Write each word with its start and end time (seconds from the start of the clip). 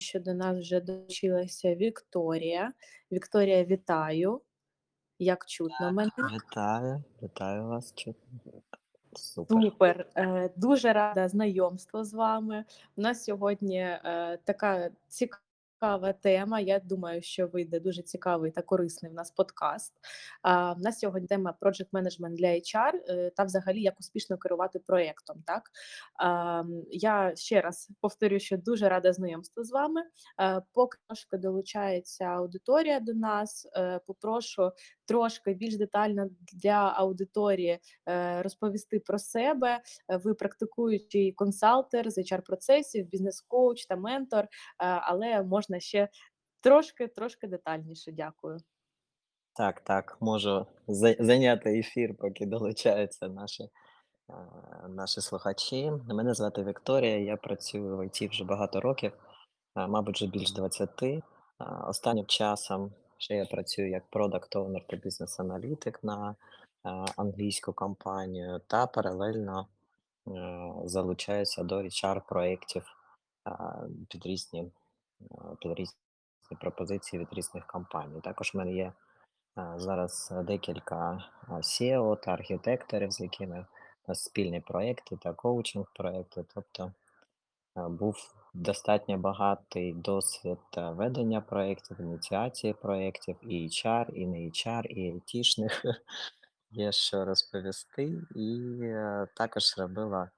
що 0.00 0.20
до 0.20 0.34
нас 0.34 0.58
вже 0.58 0.80
долучилася 0.80 1.74
Вікторія. 1.74 2.72
Вікторія, 3.12 3.64
вітаю. 3.64 4.40
Як 5.18 5.46
чутно 5.46 5.92
мене? 5.92 6.10
Вітаю, 6.34 7.02
вітаю 7.22 7.66
вас. 7.66 7.92
Чутно. 7.94 8.40
Супер. 9.12 9.62
Супер. 9.62 10.06
Е, 10.16 10.50
Дуже 10.56 10.92
рада 10.92 11.28
знайомству 11.28 12.04
з 12.04 12.14
вами. 12.14 12.64
У 12.96 13.00
нас 13.00 13.24
сьогодні 13.24 13.78
е, 13.78 14.38
така 14.44 14.90
цікава 15.08 15.42
тема. 16.22 16.60
Я 16.60 16.78
думаю, 16.78 17.22
що 17.22 17.46
вийде 17.46 17.80
дуже 17.80 18.02
цікавий 18.02 18.50
та 18.50 18.62
корисний 18.62 19.12
в 19.12 19.14
нас 19.14 19.30
подкаст. 19.30 19.94
А, 20.42 20.72
У 20.72 20.78
нас 20.78 20.98
сьогодні 20.98 21.28
тема 21.28 21.54
Project 21.60 21.90
Management 21.92 22.34
для 22.34 22.46
HR 22.48 22.92
е, 23.08 23.30
та 23.36 23.44
взагалі 23.44 23.82
як 23.82 24.00
успішно 24.00 24.38
керувати 24.38 24.78
проєктом. 24.78 25.42
Так 25.46 25.62
А, 26.22 26.62
я 26.90 27.32
ще 27.36 27.60
раз 27.60 27.90
повторю, 28.00 28.38
що 28.38 28.56
дуже 28.56 28.88
рада 28.88 29.12
знайомству 29.12 29.64
з 29.64 29.70
вами. 29.70 30.02
Е, 30.40 30.62
Поки 30.72 30.98
трошки 31.06 31.36
долучається 31.36 32.24
аудиторія 32.24 33.00
до 33.00 33.14
нас, 33.14 33.68
е, 33.76 34.00
попрошу 34.06 34.72
трошки 35.06 35.54
більш 35.54 35.76
детально 35.76 36.28
для 36.52 36.94
аудиторії 36.96 37.78
розповісти 38.38 39.00
про 39.00 39.18
себе. 39.18 39.80
Ви 40.08 40.34
практикуючий 40.34 41.32
консалтер 41.32 42.10
з 42.10 42.18
HR-процесів, 42.18 43.08
бізнес-коуч 43.08 43.86
та 43.86 43.96
ментор, 43.96 44.48
але 44.78 45.42
можна 45.42 45.69
ще 45.78 46.08
трошки, 46.60 47.08
трошки 47.08 47.46
детальніше. 47.46 48.12
Дякую. 48.12 48.58
Так, 49.56 49.80
так, 49.80 50.16
можу 50.20 50.66
зайняти 51.18 51.78
ефір, 51.78 52.16
поки 52.16 52.46
долучаються 52.46 53.28
наші, 53.28 53.62
е, 53.62 53.68
наші 54.88 55.20
слухачі. 55.20 55.92
Мене 56.08 56.34
звати 56.34 56.64
Вікторія, 56.64 57.18
я 57.18 57.36
працюю 57.36 57.96
в 57.96 58.06
ІТ 58.06 58.30
вже 58.30 58.44
багато 58.44 58.80
років, 58.80 59.12
е, 59.76 59.86
мабуть, 59.86 60.16
вже 60.16 60.26
більш 60.26 60.52
20. 60.52 61.02
Е, 61.02 61.22
Останнім 61.86 62.26
часом 62.26 62.92
ще 63.18 63.34
я 63.34 63.44
працюю 63.44 63.90
як 63.90 64.10
продакт 64.10 64.56
оунер 64.56 64.86
та 64.86 64.96
бізнес-аналітик 64.96 66.04
на 66.04 66.36
англійську 67.16 67.72
компанію 67.72 68.60
та 68.66 68.86
паралельно 68.86 69.68
залучаюся 70.84 71.62
до 71.62 71.82
HR-проєктів 71.82 72.82
е, 73.48 73.52
під 74.08 74.26
різні, 74.26 74.72
під 75.60 75.72
різні 75.72 76.56
пропозиції 76.60 77.20
від 77.20 77.28
різних 77.32 77.66
компаній. 77.66 78.20
Також 78.20 78.54
в 78.54 78.56
мене 78.56 78.72
є 78.72 78.92
зараз 79.76 80.32
декілька 80.44 81.24
SEO 81.48 82.20
та 82.20 82.32
архітекторів, 82.32 83.12
з 83.12 83.20
якими 83.20 83.66
у 84.06 84.10
нас 84.10 84.24
спільні 84.24 84.60
проекти 84.60 85.16
та 85.16 85.32
коучинг-проекти. 85.32 86.44
Тобто 86.54 86.92
був 87.76 88.34
достатньо 88.54 89.18
багатий 89.18 89.92
досвід 89.92 90.58
ведення 90.76 91.40
проєктів, 91.40 92.00
ініціації 92.00 92.72
проєктів, 92.72 93.36
і 93.42 93.68
HR, 93.68 94.10
і 94.10 94.26
не 94.26 94.38
HR, 94.38 94.86
і 94.86 95.12
айтішних. 95.12 95.84
Є 96.70 96.92
що 96.92 97.24
розповісти. 97.24 98.22
І 98.36 98.80
також 99.36 99.78
робила 99.78 100.30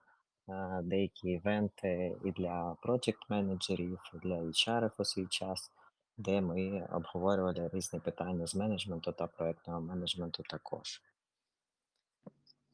деякі 0.83 1.28
івенти 1.28 2.17
і 2.25 2.33
для 2.33 2.77
проєкт 2.83 3.31
менеджерів, 3.31 3.98
і 4.14 4.19
для 4.19 4.34
HR 4.34 4.91
у 4.98 5.05
свій 5.05 5.27
час, 5.27 5.70
де 6.17 6.41
ми 6.41 6.89
обговорювали 6.92 7.70
різні 7.72 8.00
питання 8.00 8.47
з 8.47 8.55
менеджменту 8.55 9.12
та 9.12 9.27
проєктного 9.27 9.81
менеджменту 9.81 10.42
також. 10.42 11.03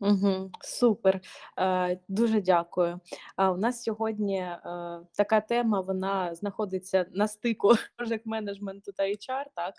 Угу, 0.01 0.51
супер, 0.61 1.21
е, 1.59 2.01
дуже 2.09 2.41
дякую. 2.41 3.01
А 3.37 3.51
у 3.51 3.57
нас 3.57 3.83
сьогодні 3.83 4.39
е, 4.39 4.61
така 5.17 5.41
тема, 5.41 5.81
вона 5.81 6.35
знаходиться 6.35 7.07
на 7.13 7.29
стику 7.29 7.69
project 7.99 8.23
менеджменту 8.25 8.93
та 8.93 9.03
HR, 9.03 9.45
так? 9.55 9.55
Так. 9.55 9.75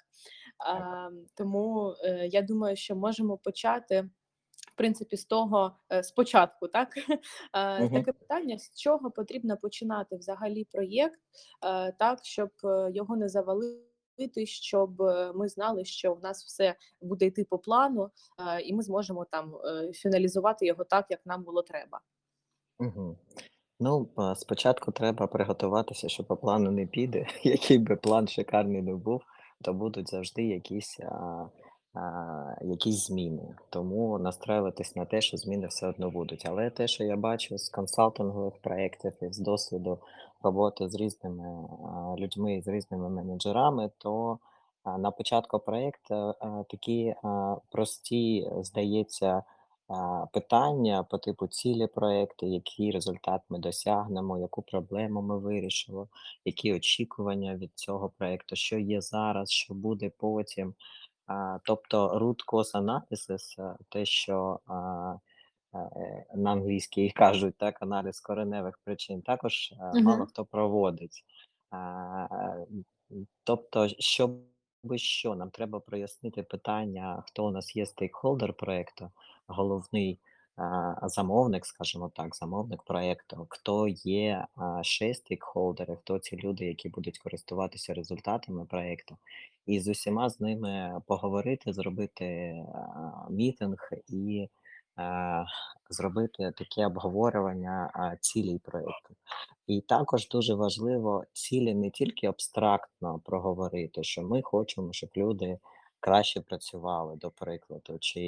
А, 0.59 1.09
тому 1.36 1.95
е, 2.03 2.28
я 2.28 2.41
думаю, 2.41 2.75
що 2.75 2.95
можемо 2.95 3.38
почати. 3.38 4.09
Принципі, 4.79 5.17
з 5.17 5.25
того 5.25 5.72
спочатку, 6.03 6.67
так 6.67 6.90
Е, 7.53 7.79
Мгм. 7.79 7.94
таке 7.94 8.12
питання: 8.12 8.57
з 8.57 8.79
чого 8.79 9.12
потрібно 9.12 9.57
починати 9.57 10.16
взагалі 10.16 10.63
проєкт, 10.72 11.19
е, 11.66 11.91
так 11.91 12.19
щоб 12.23 12.50
його 12.94 13.17
не 13.17 13.29
завалити, 13.29 14.45
щоб 14.45 15.01
ми 15.35 15.47
знали, 15.50 15.85
що 15.85 16.13
в 16.13 16.23
нас 16.23 16.45
все 16.45 16.75
буде 17.01 17.25
йти 17.25 17.44
по 17.44 17.57
плану, 17.57 18.09
і 18.66 18.73
ми 18.73 18.84
зможемо 18.84 19.25
там 19.25 19.53
фіналізувати 19.94 20.66
його 20.66 20.84
так, 20.84 21.06
як 21.09 21.25
нам 21.25 21.44
було 21.44 21.61
треба. 21.61 22.00
Мгм. 22.79 23.17
Ну, 23.79 24.09
спочатку 24.35 24.91
треба 24.91 25.28
приготуватися, 25.28 26.09
що 26.09 26.23
по 26.23 26.38
плану 26.38 26.72
не 26.72 26.85
піде. 26.85 27.28
Який 27.44 27.78
би 27.78 27.96
план 27.96 28.28
шикарний 28.28 28.81
не 28.81 28.96
був, 28.96 29.22
то 29.61 29.73
будуть 29.73 30.09
завжди 30.09 30.44
якісь, 30.44 31.00
а, 31.00 31.46
якісь 32.61 33.07
зміни. 33.07 33.55
Тому 33.69 34.19
настраюватись 34.19 34.95
на 34.95 35.05
те, 35.05 35.22
що 35.22 35.38
зміни 35.38 35.67
все 35.67 35.88
одно 35.88 36.09
будуть. 36.09 36.45
Але 36.45 36.69
те, 36.69 36.88
що 36.88 37.03
я 37.03 37.17
бачу 37.17 37.57
з 37.57 37.69
консалтингових 37.69 38.53
проєктів 38.61 39.13
і 39.22 39.33
з 39.33 39.38
досвіду 39.38 39.99
роботи 40.44 40.89
з 40.89 40.95
різними 40.95 41.67
людьми, 42.17 42.61
з 42.66 42.67
різними 42.67 43.09
менеджерами, 43.09 43.89
то 43.97 44.39
на 44.99 45.11
початку 45.11 45.59
проєкту 45.59 46.33
такі 46.69 47.16
прості, 47.72 48.51
здається, 48.61 49.44
питання 50.33 51.03
по 51.03 51.17
типу 51.17 51.47
цілі 51.47 51.88
проекту, 51.88 52.45
який 52.45 52.91
результат 52.91 53.41
ми 53.49 53.59
досягнемо, 53.59 54.39
яку 54.39 54.61
проблему 54.61 55.22
ми 55.22 55.39
вирішимо, 55.39 56.07
які 56.45 56.73
очікування 56.73 57.55
від 57.55 57.72
цього 57.75 58.11
проекту, 58.17 58.55
що 58.55 58.78
є 58.78 59.01
зараз, 59.01 59.51
що 59.51 59.73
буде 59.73 60.11
потім. 60.17 60.73
Тобто 61.63 62.19
root 62.19 62.45
cause 62.47 62.75
analysis, 62.75 63.62
е, 63.62 63.75
те, 63.90 64.06
що 64.06 64.59
е, 64.69 64.73
на 66.35 66.51
англійській 66.51 67.09
кажуть, 67.16 67.57
так, 67.57 67.81
аналіз 67.81 68.19
кореневих 68.19 68.79
причин, 68.84 69.22
також 69.22 69.73
е, 69.95 70.01
мало 70.01 70.25
хто 70.25 70.45
проводить. 70.45 71.23
Тобто, 73.44 73.88
щоб 74.00 74.31
що, 74.95 75.35
нам 75.35 75.50
треба 75.50 75.79
прояснити 75.79 76.44
питання, 76.44 77.23
хто 77.28 77.46
у 77.46 77.51
нас 77.51 77.75
є 77.75 77.85
стейкхолдер 77.85 78.53
проекту, 78.53 79.11
головний 79.47 80.19
замовник, 81.03 81.66
скажімо 81.66 82.12
так, 82.16 82.36
замовник 82.36 82.84
проекту, 82.84 83.47
хто 83.50 83.88
є 83.88 84.46
ще 84.81 85.14
стейкхолдери, 85.14 85.96
хто 85.96 86.20
ці 86.20 86.38
люди, 86.38 86.66
які 86.66 86.90
будуть 86.90 87.18
користуватися 87.20 87.94
результатами 87.94 88.66
проекту, 88.66 89.18
і 89.66 89.80
з 89.80 89.88
усіма 89.88 90.30
з 90.30 90.40
ними 90.40 91.02
поговорити, 91.08 91.74
зробити 91.74 92.56
мітинг 93.30 93.90
і 94.08 94.50
зробити 95.90 96.52
таке 96.58 96.86
обговорювання 96.86 97.91
цілей 98.22 98.59
проекту. 98.59 99.16
І 99.68 99.81
також 99.81 100.28
дуже 100.28 100.53
важливо 100.53 101.24
цілі 101.34 101.76
не 101.76 101.90
тільки 101.90 102.28
абстрактно 102.28 103.20
проговорити, 103.26 104.03
що 104.03 104.22
ми 104.22 104.41
хочемо, 104.41 104.94
щоб 104.94 105.09
люди 105.18 105.59
краще 105.99 106.41
працювали, 106.41 107.15
до 107.15 107.31
прикладу, 107.31 107.97
чи 107.99 108.21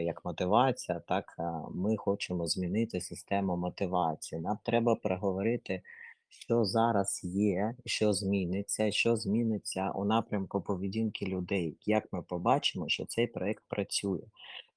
як 0.00 0.24
мотивація, 0.24 1.00
так 1.08 1.36
ми 1.74 1.96
хочемо 1.96 2.46
змінити 2.46 3.00
систему 3.00 3.56
мотивації. 3.56 4.40
Нам 4.40 4.58
треба 4.62 4.94
проговорити, 4.94 5.82
що 6.28 6.64
зараз 6.64 7.20
є, 7.24 7.74
що 7.86 8.12
зміниться, 8.12 8.90
що 8.90 9.16
зміниться 9.16 9.90
у 9.90 10.04
напрямку 10.04 10.60
поведінки 10.60 11.26
людей, 11.26 11.76
як 11.86 12.12
ми 12.12 12.22
побачимо, 12.22 12.88
що 12.88 13.04
цей 13.06 13.26
проект 13.26 13.64
працює. 13.68 14.22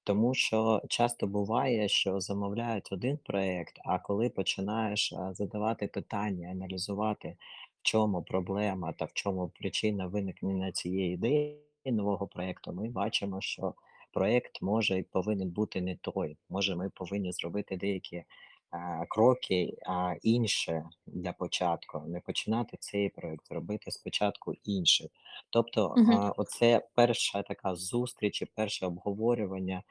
Тому 0.03 0.33
що 0.33 0.81
часто 0.89 1.27
буває, 1.27 1.87
що 1.87 2.19
замовляють 2.19 2.91
один 2.91 3.17
проект, 3.17 3.79
а 3.85 3.99
коли 3.99 4.29
починаєш 4.29 5.13
задавати 5.31 5.87
питання, 5.87 6.49
аналізувати, 6.49 7.37
в 7.79 7.83
чому 7.83 8.21
проблема 8.21 8.93
та 8.93 9.05
в 9.05 9.13
чому 9.13 9.51
причина 9.59 10.07
виникнення 10.07 10.71
цієї 10.71 11.13
ідеї 11.13 11.61
нового 11.91 12.27
проекту, 12.27 12.73
ми 12.73 12.89
бачимо, 12.89 13.41
що 13.41 13.73
проект 14.13 14.61
може 14.61 14.99
і 14.99 15.03
повинен 15.03 15.49
бути 15.49 15.81
не 15.81 15.95
той. 15.95 16.37
Може, 16.49 16.75
ми 16.75 16.89
повинні 16.89 17.31
зробити 17.31 17.77
деякі 17.77 18.23
а, 18.71 19.05
кроки 19.09 19.77
а, 19.87 20.13
інше 20.21 20.83
для 21.07 21.33
початку, 21.33 21.99
не 22.07 22.19
починати 22.19 22.77
цей 22.79 23.09
проект, 23.09 23.47
зробити 23.47 23.91
спочатку 23.91 24.53
інший. 24.63 25.09
Тобто, 25.49 25.97
Угу. 25.97 26.13
а, 26.13 26.29
оце 26.37 26.87
перша 26.95 27.43
така 27.43 27.75
зустріч 27.75 28.41
і 28.41 28.45
перше 28.45 28.85
обговорювання 28.85 29.83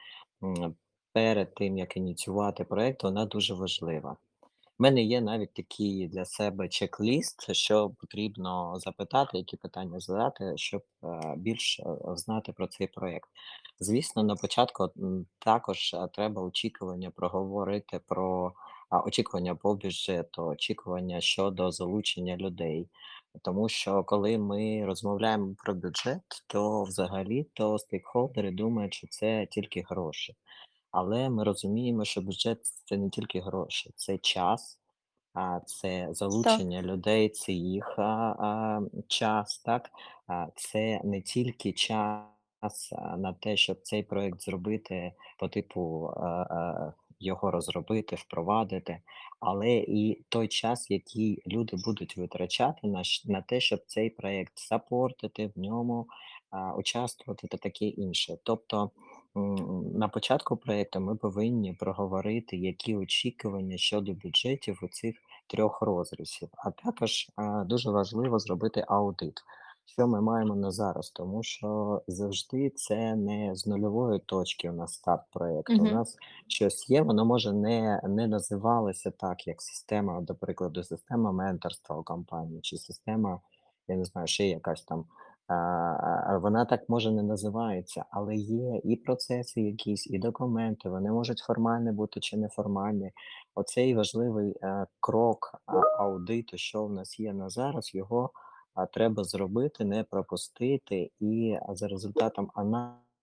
м, 0.43 0.75
перед 1.13 1.55
тим, 1.55 1.77
як 1.77 1.97
ініціювати 1.97 2.63
проект, 2.63 3.03
вона 3.03 3.25
дуже 3.25 3.53
важлива. 3.53 4.17
У 4.79 4.83
мене 4.83 5.03
є 5.03 5.21
навіть 5.21 5.53
такий 5.53 6.07
для 6.07 6.25
себе 6.25 6.69
чек-ліст, 6.69 7.53
що 7.53 7.89
потрібно 7.89 8.79
запитати, 8.79 9.37
які 9.37 9.57
питання 9.57 9.99
задати, 9.99 10.53
щоб 10.55 10.83
е, 11.03 11.33
більш 11.37 11.79
е, 11.79 11.83
знати 12.15 12.53
про 12.53 12.67
цей 12.67 12.87
проект. 12.87 13.29
Звісно, 13.79 14.23
на 14.23 14.35
початку 14.35 14.91
також 15.39 15.93
е, 15.93 16.07
треба 16.13 16.41
очікування 16.41 17.11
проговорити 17.11 17.99
про 18.07 18.53
очікування 19.05 19.55
по 19.55 19.75
бюджету, 19.75 20.43
очікування 20.43 21.21
щодо 21.21 21.71
залучення 21.71 22.37
людей. 22.37 22.89
Тому 23.41 23.69
що 23.69 24.03
коли 24.03 24.37
ми 24.37 24.85
розмовляємо 24.85 25.55
про 25.63 25.73
бюджет, 25.73 26.21
то 26.47 26.83
взагалі-то 26.83 27.77
стейкхолдери 27.77 28.51
думають, 28.51 28.93
що 28.93 29.07
це 29.07 29.45
тільки 29.51 29.85
гроші. 29.89 30.35
Але 30.95 31.29
ми 31.29 31.43
розуміємо, 31.43 32.05
що 32.05 32.21
бюджет 32.21 32.59
це 32.85 32.97
не 32.97 33.09
тільки 33.09 33.39
гроші, 33.39 33.91
це 33.95 34.17
час, 34.17 34.79
а, 35.33 35.59
це 35.65 36.05
Так. 36.05 36.15
залучення 36.15 36.81
людей, 36.81 37.29
це 37.29 37.51
їх, 37.53 37.95
а, 37.97 38.01
а, 38.39 38.81
час, 39.07 39.57
так? 39.65 39.89
А, 40.27 40.47
це 40.55 41.01
не 41.03 41.21
тільки 41.21 41.71
час, 41.73 42.91
на 43.17 43.33
те, 43.33 43.57
щоб 43.57 43.81
цей 43.81 44.03
проект 44.03 44.41
зробити 44.41 45.13
по 45.39 45.47
типу, 45.47 46.05
а, 46.17 46.23
а, 46.27 46.93
його 47.19 47.51
розробити, 47.51 48.15
впровадити, 48.15 49.01
але 49.39 49.69
і 49.75 50.25
той 50.29 50.47
час, 50.47 50.91
який 50.91 51.41
люди 51.47 51.77
будуть 51.85 52.17
витрачати 52.17 52.87
на 52.87 53.03
на 53.25 53.41
те, 53.41 53.59
щоб 53.59 53.79
цей 53.87 54.09
проект 54.09 54.57
саппортити, 54.59 55.51
в 55.55 55.59
ньому, 55.59 56.07
а, 56.49 56.75
участвувати 56.75 57.47
та 57.47 57.57
таке 57.57 57.85
інше. 57.85 58.37
Тобто, 58.43 58.91
м, 59.37 59.91
на 59.99 60.07
початку 60.07 60.57
проекту 60.57 60.99
ми 60.99 61.15
повинні 61.15 61.73
проговорити, 61.73 62.57
які 62.57 62.95
очікування 62.95 63.77
щодо 63.77 64.13
бюджетів 64.13 64.79
у 64.83 64.87
цих 64.87 65.15
трьох 65.47 65.81
розрізів. 65.81 66.49
А 66.57 66.71
також, 66.71 67.27
а, 67.35 67.63
дуже 67.63 67.91
важливо 67.91 68.39
зробити 68.39 68.85
аудит, 68.87 69.33
що 69.85 70.07
ми 70.07 70.21
маємо 70.21 70.55
на 70.55 70.71
зараз, 70.71 71.09
тому 71.09 71.43
що 71.43 72.01
завжди 72.07 72.69
це 72.69 73.15
не 73.15 73.55
з 73.55 73.67
нульової 73.67 74.19
точки 74.19 74.69
у 74.69 74.73
нас 74.73 74.93
старт 74.93 75.21
проекту. 75.31 75.83
У 75.83 75.87
Мгм. 75.87 75.91
нас 75.91 76.17
щось 76.47 76.89
є, 76.89 77.01
воно 77.01 77.25
може 77.25 77.53
не 77.53 78.01
не 78.03 78.27
називалося 78.27 79.11
так, 79.11 79.47
як 79.47 79.61
система, 79.61 80.21
до 80.21 80.35
прикладу, 80.35 80.83
система 80.83 81.31
менторства 81.31 81.97
у 81.97 82.03
компанії 82.03 82.61
чи 82.61 82.77
система, 82.77 83.41
я 83.87 83.95
не 83.95 84.05
знаю, 84.05 84.27
ще 84.27 84.47
якась 84.47 84.83
там. 84.83 85.05
Вона 86.41 86.65
так 86.69 86.89
може 86.89 87.11
не 87.11 87.23
називається, 87.23 88.05
але 88.11 88.35
є 88.35 88.81
і 88.83 88.95
процеси 88.95 89.61
якісь, 89.61 90.07
і 90.07 90.19
документи. 90.19 90.89
Вони 90.89 91.11
можуть 91.11 91.39
формальні 91.39 91.91
бути 91.91 92.19
чи 92.19 92.37
неформальні. 92.37 93.11
Оцей 93.55 93.95
важливий, 93.95 94.55
е, 94.61 94.85
крок, 94.99 95.61
аудиту, 95.99 96.57
що 96.57 96.85
в 96.85 96.93
нас 96.93 97.19
є 97.19 97.33
на 97.33 97.49
зараз, 97.49 97.95
його, 97.95 98.29
треба 98.93 99.23
зробити, 99.23 99.85
не 99.85 100.03
пропустити. 100.03 101.11
І, 101.19 101.57
за 101.69 101.87
результатом 101.87 102.51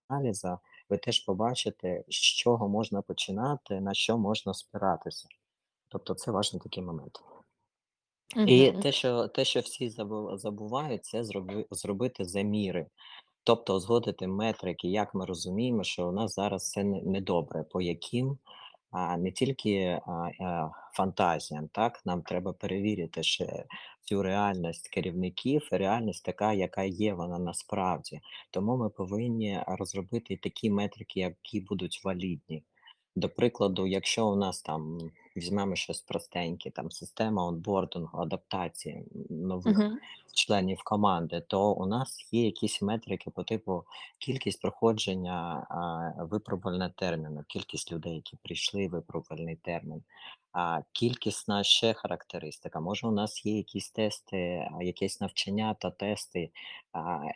аналізу 0.09 0.57
ви 0.89 0.97
теж 0.97 1.19
побачите, 1.19 2.03
з 2.07 2.15
чого 2.15 2.69
можна 2.69 3.01
починати, 3.01 3.81
на 3.81 3.93
що 3.93 4.17
можна 4.17 4.53
спиратися. 4.53 5.27
Тобто 5.89 6.13
це 6.13 6.31
важний 6.31 6.61
такий 6.61 6.83
момент. 6.83 7.19
І 8.45 8.71
Мгм. 8.71 8.81
те, 8.81 8.91
що 8.91 9.27
те, 9.27 9.45
що 9.45 9.59
всі 9.59 9.89
забу 9.89 10.37
забувають, 10.37 11.05
це 11.05 11.23
зроби 11.23 11.65
зробити 11.71 12.25
заміри. 12.25 12.87
Тобто 13.43 13.75
узгодити 13.75 14.27
метрики, 14.27 14.87
як 14.87 15.15
ми 15.15 15.25
розуміємо, 15.25 15.83
що 15.83 16.09
у 16.09 16.11
нас 16.11 16.35
зараз 16.35 16.63
все 16.63 16.83
не 16.83 17.01
недобре, 17.01 17.63
по 17.63 17.81
яким, 17.81 18.37
а, 18.91 19.17
не 19.17 19.31
тільки, 19.31 20.01
а, 20.07 20.11
а, 20.45 20.71
фантазіям, 20.93 21.67
так, 21.73 22.01
нам 22.05 22.21
треба 22.21 22.53
перевірити 22.53 23.23
ще 23.23 23.65
цю 24.01 24.23
реальність 24.23 24.89
керівників, 24.89 25.67
реальність 25.71 26.25
така, 26.25 26.53
яка 26.53 26.83
є 26.83 27.13
вона 27.13 27.39
насправді. 27.39 28.21
Тому 28.51 28.77
ми 28.77 28.89
повинні 28.89 29.63
розробити 29.67 30.37
такі 30.43 30.69
метрики, 30.71 31.19
які 31.19 31.61
будуть 31.61 32.01
валідні. 32.05 32.63
До 33.15 33.29
прикладу, 33.29 33.87
якщо 33.87 34.27
у 34.27 34.35
нас 34.35 34.61
там 34.61 35.11
візьмемо 35.37 35.75
щось 35.75 36.01
простеньке, 36.01 36.69
там 36.69 36.91
система 36.91 37.45
онбордингу, 37.47 38.21
адаптації 38.21 39.03
нових 39.29 39.77
Мгм. 39.77 39.99
членів 40.33 40.81
команди, 40.83 41.43
то 41.47 41.71
у 41.73 41.85
нас 41.85 42.27
є 42.31 42.45
якісь 42.45 42.81
метрики 42.81 43.29
по 43.29 43.43
типу 43.43 43.83
кількість 44.19 44.61
проходження, 44.61 45.67
випробувального 46.31 46.91
терміну, 46.95 47.43
кількість 47.47 47.91
людей, 47.91 48.15
які 48.15 48.37
прийшли 48.43 48.87
випробувальний 48.87 49.55
термін, 49.55 50.03
а, 50.51 50.81
кількісна 50.91 51.63
ще 51.63 51.93
характеристика. 51.93 52.79
Може, 52.79 53.07
у 53.07 53.11
нас 53.11 53.45
є 53.45 53.57
якісь 53.57 53.89
тести, 53.91 54.69
а, 54.79 54.83
якесь 54.83 55.21
навчання 55.21 55.75
та 55.79 55.91
тести, 55.91 56.49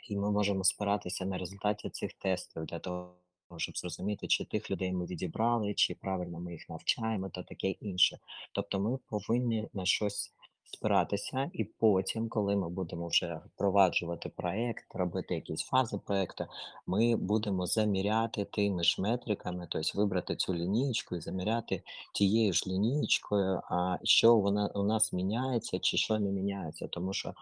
і 0.10 0.18
ми 0.18 0.32
можемо 0.32 0.64
спиратися 0.64 1.26
на 1.26 1.38
результаті 1.38 1.90
цих 1.90 2.14
тестів 2.14 2.66
для 2.66 2.80
того, 2.80 3.14
щоб 3.58 3.78
зрозуміти, 3.78 4.28
чи 4.28 4.46
тих 4.46 4.72
людей 4.72 4.94
ми 4.94 5.06
відібрали, 5.06 5.74
чи 5.74 5.96
правильно 5.96 6.40
ми 6.40 6.52
їх 6.52 6.70
навчаємо 6.70 7.30
та 7.30 7.44
таке 7.44 7.68
інше. 7.70 8.18
Тобто 8.52 8.80
ми 8.80 8.98
повинні 9.10 9.68
на 9.74 9.86
щось 9.86 10.34
спиратися, 10.74 11.50
і 11.54 11.64
потім, 11.64 12.30
коли 12.30 12.56
ми 12.56 12.70
будемо 12.70 13.08
вже 13.08 13.42
впроваджувати 13.46 14.30
проект, 14.30 14.96
робити 14.96 15.36
якісь 15.36 15.62
фази 15.62 15.98
проекту, 16.06 16.46
ми 16.88 17.16
будемо 17.16 17.66
заміряти 17.66 18.46
тими 18.46 18.84
ж 18.84 19.02
метриками, 19.02 19.68
тобто 19.70 20.00
вибрати 20.00 20.36
цю 20.36 20.54
лінієчку 20.54 21.16
і 21.16 21.22
заміряти 21.22 21.82
тією 22.14 22.54
ж 22.54 22.64
лінієчкою, 22.68 23.62
а, 23.70 23.98
що 24.04 24.36
вона 24.36 24.68
у 24.76 24.84
нас 24.84 25.14
міняється 25.14 25.80
чи 25.80 25.98
що 25.98 26.20
не 26.20 26.32
міняється. 26.32 26.88
Тому 26.88 27.14
що, 27.14 27.34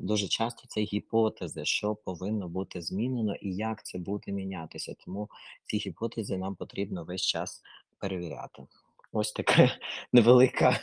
дуже 0.00 0.28
часто 0.28 0.62
це 0.68 0.80
гіпотези, 0.80 1.64
що 1.64 1.94
повинно 1.94 2.48
бути 2.48 2.82
змінено 2.82 3.34
і 3.34 3.54
як 3.54 3.84
це 3.84 3.98
буде 3.98 4.32
мінятися. 4.32 4.94
Тому 5.04 5.28
ці 5.64 5.76
гіпотези 5.76 6.38
нам 6.38 6.54
потрібно 6.54 7.04
весь 7.04 7.22
час 7.22 7.62
перевіряти. 7.98 8.66
Ось 9.12 9.32
така 9.32 9.70
невелика 10.12 10.80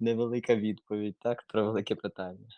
невелика 0.00 0.56
відповідь, 0.56 1.16
так, 1.18 1.42
про 1.42 1.64
велике 1.64 1.94
питання. 1.94 2.48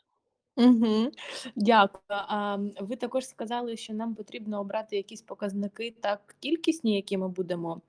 Мгм. 0.56 1.10
Дякую. 1.56 2.02
А, 2.08 2.58
ви 2.80 2.96
також 2.96 3.26
сказали, 3.26 3.76
що 3.76 3.94
нам 3.94 4.14
потрібно 4.14 4.60
обрати 4.60 4.96
якісь 4.96 5.22
показники 5.22 5.94
так 6.00 6.36
кількісні, 6.40 6.96
які 6.96 7.18
ми 7.18 7.28
будемо 7.28 7.80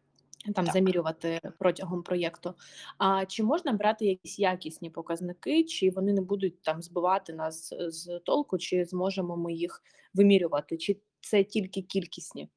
там 0.56 0.66
Так. 0.66 0.74
замірювати 0.74 1.42
протягом 1.60 2.04
проєкту. 2.04 2.54
А 2.98 3.26
чи 3.26 3.44
можна 3.44 3.74
брати 3.74 4.06
якісь 4.06 4.40
якісні 4.40 4.90
показники, 4.90 5.64
чи 5.64 5.90
вони 5.90 6.14
не 6.14 6.22
будуть 6.22 6.62
там 6.62 6.82
збивати 6.82 7.34
нас 7.34 7.74
з 7.80 8.20
толку, 8.20 8.58
чи 8.58 8.86
зможемо 8.86 9.38
ми 9.38 9.54
їх 9.54 9.84
вимірювати, 10.14 10.78
чи 10.78 10.98
це 11.22 11.44
тільки 11.44 11.82
кількісні? 11.82 12.50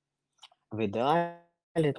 В 0.72 0.84
ідеалі 0.84 1.34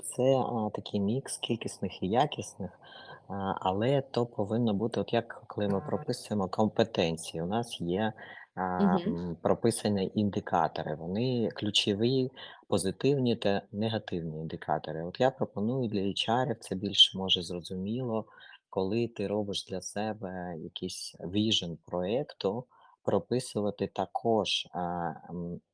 це, 0.03 0.23
а, 0.23 0.69
такий 0.73 0.99
мікс 0.99 1.37
кількісних 1.37 2.03
і 2.03 2.07
якісних, 2.07 2.79
а, 3.27 3.53
але 3.59 4.01
то 4.01 4.25
повинно 4.25 4.73
бути, 4.73 4.99
от 4.99 5.13
як 5.13 5.43
коли 5.47 5.67
ми 5.67 5.81
прописуємо 5.81 6.49
компетенції, 6.49 7.43
у 7.43 7.45
нас 7.45 7.81
є, 7.81 8.13
а, 8.55 8.61
Мгм. 8.79 9.01
м, 9.07 9.37
прописані 9.41 10.11
індикатори. 10.15 10.95
Вони 10.95 11.49
ключові, 11.55 12.31
позитивні 12.67 13.35
та 13.35 13.61
негативні 13.71 14.39
індикатори. 14.41 15.03
От 15.03 15.19
я 15.19 15.31
пропоную 15.31 15.87
для 15.89 16.01
HR 16.01 16.55
це 16.59 16.75
більш 16.75 17.15
може 17.15 17.41
зрозуміло, 17.41 18.25
коли 18.69 19.07
ти 19.07 19.27
робиш 19.27 19.65
для 19.65 19.81
себе 19.81 20.55
якийсь 20.59 21.15
віжен 21.19 21.77
проекту, 21.85 22.65
прописувати 23.03 23.87
також, 23.87 24.67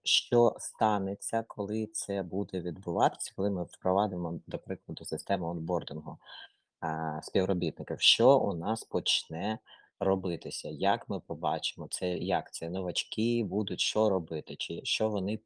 що 0.04 0.56
станеться, 0.60 1.44
коли 1.48 1.86
це 1.88 2.24
буде 2.24 2.62
відбуватися, 2.62 3.34
коли 3.36 3.50
ми 3.50 3.64
впровадимо, 3.64 4.40
до 4.48 4.60
прикладу, 4.60 5.06
систему 5.06 5.46
онбордингу, 5.48 6.18
співробітників. 7.22 8.02
Що 8.02 8.40
у 8.40 8.54
нас 8.54 8.84
почне 8.84 9.60
робитися? 10.00 10.70
Як 10.70 11.10
ми 11.10 11.20
побачимо 11.20 11.88
це? 11.92 12.18
Як 12.18 12.54
це 12.54 12.70
новачки 12.70 13.44
будуть 13.44 13.80
що 13.80 14.10
робити? 14.10 14.56
Чи 14.56 14.82
що 14.84 15.10
вони 15.10 15.40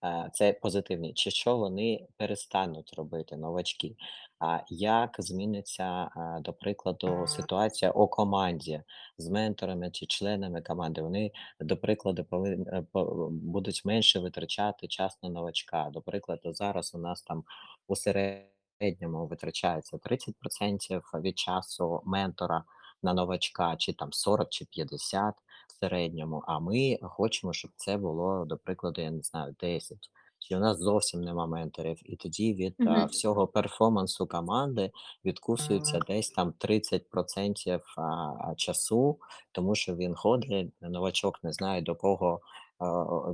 а, 0.00 0.28
це 0.32 0.52
позитивні, 0.52 1.12
чи 1.14 1.30
що 1.30 1.56
вони 1.56 2.06
перестануть 2.16 2.94
робити 2.96 3.36
новачки? 3.36 3.96
А 4.38 4.60
як 4.68 5.16
зміниться, 5.18 5.84
а, 5.84 6.40
до 6.40 6.52
прикладу, 6.52 7.26
ситуація 7.26 7.90
у 7.90 8.08
команді 8.08 8.82
з 9.18 9.28
менторами 9.28 9.90
чи 9.90 10.06
членами 10.06 10.62
команди? 10.62 11.02
Вони, 11.02 11.30
до 11.60 11.76
прикладу, 11.76 12.24
повин 12.24 12.66
е, 12.68 12.84
будуть 13.30 13.84
менше 13.84 14.20
витрачати 14.20 14.88
час 14.88 15.18
на 15.22 15.28
новачка. 15.28 15.90
До 15.92 16.00
прикладу, 16.00 16.52
зараз 16.52 16.94
у 16.94 16.98
нас 16.98 17.22
там 17.22 17.44
у 17.88 17.96
середньому 17.96 19.26
витрачається 19.26 19.96
30% 19.96 21.20
від 21.20 21.38
часу 21.38 22.02
ментора 22.04 22.64
на 23.02 23.14
новачка, 23.14 23.76
чи 23.76 23.92
там 23.92 24.12
40, 24.12 24.48
чи 24.50 24.64
50 24.64 25.34
в 25.68 25.80
середньому, 25.80 26.42
а 26.46 26.58
ми 26.58 26.98
хочемо, 27.02 27.52
щоб 27.52 27.70
це 27.76 27.96
було, 27.96 28.44
до 28.44 28.56
прикладу, 28.56 29.00
я 29.00 29.10
не 29.10 29.22
знаю, 29.22 29.54
10. 29.60 30.10
Чи 30.38 30.56
у 30.56 30.58
нас 30.58 30.78
зовсім 30.78 31.20
нема 31.20 31.46
менторів, 31.46 31.98
і 32.04 32.16
тоді 32.16 32.54
від, 32.54 32.74
а, 32.80 33.04
всього 33.04 33.46
перформансу 33.46 34.26
команди 34.26 34.90
відкусується 35.24 35.98
десь 35.98 36.30
там 36.30 36.54
30% 36.58 37.80
а, 37.96 38.54
часу, 38.56 39.18
тому 39.52 39.74
що 39.74 39.96
він 39.96 40.14
ходить, 40.14 40.72
новачок 40.80 41.44
не 41.44 41.52
знає, 41.52 41.82
до 41.82 41.94
кого, 41.94 42.40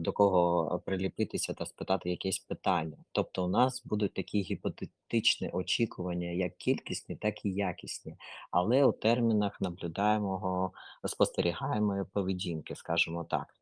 до 0.00 0.12
кого 0.12 0.82
приліпитися 0.84 1.54
та 1.54 1.66
спитати 1.66 2.10
якесь 2.10 2.38
питання. 2.38 2.96
Тобто, 3.12 3.44
у 3.44 3.48
нас 3.48 3.82
будуть 3.84 4.14
такі 4.14 4.40
гіпотетичні 4.40 5.50
очікування, 5.50 6.28
як 6.28 6.56
кількісні, 6.56 7.16
так 7.16 7.44
і 7.44 7.52
якісні, 7.52 8.16
але 8.50 8.84
у 8.84 8.92
термінах 8.92 9.60
наблюдаємого 9.60 10.72
спостерігаємої 11.04 12.04
поведінки, 12.12 12.74
скажімо 12.74 13.24
так. 13.24 13.54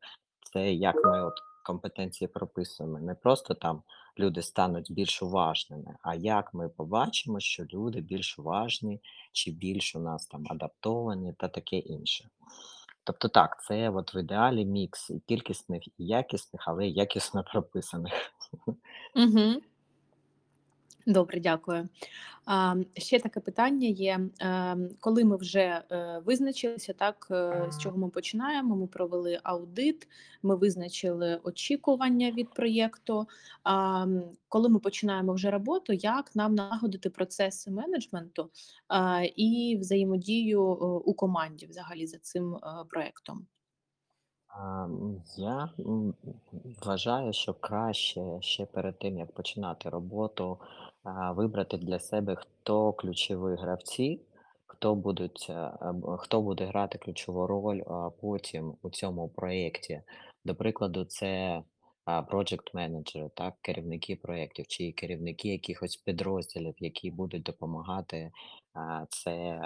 Це 0.53 0.73
як 0.73 0.95
ми 1.05 1.25
от 1.25 1.33
компетенції 1.63 2.27
прописуємо. 2.27 2.99
Не 2.99 3.15
просто 3.15 3.53
там 3.53 3.83
люди 4.19 4.41
стануть 4.41 4.91
більш 4.91 5.23
уважними, 5.23 5.95
а 6.01 6.15
як 6.15 6.53
ми 6.53 6.69
побачимо, 6.69 7.39
що 7.39 7.65
люди 7.73 8.01
більш 8.01 8.39
уважні 8.39 9.01
чи 9.31 9.51
більш 9.51 9.95
у 9.95 9.99
нас 9.99 10.27
там 10.27 10.45
адаптовані 10.49 11.33
та 11.33 11.47
таке 11.47 11.77
інше. 11.77 12.29
Тобто 13.07 13.27
так, 13.27 13.63
це 13.63 13.89
от 13.89 14.15
в 14.15 14.17
ідеалі 14.17 14.65
мікс 14.65 15.09
і 15.09 15.19
кількісних, 15.19 15.87
і 15.87 16.05
якісних, 16.05 16.63
але 16.67 16.87
якісно 16.87 17.43
прописаних. 17.43 18.13
Угу. 19.15 19.61
Добре, 21.07 21.39
дякую. 21.39 21.89
Ще 22.97 23.19
таке 23.19 23.39
питання 23.39 23.87
є. 23.87 24.19
Ем, 24.39 24.89
коли 24.99 25.25
ми 25.25 25.37
вже 25.37 25.83
е, 25.91 26.21
визначилися, 26.25 26.93
так 26.93 27.27
е, 27.31 27.67
з 27.71 27.77
чого 27.77 27.97
ми 27.97 28.09
починаємо? 28.09 28.75
Ми 28.75 28.87
провели 28.87 29.39
аудит, 29.43 30.07
ми 30.43 30.55
визначили 30.55 31.39
очікування 31.43 32.31
від 32.31 32.49
проєкту. 32.53 33.27
Коли 34.49 34.69
ми 34.69 34.79
починаємо 34.79 35.33
вже 35.33 35.51
роботу, 35.51 35.93
як 35.93 36.35
нам 36.35 36.55
налагодити 36.55 37.09
процеси 37.09 37.71
менеджменту 37.71 38.49
і 39.35 39.77
взаємодію 39.79 40.61
е, 40.61 40.85
у 40.85 41.13
команді 41.13 41.65
взагалі 41.65 42.07
за 42.07 42.17
цим 42.17 42.55
е, 42.55 42.59
проєктом? 42.89 43.47
Я 45.37 45.69
вважаю, 46.85 47.33
що 47.33 47.53
краще 47.53 48.21
ще 48.39 48.65
перед 48.65 48.99
тим, 48.99 49.17
як 49.17 49.31
починати 49.31 49.89
роботу, 49.89 50.57
вибрати 51.35 51.77
для 51.77 51.99
себе, 51.99 52.35
хто 52.35 52.93
ключові 52.93 53.55
гравці, 53.55 54.21
хто 54.65 54.95
будуть, 54.95 55.51
хто 56.17 56.41
буде 56.41 56.65
грати 56.65 56.97
ключову 56.97 57.47
роль 57.47 57.81
потім 58.21 58.73
у 58.81 58.89
цьому 58.89 59.29
проєкті. 59.29 60.01
До 60.45 60.55
прикладу, 60.55 61.05
це 61.05 61.63
project 62.07 62.69
менеджери, 62.73 63.29
так, 63.35 63.53
керівники 63.61 64.15
проєктів 64.15 64.67
чи 64.67 64.91
керівники 64.91 65.47
якихось 65.49 65.95
підрозділів, 65.95 66.75
які 66.77 67.11
будуть 67.11 67.43
допомагати 67.43 68.31
це 69.09 69.59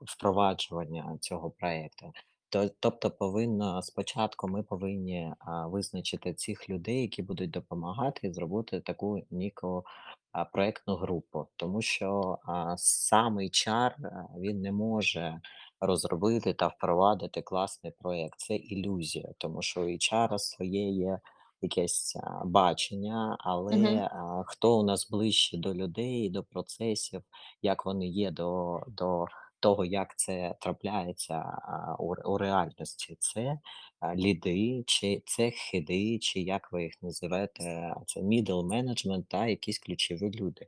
впроваджування 0.00 1.18
цього 1.20 1.50
проєкту. 1.50 2.12
То 2.50 2.70
тобто 2.80 3.10
повинно 3.10 3.82
спочатку 3.82 4.48
ми 4.48 4.62
повинні, 4.62 5.32
а, 5.38 5.66
визначити 5.66 6.34
цих 6.34 6.68
людей, 6.70 7.02
які 7.02 7.22
будуть 7.22 7.50
допомагати, 7.50 8.26
і 8.26 8.32
зробити 8.32 8.80
таку 8.80 9.20
ніку, 9.30 9.84
а, 10.32 10.44
проектну 10.44 10.96
групу. 10.96 11.46
Тому 11.56 11.82
що, 11.82 12.38
а, 12.44 12.74
сам 12.78 13.38
HR, 13.38 13.94
а, 14.06 14.38
він 14.38 14.60
не 14.60 14.72
може 14.72 15.40
розробити 15.80 16.54
та 16.54 16.66
впровадити 16.66 17.42
класний 17.42 17.92
проект. 17.98 18.40
Це 18.40 18.56
ілюзія, 18.56 19.28
тому 19.38 19.62
що 19.62 19.80
у 19.82 19.84
HR 19.84 20.38
своє 20.38 20.88
є 20.90 21.20
якесь, 21.62 22.16
а, 22.16 22.44
бачення, 22.44 23.36
але, 23.40 23.76
Угу. 23.76 23.86
а, 24.12 24.42
хто 24.46 24.78
у 24.78 24.82
нас 24.82 25.10
ближче 25.10 25.56
до 25.58 25.74
людей, 25.74 26.30
до 26.30 26.44
процесів, 26.44 27.22
як 27.62 27.86
вони 27.86 28.08
є 28.08 28.30
до 28.30 28.80
до 28.88 29.26
того, 29.60 29.84
як 29.84 30.16
це 30.18 30.54
трапляється, 30.60 31.34
а, 31.34 31.96
у 31.98 32.14
у 32.34 32.38
реальності. 32.38 33.16
Це, 33.20 33.58
а, 34.00 34.14
ліди, 34.14 34.84
чи 34.86 35.22
це 35.26 35.50
хеди, 35.50 36.18
чи 36.18 36.40
як 36.40 36.72
ви 36.72 36.82
їх 36.82 36.92
називаєте, 37.02 37.94
це 38.06 38.20
middle 38.20 38.66
management 38.66 39.24
та 39.28 39.46
якісь 39.46 39.78
ключові 39.78 40.30
люди. 40.30 40.66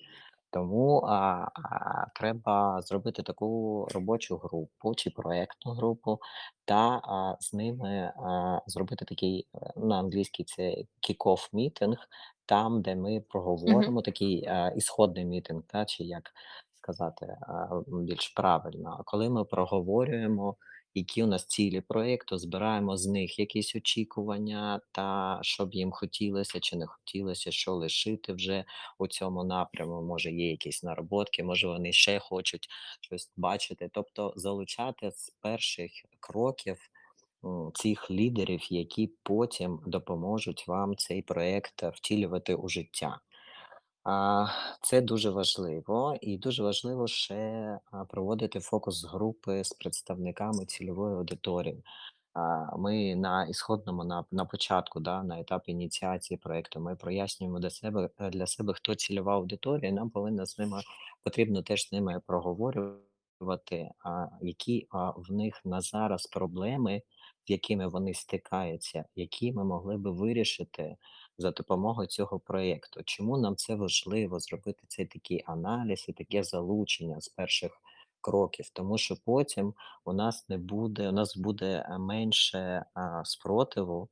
Тому, 0.52 0.98
а, 1.08 1.48
а, 1.54 2.06
треба 2.14 2.82
зробити 2.82 3.22
таку 3.22 3.86
робочу 3.94 4.36
групу 4.36 4.94
чи 4.94 5.10
проектну 5.10 5.72
групу 5.72 6.18
та, 6.64 6.88
а, 7.04 7.36
з 7.40 7.52
ними, 7.54 8.12
а, 8.16 8.60
зробити 8.66 9.04
такий, 9.04 9.46
е, 9.54 9.72
на 9.76 9.98
англійській 9.98 10.44
це 10.44 10.62
kick-off 11.08 11.50
meeting, 11.52 11.96
там, 12.46 12.82
де 12.82 12.96
ми 12.96 13.20
проговоримо 13.28 14.02
такий, 14.02 14.46
а, 14.46 14.68
ісходний 14.68 15.24
мітинг, 15.24 15.62
та, 15.66 15.84
чи 15.84 16.04
як 16.04 16.32
сказати, 16.82 17.26
більш 17.86 18.28
правильно. 18.28 19.02
Коли 19.04 19.30
ми 19.30 19.44
проговорюємо, 19.44 20.56
які 20.94 21.22
у 21.22 21.26
нас 21.26 21.46
цілі 21.46 21.80
проєкту, 21.80 22.38
збираємо 22.38 22.96
з 22.96 23.06
них 23.06 23.38
якісь 23.38 23.76
очікування 23.76 24.80
та 24.92 25.38
що 25.42 25.66
б 25.66 25.74
їм 25.74 25.92
хотілося 25.92 26.60
чи 26.60 26.76
не 26.76 26.86
хотілося, 26.86 27.50
що 27.50 27.72
лишити 27.72 28.32
вже 28.32 28.64
у 28.98 29.06
цьому 29.06 29.44
напряму. 29.44 30.02
Може, 30.02 30.30
є 30.30 30.50
якісь 30.50 30.82
наработки, 30.82 31.44
може, 31.44 31.68
вони 31.68 31.92
ще 31.92 32.18
хочуть 32.18 32.68
щось 33.00 33.30
бачити. 33.36 33.90
Тобто 33.92 34.32
залучати 34.36 35.10
з 35.10 35.30
перших 35.40 35.90
кроків 36.20 36.78
цих 37.74 38.10
лідерів, 38.10 38.72
які 38.72 39.12
потім 39.22 39.80
допоможуть 39.86 40.68
вам 40.68 40.96
цей 40.96 41.22
проєкт 41.22 41.82
втілювати 41.82 42.54
у 42.54 42.68
життя. 42.68 43.20
А, 44.04 44.46
це 44.82 45.00
дуже 45.00 45.30
важливо, 45.30 46.16
і 46.20 46.38
дуже 46.38 46.62
важливо 46.62 47.06
ще 47.06 47.78
проводити 48.08 48.60
фокус-групи 48.60 49.64
з 49.64 49.72
представниками 49.72 50.66
цільової 50.66 51.14
аудиторії. 51.16 51.84
А, 52.34 52.76
Ми 52.76 53.16
на 53.16 53.44
ісходному 53.46 54.04
на, 54.04 54.24
на 54.30 54.44
початку, 54.44 55.00
да, 55.00 55.22
на 55.22 55.40
етапі 55.40 55.72
ініціації 55.72 56.38
проекту, 56.38 56.80
ми 56.80 56.96
прояснюємо 56.96 57.58
для 57.60 57.70
себе 57.70 58.10
е, 58.18 58.30
для 58.30 58.46
себе, 58.46 58.74
хто 58.74 58.94
цільова 58.94 59.34
аудиторія. 59.34 59.92
Нам 59.92 60.10
повинно 60.10 60.46
з 60.46 60.58
ними 60.58 60.82
потрібно 61.24 61.62
теж 61.62 61.88
з 61.88 61.92
ними 61.92 62.20
проговорювати, 62.26 63.90
а, 64.04 64.26
які 64.40 64.86
а, 64.90 65.10
в 65.10 65.32
них 65.32 65.60
на 65.64 65.80
зараз 65.80 66.26
проблеми, 66.26 67.02
з 67.46 67.50
якими 67.50 67.88
вони 67.88 68.14
стикаються, 68.14 69.04
які 69.16 69.52
ми 69.52 69.64
могли 69.64 69.96
би 69.96 70.10
вирішити 70.10 70.96
за 71.40 71.50
допомогою 71.50 72.08
цього 72.08 72.38
проєкту. 72.38 73.00
Чому 73.04 73.38
нам 73.38 73.56
це 73.56 73.74
важливо 73.74 74.40
зробити 74.40 74.82
цей 74.88 75.06
такий 75.06 75.42
аналіз 75.46 76.06
і 76.08 76.12
таке 76.12 76.44
залучення 76.44 77.20
з 77.20 77.28
перших 77.28 77.72
кроків? 78.20 78.70
Тому 78.72 78.98
що 78.98 79.16
потім 79.24 79.74
у 80.04 80.12
нас 80.12 80.48
не 80.48 80.58
буде, 80.58 81.08
у 81.08 81.12
нас 81.12 81.36
буде 81.36 81.86
е, 81.88 81.98
менше 81.98 82.84
а, 82.94 83.24
спротиву 83.24 84.08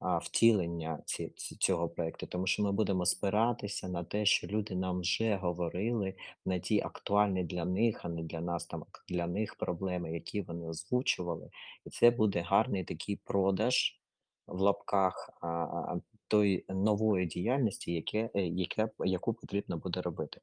втілення 0.00 1.02
ці, 1.06 1.28
ці, 1.36 1.56
цього 1.56 1.88
проєкту, 1.88 2.26
тому 2.26 2.46
що 2.46 2.62
ми 2.62 2.72
будемо 2.72 3.06
спиратися 3.06 3.88
на 3.88 4.04
те, 4.04 4.26
що 4.26 4.46
люди 4.46 4.74
нам 4.74 5.00
вже 5.00 5.36
говорили 5.36 6.14
на 6.44 6.58
ті 6.58 6.80
актуальні 6.80 7.44
для 7.44 7.64
них, 7.64 8.00
а 8.04 8.08
не 8.08 8.22
для 8.22 8.40
нас 8.40 8.66
там 8.66 8.84
для 9.08 9.26
них 9.26 9.54
проблеми, 9.54 10.12
які 10.12 10.42
вони 10.42 10.66
озвучували, 10.66 11.50
і 11.86 11.90
це 11.90 12.10
буде 12.10 12.40
гарний 12.40 12.84
такий 12.84 13.16
продаж 13.16 14.00
в 14.46 14.60
лапках 14.60 15.30
а, 15.40 15.96
тої 16.28 16.64
нової 16.68 17.26
діяльності, 17.26 17.92
яке, 17.92 18.30
е, 18.34 18.46
яке, 18.46 18.88
яку 18.98 19.34
потрібно 19.34 19.76
буде 19.76 20.02
робити. 20.02 20.40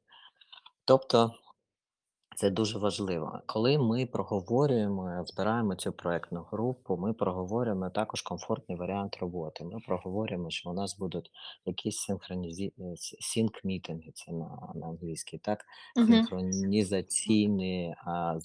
Тобто 0.84 1.32
це 2.36 2.50
дуже 2.50 2.78
важливо. 2.78 3.40
Коли 3.46 3.78
ми 3.78 4.06
проговорюємо, 4.06 5.24
збираємо 5.26 5.74
цю 5.74 5.92
проектну 5.92 6.46
групу, 6.50 6.96
ми 6.96 7.12
проговорюємо 7.12 7.90
також 7.90 8.22
комфортний 8.22 8.78
варіант 8.78 9.16
роботи. 9.20 9.64
Ми 9.64 9.80
проговорюємо, 9.86 10.50
що 10.50 10.70
у 10.70 10.72
нас 10.72 10.98
будуть 10.98 11.30
якісь 11.66 11.98
синхронізі... 11.98 12.72
синк-мітинги, 13.20 14.10
це 14.14 14.32
на, 14.32 14.72
на 14.74 14.86
англійській, 14.86 15.38
так, 15.38 15.64
синхронізаційні 15.96 17.94
а, 18.06 18.38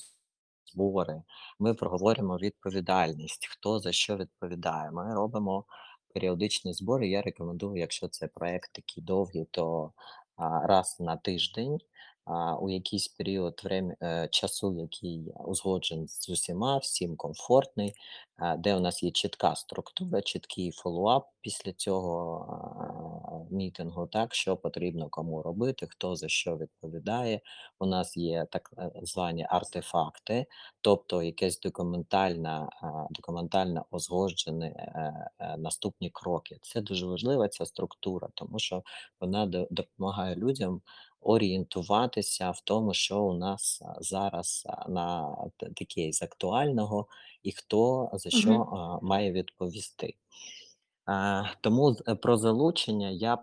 збори. 0.66 1.22
Ми 1.60 1.74
проговорюємо 1.74 2.38
відповідальність, 2.38 3.48
хто 3.52 3.80
за 3.80 3.92
що 3.92 4.18
відповідає. 4.18 4.92
Ми 4.92 5.16
робимо 5.16 5.66
періодичні 6.14 6.74
збори. 6.74 7.08
Я 7.08 7.22
рекомендую, 7.22 7.78
якщо 7.78 8.08
це 8.08 8.28
проект 8.28 8.74
такий 8.74 9.04
довгий, 9.04 9.46
то 9.52 9.92
раз 10.64 10.98
на 11.00 11.18
тиждень 11.18 11.80
у 12.62 12.70
якийсь 12.70 13.08
період 13.08 13.62
е, 13.66 14.28
часу, 14.32 14.74
який 14.74 15.34
узгоджений 15.46 16.08
з 16.08 16.30
усіма, 16.30 16.78
всім 16.78 17.16
комфортний, 17.16 17.94
де 18.58 18.76
у 18.76 18.80
нас 18.80 19.04
є 19.04 19.12
чітка 19.12 19.56
структура, 19.56 20.22
чіткий 20.22 20.72
фоллоуап 20.72 21.28
після 21.42 21.74
цього 21.74 23.48
мітингу, 23.52 24.08
так, 24.08 24.36
що 24.36 24.58
потрібно 24.58 25.08
кому 25.10 25.42
робити, 25.42 25.88
хто 25.90 26.16
за 26.16 26.28
що 26.30 26.58
відповідає. 26.58 27.42
У 27.80 27.86
нас 27.86 28.18
є 28.18 28.48
так 28.52 28.72
е, 28.78 28.92
звані 29.04 29.48
артефакти, 29.50 30.46
тобто 30.82 31.24
якесь 31.24 31.60
документальна, 31.60 32.70
а, 32.82 33.08
документально 33.10 33.86
узгоджені 33.92 34.66
е, 34.66 35.30
е, 35.40 35.58
наступні 35.58 36.10
кроки. 36.10 36.58
Це 36.62 36.82
дуже 36.82 37.06
важлива 37.06 37.48
ця 37.48 37.66
структура, 37.66 38.28
тому 38.34 38.60
що 38.60 38.84
вона 39.20 39.46
допомагає 39.72 40.36
людям 40.36 40.82
орієнтуватися 41.22 42.52
в 42.52 42.60
тому, 42.60 42.94
що 42.94 43.20
у 43.22 43.34
нас 43.34 43.84
зараз 44.00 44.68
на 44.88 45.36
таке 45.76 46.12
з 46.12 46.22
актуального, 46.22 47.08
і 47.44 47.52
хто 47.52 48.10
за 48.14 48.30
що 48.30 48.52
а, 48.54 49.00
має 49.06 49.32
відповісти. 49.32 50.14
Тому 51.62 51.96
про 52.22 52.38
залучення 52.38 53.10
я 53.10 53.36
б, 53.36 53.42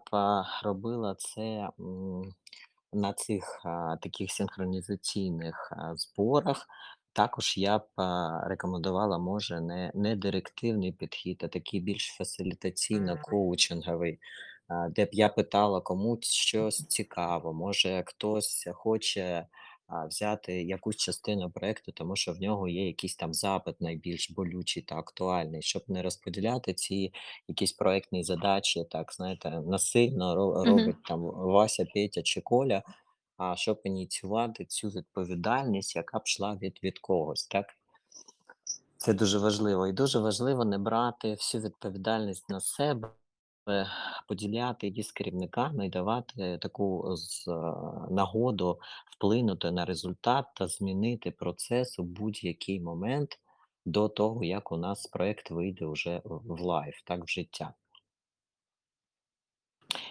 робила 0.63 1.15
це, 1.15 1.69
на 2.93 3.13
цих, 3.13 3.63
таких 4.03 4.33
синхронізаційних, 4.33 5.73
зборах. 5.95 6.67
Також 7.13 7.59
я 7.59 7.79
б, 7.79 7.85
рекомендувала, 8.47 9.19
може, 9.19 9.61
не 9.61 9.93
не 9.95 10.17
директивний 10.17 10.93
підхід, 10.93 11.41
а 11.45 11.49
такий 11.49 11.81
більш 11.81 12.21
фасилітаційно-коучинговий, 12.21 14.19
де 14.91 15.05
б 15.05 15.09
я 15.13 15.29
питала 15.29 15.81
комусь 15.81 16.31
щось 16.31 16.87
цікаво. 16.87 17.53
Може, 17.53 18.03
хтось 18.07 18.69
хоче, 18.75 19.47
взяти 20.09 20.63
якусь 20.63 20.97
частину 20.97 21.51
проекту, 21.51 21.93
тому 21.93 22.17
що 22.17 22.33
в 22.33 22.41
нього 22.41 22.69
є 22.69 22.87
якийсь 22.87 23.17
там 23.17 23.35
запит 23.35 23.81
найбільш 23.81 24.31
болючий 24.31 24.83
та 24.83 24.97
актуальний, 24.97 25.63
щоб 25.63 25.83
не 25.89 26.03
розподіляти 26.03 26.75
ці 26.75 27.13
якісь 27.49 27.73
проектні 27.73 28.25
задачі, 28.25 28.85
так 28.91 29.13
знаєте, 29.13 29.51
насильно 29.51 30.35
робить 30.65 31.03
там 31.05 31.21
Вася, 31.23 31.87
Петя 31.95 32.23
чи 32.23 32.41
Коля, 32.41 32.83
а 33.37 33.57
щоб 33.57 33.81
ініціювати 33.85 34.65
цю 34.65 34.89
відповідальність, 34.89 35.97
яка 35.97 36.19
б 36.19 36.23
йшла 36.25 36.59
від 36.63 36.79
від 36.83 36.99
когось, 36.99 37.47
так? 37.47 37.67
Це 38.97 39.15
дуже 39.15 39.39
важливо. 39.39 39.87
І 39.87 39.93
дуже 39.93 40.19
важливо 40.19 40.65
не 40.65 40.79
брати 40.79 41.31
всю 41.31 41.63
відповідальність 41.63 42.49
на 42.49 42.61
себе, 42.61 43.09
поділяти 44.29 44.87
її 44.87 45.03
з 45.03 45.13
керівниками 45.13 45.87
і 45.87 45.91
давати 45.91 46.59
таку 46.59 47.15
е, 47.15 47.51
нагоду 48.11 48.81
вплинути 49.17 49.71
на 49.71 49.85
результат 49.85 50.47
та 50.55 50.67
змінити 50.67 51.31
процес 51.31 51.99
у 51.99 52.03
будь-який 52.03 52.81
момент 52.81 53.39
до 53.85 54.09
того, 54.09 54.45
як 54.45 54.73
у 54.73 54.77
нас 54.77 55.07
проект 55.07 55.51
вийде 55.51 55.87
вже 55.87 56.23
в 56.25 56.61
live, 56.61 56.95
так, 57.05 57.25
в 57.25 57.29
життя. 57.29 57.75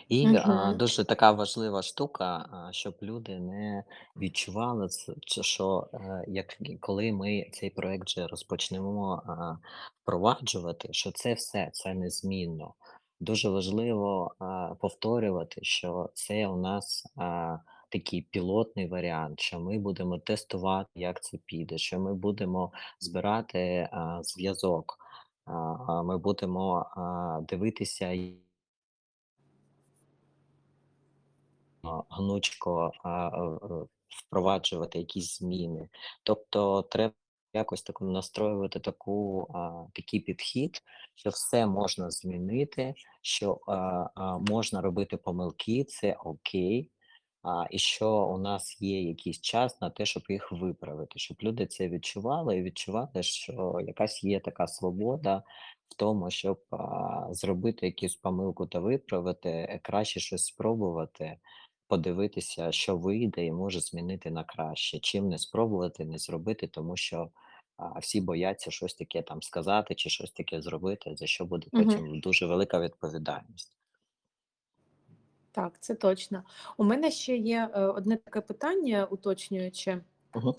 І, 0.10 0.36
а, 0.36 0.74
дуже 0.74 1.04
така 1.04 1.32
важлива 1.32 1.82
штука, 1.82 2.50
а, 2.52 2.72
щоб 2.72 2.96
люди 3.02 3.40
не 3.40 3.84
відчували 4.18 4.90
що, 5.28 5.90
е, 5.94 6.26
як 6.28 6.58
коли 6.80 7.12
ми 7.12 7.50
цей 7.54 7.70
проект 7.70 8.08
вже 8.08 8.28
розпочнемо, 8.28 9.24
а, 9.28 9.58
впроваджувати, 10.02 10.88
що 10.92 11.12
це 11.12 11.34
все, 11.34 11.70
це 11.74 11.94
незмінно. 11.94 12.74
Дуже 13.20 13.50
важливо, 13.50 14.36
а, 14.40 14.76
повторювати, 14.80 15.60
що 15.64 16.10
це 16.14 16.48
у 16.48 16.58
нас, 16.58 17.06
а, 17.16 17.58
такий 17.90 18.22
пілотний 18.22 18.88
варіант, 18.88 19.40
що 19.40 19.60
ми 19.60 19.80
будемо 19.80 20.18
тестувати, 20.18 20.90
як 20.96 21.24
це 21.24 21.38
піде, 21.46 21.78
що 21.78 22.00
ми 22.00 22.14
будемо 22.14 22.72
збирати, 23.00 23.90
зв'язок, 24.22 24.98
а, 25.46 26.04
ми 26.04 26.18
будемо, 26.18 26.86
а, 26.98 27.42
дивитися 27.50 28.14
гнучко, 32.10 32.92
а, 33.04 33.30
впроваджувати 34.10 35.00
якісь 35.00 35.38
зміни. 35.40 35.90
Тобто 36.24 36.82
треба 36.82 37.14
якось 37.56 37.82
так 37.84 38.02
настроювати 38.02 38.80
таку, 38.80 39.48
а, 39.54 39.86
такий 39.94 40.20
підхід, 40.20 40.82
що 41.16 41.30
все 41.30 41.66
можна 41.66 42.10
змінити, 42.12 42.94
що, 43.22 43.60
а, 43.68 43.74
а, 44.16 44.38
можна 44.38 44.82
робити 44.82 45.18
помилки, 45.18 45.84
це 45.84 46.14
окей, 46.14 46.92
а, 47.44 47.66
і 47.72 47.80
що 47.80 48.12
у 48.12 48.38
нас 48.38 48.82
є 48.82 49.02
якийсь 49.02 49.42
час 49.42 49.82
на 49.82 49.90
те, 49.90 50.06
щоб 50.06 50.24
їх 50.30 50.52
виправити, 50.52 51.20
щоб 51.20 51.38
люди 51.44 51.66
це 51.68 51.90
відчували 51.90 52.58
і 52.58 52.64
відчували, 52.64 53.24
що 53.24 53.80
якась 53.88 54.24
є 54.24 54.40
така 54.40 54.68
свобода 54.68 55.44
в 55.90 55.96
тому, 55.96 56.32
щоб, 56.32 56.62
а, 56.72 57.28
зробити 57.32 57.86
якусь 57.86 58.16
помилку 58.16 58.68
та 58.68 58.80
виправити, 58.80 59.80
краще 59.84 60.20
щось 60.20 60.46
спробувати, 60.46 61.38
подивитися, 61.88 62.72
що 62.72 62.98
вийде 62.98 63.46
і 63.46 63.52
може 63.52 63.80
змінити 63.80 64.32
на 64.32 64.44
краще, 64.44 65.00
чим 65.00 65.30
не 65.30 65.38
спробувати, 65.38 66.06
не 66.06 66.18
зробити, 66.18 66.68
тому 66.68 66.98
що, 66.98 67.30
а, 67.78 68.00
всі 68.00 68.22
бояться 68.22 68.72
щось 68.72 68.94
таке 68.94 69.22
там 69.22 69.42
сказати 69.42 69.96
чи 69.96 70.10
щось 70.10 70.32
таке 70.32 70.62
зробити, 70.62 71.16
за 71.16 71.28
що 71.28 71.46
буде 71.46 71.68
потім 71.72 71.88
потім 71.88 72.20
дуже 72.20 72.46
велика 72.46 72.80
відповідальність. 72.80 73.72
Так, 75.52 75.74
це 75.80 75.96
точно. 75.96 76.44
У 76.78 76.84
мене 76.84 77.12
ще 77.12 77.38
є, 77.38 77.70
е, 77.76 77.82
одне 77.82 78.18
таке 78.18 78.42
питання 78.42 79.06
уточнююче. 79.06 80.02
Мгм. 80.36 80.54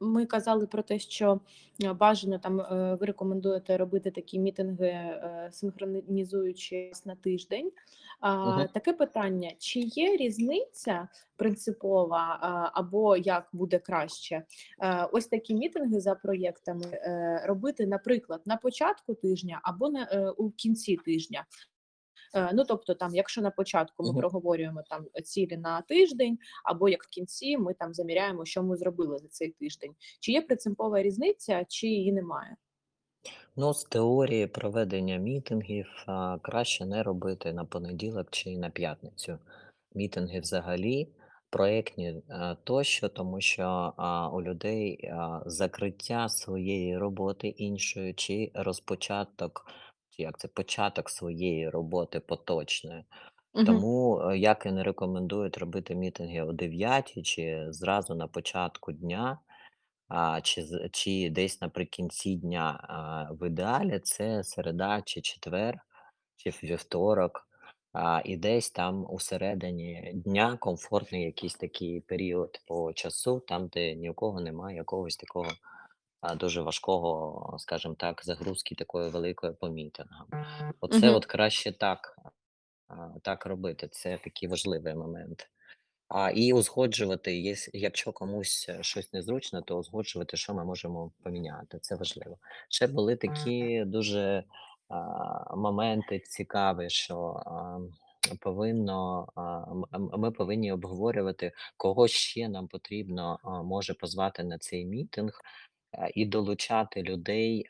Ми 0.00 0.26
казали 0.26 0.66
про 0.66 0.82
те, 0.82 0.98
що, 0.98 1.40
е, 1.84 1.92
бажано 1.92 2.38
там, 2.38 2.60
е, 2.60 2.96
ви 3.00 3.06
рекомендуєте 3.06 3.76
робити 3.76 4.10
такі 4.10 4.38
мітинги, 4.38 4.86
е, 4.86 5.48
синхронізуючи 5.52 6.92
на 7.04 7.14
тиждень. 7.14 7.72
А, 8.20 8.66
таке 8.74 8.92
питання: 8.92 9.52
чи 9.58 9.80
є 9.80 10.16
різниця 10.16 11.08
принципова, 11.36 12.38
або 12.74 13.16
як 13.16 13.48
буде 13.52 13.78
краще, 13.78 14.42
ось 15.12 15.26
такі 15.26 15.54
мітинги 15.54 16.00
за 16.00 16.14
проєктами, 16.14 17.00
робити, 17.44 17.86
наприклад, 17.86 18.40
на 18.46 18.56
початку 18.56 19.14
тижня 19.14 19.60
або 19.62 19.88
на 19.88 20.32
у 20.36 20.50
кінці 20.50 20.96
тижня? 20.96 21.44
Е, 22.34 22.50
ну, 22.54 22.64
тобто, 22.64 22.94
там, 22.94 23.14
якщо 23.14 23.42
на 23.42 23.50
початку 23.50 24.12
ми 24.12 24.20
проговорюємо 24.20 24.82
там 24.90 25.06
цілі 25.24 25.56
на 25.56 25.82
тиждень, 25.82 26.38
або 26.64 26.88
як 26.88 27.04
в 27.04 27.08
кінці 27.08 27.58
ми 27.58 27.74
там 27.74 27.94
заміряємо, 27.94 28.44
що 28.44 28.62
ми 28.62 28.76
зробили 28.76 29.18
за 29.18 29.28
цей 29.28 29.50
тиждень. 29.50 29.94
Чи 30.20 30.32
є 30.32 30.42
принципова 30.42 31.02
різниця, 31.02 31.64
чи 31.68 31.86
її 31.86 32.12
немає? 32.12 32.56
Ну, 33.56 33.74
з 33.74 33.84
теорії 33.84 34.46
проведення 34.46 35.16
мітингів 35.16 35.86
а, 36.06 36.38
краще 36.42 36.86
не 36.86 37.02
робити 37.02 37.52
на 37.52 37.64
понеділок 37.64 38.26
чи 38.30 38.58
на 38.58 38.70
п'ятницю. 38.70 39.38
Мітинги 39.94 40.40
взагалі, 40.40 41.08
проєктні 41.50 42.22
тощо, 42.64 43.08
тому 43.08 43.40
що 43.40 43.94
а, 43.96 44.28
у 44.28 44.42
людей 44.42 45.06
а, 45.06 45.42
закриття 45.46 46.28
своєї 46.28 46.98
роботи 46.98 47.48
іншої, 47.48 48.14
чи 48.14 48.50
розпочаток, 48.54 49.66
як 50.18 50.38
це 50.38 50.48
початок 50.48 51.10
своєї 51.10 51.68
роботи 51.68 52.20
поточної. 52.20 53.04
Мгм. 53.54 53.66
Тому 53.66 54.20
е, 54.20 54.38
як 54.38 54.66
і 54.66 54.70
не 54.70 54.82
рекомендують 54.82 55.58
робити 55.58 55.94
мітинги 55.94 56.42
о 56.42 56.52
9 56.52 57.22
чи 57.24 57.66
зразу 57.70 58.14
на 58.14 58.26
початку 58.26 58.92
дня. 58.92 59.38
А, 60.08 60.40
чи 60.40 60.66
чи 60.92 61.30
десь 61.30 61.60
наприкінці 61.60 62.36
дня, 62.36 62.80
а, 62.88 63.32
в 63.32 63.46
ідеалі 63.46 63.98
це 63.98 64.44
середа 64.44 65.02
чи 65.04 65.20
четвер, 65.20 65.78
чи 66.36 66.50
вівторок, 66.50 67.48
а, 67.92 68.22
і 68.24 68.36
десь 68.36 68.70
там 68.70 69.06
у 69.10 69.20
середині 69.20 70.12
дня 70.14 70.56
комфортний 70.56 71.22
якийсь 71.22 71.54
такий 71.54 72.00
період 72.00 72.60
по 72.66 72.92
часу, 72.92 73.40
там, 73.40 73.68
де 73.68 73.94
ні 73.94 74.10
у 74.10 74.14
кого 74.14 74.40
немає 74.40 74.76
якогось 74.76 75.16
такого, 75.16 75.50
дуже 76.36 76.62
важкого, 76.62 77.56
скажімо 77.58 77.94
так, 77.98 78.20
загрузки 78.24 78.74
такої 78.74 79.10
великої 79.10 79.52
по 79.52 79.68
мітингам. 79.68 80.26
Оце 80.80 81.10
Мгм. 81.10 81.14
от 81.16 81.26
краще 81.26 81.72
так, 81.72 82.16
так 83.22 83.46
робити. 83.46 83.88
Це 83.92 84.18
такий 84.24 84.48
важливий 84.48 84.94
момент. 84.94 85.50
А, 86.08 86.30
і 86.30 86.52
узгоджувати, 86.52 87.56
якщо 87.72 88.12
комусь, 88.12 88.70
щось 88.80 89.12
незручно, 89.12 89.62
то 89.62 89.78
узгоджувати, 89.78 90.36
що 90.36 90.54
ми 90.54 90.64
можемо 90.64 91.12
поміняти, 91.24 91.78
це 91.78 91.96
важливо. 91.96 92.38
Ще 92.70 92.86
були 92.86 93.16
такі 93.16 93.84
дуже, 93.86 94.44
а, 94.88 95.56
моменти 95.56 96.18
цікаві, 96.20 96.90
що, 96.90 97.42
ам, 97.46 97.90
повинно, 98.40 99.28
а, 99.36 99.66
ми 100.18 100.30
повинні 100.30 100.72
обговорювати, 100.72 101.52
кого 101.76 102.08
ще 102.08 102.48
нам 102.48 102.68
потрібно, 102.68 103.38
а, 103.42 103.62
може 103.62 103.94
позвати 103.94 104.44
на 104.44 104.58
цей 104.58 104.86
мітинг, 104.86 105.40
а, 105.42 105.77
і 106.14 106.26
долучати 106.26 107.02
людей, 107.02 107.66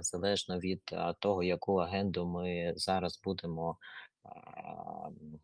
залежно 0.00 0.58
від, 0.58 0.82
того, 1.18 1.42
яку 1.42 1.76
агенду 1.76 2.26
ми 2.26 2.72
зараз 2.76 3.20
будемо, 3.24 3.76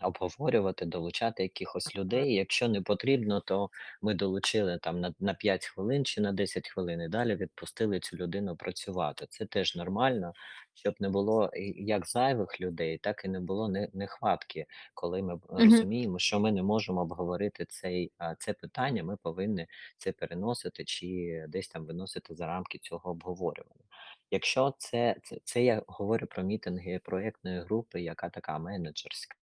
обговорювати, 0.01 0.87
долучати 0.87 1.43
якихось 1.43 1.97
людей. 1.97 2.35
Якщо 2.35 2.69
не 2.69 2.81
потрібно, 2.83 3.41
то 3.41 3.71
ми 4.03 4.15
долучили 4.15 4.79
там 4.83 5.01
на 5.01 5.15
на 5.21 5.35
5 5.35 5.67
хвилин 5.67 6.05
чи 6.05 6.21
на 6.21 6.33
10 6.33 6.69
хвилин 6.69 7.01
і 7.01 7.09
далі 7.09 7.37
відпустили 7.37 8.01
цю 8.01 8.17
людину 8.17 8.57
працювати. 8.57 9.27
Це 9.31 9.47
теж 9.47 9.77
нормально, 9.77 10.33
щоб 10.75 10.95
не 11.01 11.09
було 11.09 11.51
як 11.77 12.07
зайвих 12.07 12.61
людей, 12.61 12.99
так 12.99 13.25
і 13.25 13.29
не 13.29 13.41
було 13.41 13.69
не 13.69 13.89
нехватки, 13.93 14.67
коли 14.95 15.23
ми 15.23 15.37
б 15.37 15.47
розуміємо, 15.49 16.19
що 16.19 16.41
ми 16.41 16.53
не 16.53 16.63
можемо 16.63 17.01
обговорити 17.01 17.67
цей 17.69 18.13
це 18.39 18.53
питання, 18.53 19.05
ми 19.05 19.17
повинні 19.17 19.67
це 19.99 20.13
переносити 20.13 20.85
чи 20.85 21.45
десь 21.49 21.69
там 21.69 21.87
виносити 21.87 22.35
за 22.35 22.47
рамки 22.47 22.79
цього 22.79 23.11
обговорювання. 23.11 23.85
Якщо 24.31 24.75
це 24.79 25.17
це 25.25 25.37
це 25.45 25.63
я 25.65 25.83
говорю 25.87 26.27
про 26.27 26.43
мітинги 26.43 26.99
проєктної 27.05 27.61
групи, 27.61 28.01
яка 28.03 28.29
така 28.31 28.59
менеджерська. 28.59 29.37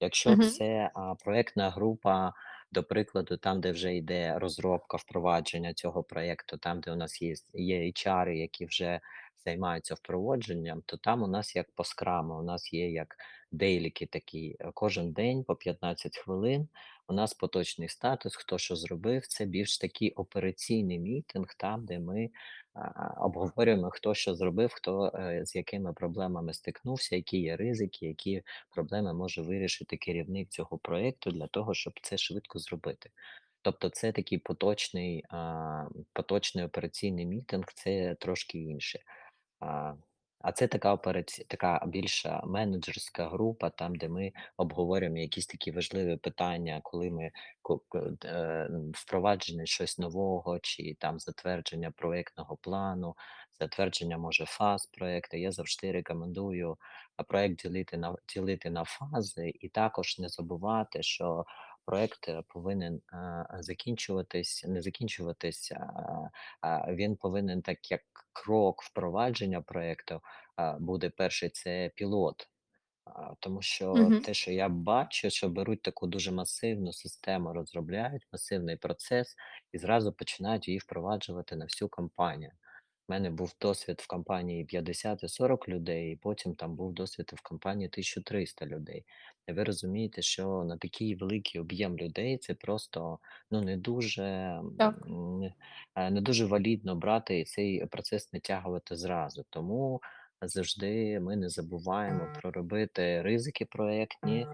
Якщо 0.00 0.36
Мгм. 0.36 0.36
це, 0.36 0.90
а, 0.94 1.14
проектна 1.14 1.70
група, 1.70 2.32
до 2.72 2.82
прикладу, 2.84 3.36
там, 3.36 3.60
де 3.60 3.72
вже 3.72 3.96
йде 3.96 4.38
розробка, 4.38 4.96
впровадження 4.96 5.74
цього 5.74 6.02
проєкту, 6.02 6.58
там, 6.58 6.80
де 6.80 6.92
у 6.92 6.96
нас 6.96 7.22
є 7.22 7.34
є 7.54 7.80
HR, 7.80 8.28
які 8.28 8.66
вже 8.66 9.00
займаються 9.44 9.94
впровадженням, 9.94 10.82
то 10.86 10.96
там 10.96 11.22
у 11.22 11.26
нас 11.26 11.56
як 11.56 11.72
по 11.74 11.84
скраму, 11.84 12.34
у 12.38 12.42
нас 12.42 12.72
є 12.72 12.90
як 12.90 13.16
дейліки 13.52 14.06
такі. 14.06 14.56
е, 14.60 14.70
Кожен 14.74 15.12
день 15.12 15.44
по 15.44 15.56
15 15.56 16.16
хвилин. 16.18 16.68
У 17.08 17.12
нас 17.12 17.34
поточний 17.34 17.88
статус, 17.88 18.36
хто 18.36 18.58
що 18.58 18.76
зробив. 18.76 19.26
Це 19.26 19.44
більш 19.46 19.78
такий 19.78 20.12
операційний 20.12 20.98
мітинг, 20.98 21.54
там, 21.58 21.84
де 21.86 21.98
ми 21.98 22.30
обговорюємо, 23.16 23.90
хто 23.90 24.14
що 24.14 24.34
зробив, 24.34 24.70
хто 24.74 25.12
е, 25.14 25.46
з 25.46 25.56
якими 25.56 25.92
проблемами 25.92 26.54
стикнувся, 26.54 27.16
які 27.16 27.38
є 27.38 27.56
ризики, 27.56 28.06
які 28.06 28.42
проблеми 28.70 29.14
може 29.14 29.42
вирішити 29.42 29.96
керівник 29.96 30.48
цього 30.48 30.78
проєкту 30.78 31.30
для 31.30 31.46
того, 31.46 31.74
щоб 31.74 31.92
це 32.02 32.18
швидко 32.18 32.58
зробити. 32.58 33.10
Тобто 33.62 33.88
це 33.88 34.12
такий 34.12 34.38
поточний, 34.38 35.24
поточний 36.12 36.64
операційний 36.64 37.26
мітинг, 37.26 37.64
це 37.74 38.14
трошки 38.14 38.58
інше. 38.58 39.00
А, 40.40 40.52
це 40.52 40.68
така 40.68 40.92
операці 40.92 41.44
така 41.44 41.84
більша 41.86 42.42
менеджерська 42.46 43.28
група, 43.28 43.70
там, 43.70 43.94
де 43.94 44.08
ми 44.08 44.32
обговорюємо 44.56 45.18
якісь 45.18 45.46
такі 45.46 45.70
важливі 45.70 46.16
питання, 46.16 46.80
коли 46.84 47.10
ми 47.10 47.30
е, 48.24 48.70
впровадження 48.94 49.66
щось 49.66 49.98
нового, 49.98 50.58
чи 50.58 50.96
там 50.98 51.18
затвердження 51.20 51.90
проектного 51.90 52.56
плану, 52.56 53.14
затвердження, 53.60 54.18
може, 54.18 54.44
фаз 54.46 54.86
проекту. 54.86 55.36
Я 55.36 55.52
завжди 55.52 55.92
рекомендую, 55.92 56.76
проект 57.28 57.62
ділити 57.62 57.96
на 57.96 58.16
ділити 58.34 58.70
на 58.70 58.84
фази, 58.84 59.52
і 59.60 59.68
також 59.68 60.18
не 60.18 60.28
забувати, 60.28 61.02
що 61.02 61.44
проект, 61.88 62.28
е, 62.28 62.42
повинен, 62.48 63.00
закінчуватись 63.60 64.64
не 64.68 64.82
закінчуватись, 64.82 65.72
а 66.60 66.94
він 66.94 67.16
повинен 67.16 67.62
так 67.62 67.90
як 67.90 68.02
крок 68.32 68.82
впровадження 68.82 69.60
проекту, 69.62 70.20
буде 70.80 71.10
перший- 71.10 71.50
це 71.50 71.90
пілот. 71.96 72.48
Тому 73.40 73.62
що 73.62 74.10
Мгм. 74.10 74.20
те, 74.22 74.34
що 74.34 74.52
я 74.52 74.68
бачу, 74.68 75.30
що 75.30 75.48
беруть 75.48 75.82
таку 75.82 76.06
дуже 76.06 76.32
масивну 76.32 76.92
систему, 76.92 77.52
розробляють 77.54 78.28
масивний 78.32 78.76
процес 78.76 79.36
і 79.72 79.78
зразу 79.78 80.12
починають 80.12 80.68
її 80.68 80.78
впроваджувати 80.78 81.56
на 81.56 81.64
всю 81.64 81.88
компанію. 81.88 82.52
У 83.08 83.12
мене 83.12 83.30
був 83.30 83.54
досвід 83.60 84.00
в 84.00 84.06
компанії 84.06 84.64
50 84.64 85.22
і 85.24 85.28
40 85.28 85.68
людей, 85.68 86.12
і 86.12 86.16
потім 86.16 86.54
там 86.54 86.76
був 86.76 86.92
досвід 86.94 87.32
в 87.36 87.42
компанії 87.42 87.88
1300 87.88 88.66
людей. 88.66 89.04
І 89.48 89.52
ви 89.52 89.64
розумієте, 89.64 90.22
що 90.22 90.64
на 90.64 90.76
такий 90.78 91.14
великий 91.16 91.60
об'єм 91.60 91.96
людей 91.98 92.38
це 92.38 92.54
просто 92.54 93.18
ну 93.50 93.60
не 93.62 93.76
дуже 93.76 94.22
Так. 94.76 95.08
м, 95.08 95.42
е, 95.96 96.10
не 96.10 96.20
дуже 96.20 96.46
валідно 96.46 96.96
брати 96.96 97.40
і 97.40 97.44
цей 97.44 97.86
процес 97.86 98.32
натягувати 98.32 98.96
зразу. 98.96 99.44
Тому 99.50 100.00
завжди 100.42 101.20
ми 101.20 101.36
не 101.36 101.48
забуваємо 101.48 102.32
проробити 102.40 103.22
ризики 103.22 103.64
проектні, 103.64 104.46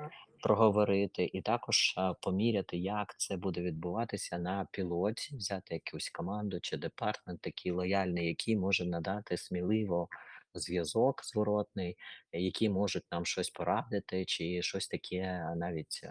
проговорити 0.42 1.30
і 1.32 1.42
також 1.42 1.94
поміряти, 2.22 2.76
як 2.76 3.14
це 3.18 3.36
буде 3.36 3.60
відбуватися 3.60 4.38
на 4.38 4.66
пілоті, 4.70 5.36
взяти 5.36 5.74
якусь 5.74 6.10
команду 6.10 6.58
чи 6.62 6.76
департмент 6.76 7.40
такий 7.40 7.72
лояльний, 7.72 8.26
який 8.26 8.56
може 8.56 8.84
надати 8.84 9.36
сміливо 9.36 10.08
зв'язок 10.54 11.24
зворотний, 11.24 11.96
е, 12.32 12.40
які 12.40 12.68
можуть 12.68 13.04
нам 13.12 13.26
щось 13.26 13.50
порадити, 13.50 14.24
чи 14.24 14.62
щось 14.62 14.88
таке 14.88 15.52
навіть 15.56 16.04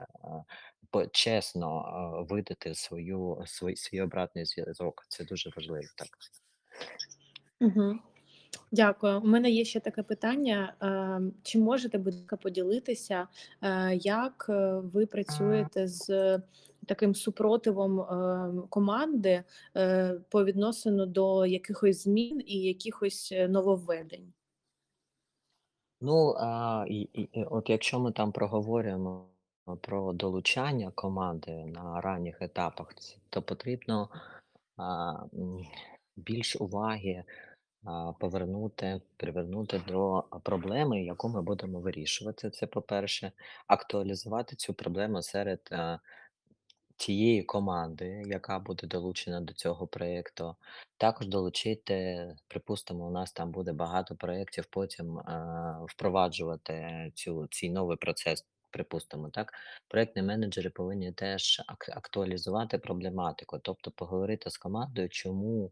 а, 0.93 1.05
чесно 1.11 2.25
видати 2.29 2.75
свою 2.75 3.43
свій, 3.45 3.75
свій 3.75 4.01
обратний 4.01 4.45
зв'язок. 4.45 5.05
Це 5.09 5.23
дуже 5.25 5.49
важливо 5.55 5.87
так. 5.97 6.07
Мгм. 7.59 7.99
Дякую. 8.71 9.19
У 9.19 9.27
мене 9.27 9.49
є 9.51 9.65
ще 9.65 9.79
таке 9.79 10.03
питання. 10.03 10.73
Ем, 10.79 11.33
Чи 11.43 11.59
можете, 11.59 11.97
будь 11.97 12.13
ласка, 12.13 12.37
поділитися, 12.37 13.27
е, 13.61 13.95
як 13.95 14.45
е, 14.49 14.73
ви 14.93 15.05
працюєте 15.05 15.87
з 15.87 16.39
таким 16.85 17.15
супротивом 17.15 18.05
команди 18.69 19.43
е, 19.77 20.13
по 20.29 20.43
відносину 20.43 21.05
до 21.05 21.45
якихось 21.45 22.03
змін 22.03 22.43
і 22.45 22.59
якихось 22.59 23.31
е, 23.31 23.47
нововведень? 23.47 24.33
Ну, 26.01 26.35
а, 26.37 26.85
і, 26.87 26.99
і, 26.99 27.43
от 27.43 27.69
якщо 27.69 27.99
ми 27.99 28.11
там 28.11 28.31
проговорюємо 28.31 29.25
про 29.81 30.13
долучання 30.13 30.91
команди 30.95 31.65
на 31.65 32.01
ранніх 32.01 32.41
етапах, 32.41 32.93
то 33.29 33.41
потрібно 33.41 34.09
а, 34.77 35.13
більш 36.15 36.55
уваги 36.55 37.23
повернути, 38.19 39.01
привернути 39.17 39.81
до 39.87 40.23
проблеми, 40.43 41.03
яку 41.03 41.29
ми 41.29 41.41
будемо 41.41 41.79
вирішувати. 41.79 42.49
Це 42.49 42.67
по-перше, 42.67 43.31
актуалізувати 43.67 44.55
цю 44.55 44.73
проблему 44.73 45.21
серед 45.21 45.59
а, 45.71 45.99
тієї 46.97 47.43
команди, 47.43 48.23
яка 48.25 48.59
буде 48.59 48.87
долучена 48.87 49.41
до 49.41 49.53
цього 49.53 49.87
проєкту. 49.87 50.55
Також 50.97 51.27
долучити, 51.27 52.27
припустимо, 52.47 53.07
у 53.07 53.11
нас 53.11 53.33
там 53.33 53.51
буде 53.51 53.73
багато 53.73 54.15
проєктів, 54.15 54.65
потім 54.65 55.17
а, 55.17 55.85
впроваджувати 55.89 57.11
цю, 57.15 57.47
цей 57.51 57.69
новий 57.69 57.97
процес. 57.97 58.45
Припустимо, 58.71 59.29
так, 59.29 59.53
проектні 59.87 60.21
менеджери 60.21 60.69
повинні 60.69 61.11
теж 61.11 61.61
актуалізувати 61.95 62.77
проблематику, 62.77 63.59
тобто 63.59 63.91
поговорити 63.91 64.49
з 64.49 64.57
командою, 64.57 65.09
чому 65.09 65.71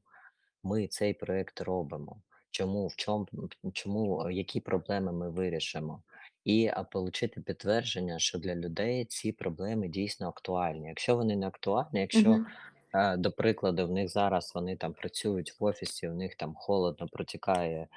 ми 0.63 0.87
цей 0.87 1.13
проект 1.13 1.61
робимо, 1.61 2.21
чому, 2.51 2.87
в 2.87 2.95
чому, 2.95 3.27
чому, 3.73 4.25
е, 4.25 4.33
які 4.33 4.59
проблеми 4.59 5.11
ми 5.11 5.29
вирішимо, 5.29 6.01
і 6.45 6.71
получити 6.91 7.41
підтвердження, 7.41 8.19
що 8.19 8.39
для 8.39 8.55
людей 8.55 9.05
ці 9.05 9.31
проблеми 9.31 9.87
дійсно 9.87 10.27
актуальні. 10.27 10.87
Якщо 10.87 11.15
вони 11.15 11.35
не 11.35 11.47
актуальні, 11.47 11.99
якщо, 11.99 12.45
е, 12.93 13.17
до 13.17 13.31
прикладу, 13.31 13.87
в 13.87 13.91
них 13.91 14.09
зараз 14.09 14.51
вони 14.55 14.75
там 14.75 14.93
працюють 14.93 15.59
в 15.59 15.63
офісі, 15.63 16.07
у 16.07 16.13
них 16.13 16.35
там 16.35 16.55
холодно 16.55 17.07
протікає 17.07 17.87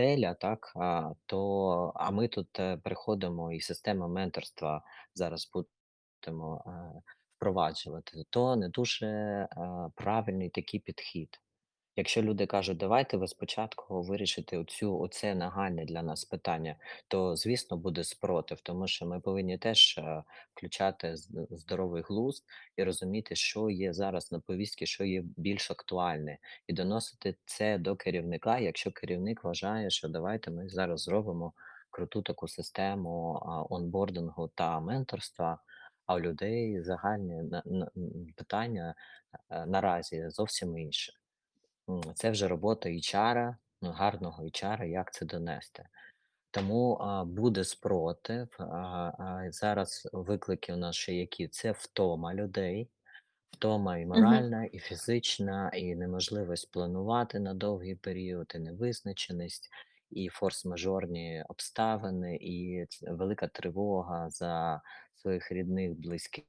стеля, 0.00 0.34
так, 0.34 0.72
а, 0.76 1.12
то 1.26 1.92
а 1.94 2.10
ми 2.10 2.28
тут 2.28 2.60
е, 2.60 2.76
приходимо 2.76 3.52
і 3.52 3.60
система 3.60 4.08
менторства 4.08 4.82
зараз 5.14 5.50
будемо 5.52 6.64
е, 6.66 7.02
впроваджувати, 7.36 8.24
то 8.30 8.56
не 8.56 8.68
дуже 8.68 9.06
е, 9.06 9.48
правильний 9.94 10.48
такий 10.48 10.80
підхід. 10.80 11.40
Якщо 11.96 12.22
люди 12.22 12.46
кажуть, 12.46 12.76
давайте 12.76 13.16
ви 13.16 13.28
спочатку 13.28 14.02
вирішите 14.02 14.58
оцю, 14.58 15.00
оце 15.00 15.34
нагальне 15.34 15.84
для 15.84 16.02
нас 16.02 16.24
питання, 16.24 16.76
то 17.08 17.36
звісно 17.36 17.76
буде 17.76 18.04
спротив, 18.04 18.60
тому 18.60 18.88
що 18.88 19.06
ми 19.06 19.20
повинні 19.20 19.58
теж 19.58 19.98
е, 19.98 20.22
включати 20.54 21.16
з- 21.16 21.46
здоровий 21.50 22.02
глузд 22.02 22.44
і 22.76 22.84
розуміти, 22.84 23.36
що 23.36 23.70
є 23.70 23.92
зараз 23.92 24.32
на 24.32 24.40
повістці, 24.40 24.86
що 24.86 25.04
є 25.04 25.22
більш 25.36 25.70
актуальне, 25.70 26.38
і 26.66 26.72
доносити 26.72 27.34
це 27.44 27.78
до 27.78 27.96
керівника, 27.96 28.58
якщо 28.58 28.90
керівник 28.92 29.44
вважає, 29.44 29.90
що 29.90 30.08
давайте 30.08 30.50
ми 30.50 30.68
зараз 30.68 31.02
зробимо 31.02 31.52
круту 31.90 32.22
таку 32.22 32.48
систему 32.48 33.40
онбордингу 33.70 34.48
та 34.54 34.80
менторства. 34.80 35.58
А 36.06 36.14
у 36.14 36.20
людей 36.20 36.82
загальні 36.82 37.42
на- 37.42 37.90
питання 38.36 38.94
е, 39.50 39.66
наразі 39.66 40.30
зовсім 40.30 40.78
інше. 40.78 41.19
М, 41.90 42.14
це 42.14 42.30
вже 42.30 42.48
робота 42.48 42.88
HR, 42.88 43.56
ну, 43.82 43.90
гарного 43.90 44.44
HR, 44.44 44.84
як 44.84 45.12
це 45.12 45.26
донести. 45.26 45.86
Тому, 46.50 46.94
а, 47.00 47.24
буде 47.24 47.64
спротив. 47.64 48.56
А, 48.60 48.64
а, 49.18 49.52
зараз 49.52 50.08
виклики 50.12 50.72
у 50.72 50.76
нас 50.76 50.96
ще 50.96 51.14
які? 51.14 51.48
Це 51.48 51.72
втома 51.72 52.34
людей, 52.34 52.90
втома 53.52 53.98
і 53.98 54.06
Мгм. 54.14 54.46
моральна, 54.46 54.64
і 54.66 54.78
фізична, 54.78 55.70
і 55.74 55.96
неможливість 55.96 56.72
планувати 56.72 57.40
на 57.40 57.54
довгий 57.54 57.94
період, 57.96 58.52
і 58.54 58.58
невизначеність, 58.58 59.70
і 60.10 60.30
форс-мажорні 60.30 61.44
обставини, 61.48 62.36
і 62.40 62.86
ц 62.90 63.12
велика 63.12 63.48
тривога 63.48 64.30
за 64.30 64.82
своїх 65.16 65.52
рідних, 65.52 65.92
близьких, 66.00 66.44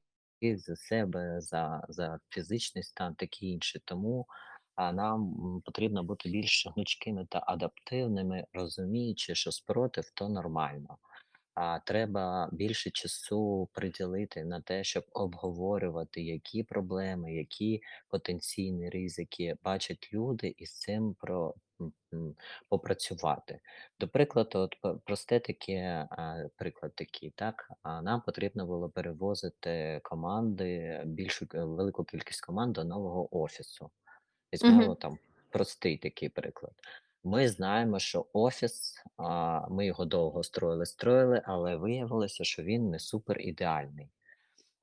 за 0.56 0.76
себе, 0.76 1.40
за 1.40 1.84
за 1.88 2.20
фізичний 2.30 2.84
стан, 2.84 3.14
таке 3.14 3.46
інше. 3.46 3.80
Тому, 3.84 4.26
а, 4.74 4.92
нам, 4.92 5.34
потрібно 5.64 6.02
бути 6.04 6.28
більш 6.28 6.66
гнучкими 6.74 7.26
та 7.30 7.42
адаптивними, 7.46 8.44
розуміючи, 8.52 9.34
що 9.34 9.50
спротив- 9.52 10.10
то 10.14 10.28
нормально. 10.28 10.98
А 11.54 11.78
треба 11.78 12.48
більше 12.52 12.90
часу 12.90 13.68
приділити 13.72 14.44
на 14.44 14.60
те, 14.60 14.84
щоб 14.84 15.04
обговорювати, 15.12 16.22
які 16.22 16.62
проблеми, 16.62 17.34
які 17.34 17.80
потенційні 18.08 18.90
ризики 18.90 19.56
бачать 19.62 20.10
люди, 20.12 20.54
і 20.58 20.66
з 20.66 20.78
цим 20.78 21.14
про 21.14 21.54
попрацювати. 22.68 23.60
До 24.00 24.08
прикладу, 24.08 24.58
от 24.58 24.80
п- 24.80 24.94
просте 25.04 25.40
таке, 25.40 26.08
приклад 26.56 26.94
такий, 26.94 27.30
так 27.30 27.68
нам 27.84 28.22
потрібно 28.26 28.66
було 28.66 28.88
перевозити 28.90 30.00
команди, 30.04 31.02
більшу 31.06 31.46
к- 31.46 31.64
велику 31.64 32.04
кількість 32.04 32.40
команд 32.46 32.72
до 32.72 32.84
нового 32.84 33.42
офісу. 33.42 33.90
Мгм. 34.52 34.78
Візьмемо 34.78 34.94
там 34.94 35.18
простий 35.50 35.98
такий 35.98 36.28
приклад. 36.28 36.72
Ми 37.24 37.48
знаємо, 37.48 37.98
що 37.98 38.26
офіс, 38.32 39.02
а, 39.16 39.68
ми 39.68 39.86
його 39.86 40.04
довго 40.04 40.42
строїли, 40.42 40.86
строїли, 40.86 41.42
але 41.44 41.76
виявилося, 41.76 42.44
що 42.44 42.62
він 42.62 42.90
не 42.90 42.98
супер 42.98 43.40
ідеальний. 43.40 44.08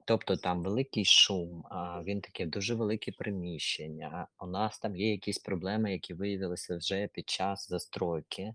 Тобто 0.06 0.38
там 0.38 0.64
великий 0.64 1.06
шум, 1.06 1.64
а, 1.70 2.04
він 2.04 2.22
таке 2.22 2.46
дуже 2.46 2.76
велике 2.76 3.12
приміщення. 3.12 4.28
У 4.40 4.48
нас 4.48 4.80
там 4.80 4.96
є 4.96 5.12
якісь 5.12 5.38
проблеми, 5.40 5.92
які 5.92 6.14
виявилися 6.14 6.78
вже 6.78 7.08
під 7.08 7.30
час 7.30 7.70
застройки. 7.70 8.54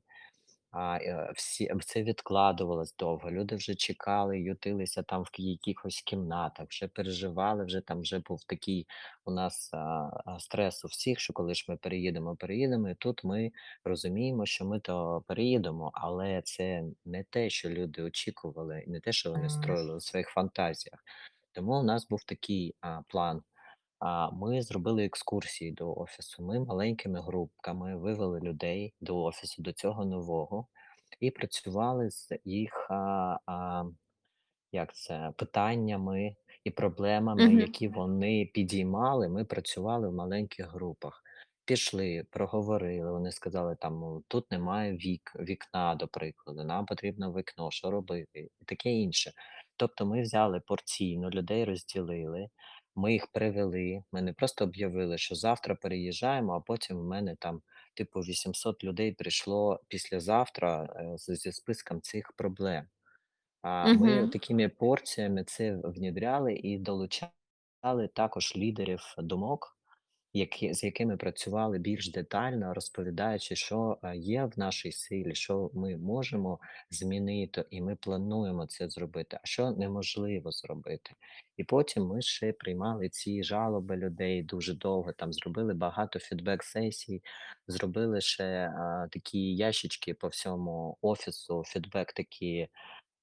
А, 0.77 0.97
е, 0.97 1.33
всі 1.35 1.71
це 1.85 2.03
відкладувалось 2.03 2.97
довго. 2.97 3.31
Люди 3.31 3.57
вже 3.57 3.75
чекали, 3.75 4.41
ютилися 4.41 5.03
там 5.03 5.23
в 5.23 5.31
якихось 5.39 6.03
кімнатах, 6.03 6.67
вже 6.69 6.89
переживали, 6.89 7.65
вже 7.65 7.81
там 7.81 8.01
вже 8.01 8.19
був 8.19 8.45
такий 8.45 8.87
у 9.25 9.31
нас 9.31 9.71
а, 9.75 10.11
а, 10.27 10.39
стрес 10.39 10.85
у 10.85 10.89
всіх, 10.89 11.21
що 11.21 11.33
коли 11.33 11.55
ж 11.55 11.67
ми 11.69 11.77
переїдемо, 11.77 12.37
переїдемо, 12.37 12.89
і 12.89 12.95
тут 12.95 13.25
ми 13.25 13.53
розуміємо, 13.85 14.47
що 14.47 14.65
ми 14.65 14.81
то 14.81 15.25
переїдемо, 15.27 15.91
але 15.95 16.43
це 16.43 16.85
не 17.05 17.25
те, 17.25 17.51
що 17.51 17.71
люди 17.71 18.03
очікували, 18.03 18.85
не 18.87 19.01
те, 19.01 19.13
що 19.13 19.31
вони 19.31 19.49
строїли 19.49 19.95
у 19.97 20.01
своїх 20.01 20.29
фантазіях. 20.29 21.05
Тому 21.53 21.73
у 21.81 21.83
нас 21.83 22.09
був 22.09 22.25
такий 22.25 22.75
а, 22.81 23.01
план. 23.09 23.43
А, 24.05 24.31
ми 24.31 24.62
зробили 24.62 25.05
екскурсії 25.05 25.73
до 25.73 25.95
офісу. 25.95 26.43
Ми 26.43 26.61
маленькими 26.61 27.21
групками 27.23 27.97
вивели 27.97 28.40
людей 28.40 28.95
до 29.01 29.23
офісу, 29.23 29.62
до 29.62 29.73
цього 29.73 30.05
нового, 30.05 30.67
і 31.21 31.31
працювали 31.31 32.11
з 32.11 32.29
їх 32.45 32.87
а, 32.90 33.38
а, 33.47 33.85
як 34.73 34.95
це, 34.95 35.33
питаннями 35.37 36.37
і 36.64 36.71
проблемами, 36.71 37.43
Мгм. 37.45 37.61
які 37.61 37.88
вони 37.88 38.51
підіймали. 38.55 39.29
Ми 39.29 39.45
працювали 39.45 40.09
в 40.09 40.14
маленьких 40.14 40.73
групах. 40.73 41.23
Пішли, 41.64 42.27
проговорили. 42.31 43.12
Вони 43.12 43.33
сказали, 43.33 43.77
там 43.81 44.01
ну, 44.01 44.25
тут 44.29 44.51
немає 44.51 44.93
вік, 44.93 45.33
вікна, 45.40 45.95
до 45.95 46.09
прикладу, 46.09 46.64
нам 46.64 46.87
потрібно 46.87 47.33
вікно, 47.33 47.71
що 47.71 47.90
робити, 47.90 48.49
і 48.61 48.64
таке 48.64 48.90
інше. 48.90 49.33
Тобто 49.77 50.07
ми 50.07 50.23
взяли 50.23 50.61
порційно, 50.61 51.31
людей 51.31 51.64
розділили, 51.64 52.49
ми 52.96 53.12
їх 53.12 53.26
привели. 53.26 54.04
Ми 54.12 54.22
не 54.22 54.33
просто 54.33 54.64
об'явили, 54.64 55.18
що 55.18 55.35
завтра 55.35 55.74
переїжджаємо, 55.74 56.52
а 56.54 56.61
потім 56.61 56.98
в 56.98 57.04
мене 57.04 57.37
там, 57.40 57.62
типу, 57.94 58.20
800 58.20 58.85
людей 58.85 59.12
прийшло 59.12 59.80
післязавтра 59.88 60.85
е, 60.96 61.18
з- 61.18 61.35
зі 61.37 61.52
списком 61.52 62.00
цих 62.00 62.33
проблем. 62.33 62.87
А, 63.62 63.90
ми 63.90 64.26
Мгм. 64.26 64.33
такими 64.33 64.68
порціями 64.68 65.44
це 65.44 65.76
внідряли 65.85 66.54
і 66.54 66.78
долучали 66.78 68.09
також 68.14 68.57
лідерів 68.57 69.00
думок, 69.18 69.78
які, 70.35 70.75
з 70.75 70.85
якими 70.85 71.16
працювали 71.16 71.79
більш 71.79 72.11
детально, 72.11 72.75
розповідаючи, 72.75 73.57
що 73.57 73.99
е, 74.03 74.16
є 74.16 74.44
в 74.44 74.59
нашій 74.59 74.92
силі, 74.92 75.35
що 75.35 75.70
ми 75.75 75.97
можемо 75.97 76.59
змінити, 76.90 77.64
і 77.70 77.81
ми 77.81 77.97
плануємо 77.97 78.66
це 78.66 78.88
зробити, 78.88 79.38
а 79.42 79.47
що 79.47 79.70
неможливо 79.70 80.53
зробити. 80.53 81.11
І 81.57 81.64
потім 81.64 82.07
ми 82.07 82.23
ще 82.23 82.53
приймали 82.53 83.09
ці 83.09 83.44
жалоби 83.44 83.97
людей 83.97 84.42
дуже 84.42 84.75
довго. 84.75 85.12
Там 85.12 85.33
зробили 85.33 85.75
багато 85.75 86.18
фідбек-сесій, 86.18 87.23
зробили 87.68 88.20
ще 88.20 88.44
а, 88.44 89.09
такі 89.11 89.57
ящички 89.57 90.14
по 90.14 90.29
всьому 90.29 90.97
офісу, 91.01 91.62
фідбек 91.66 92.12
такі 92.12 92.68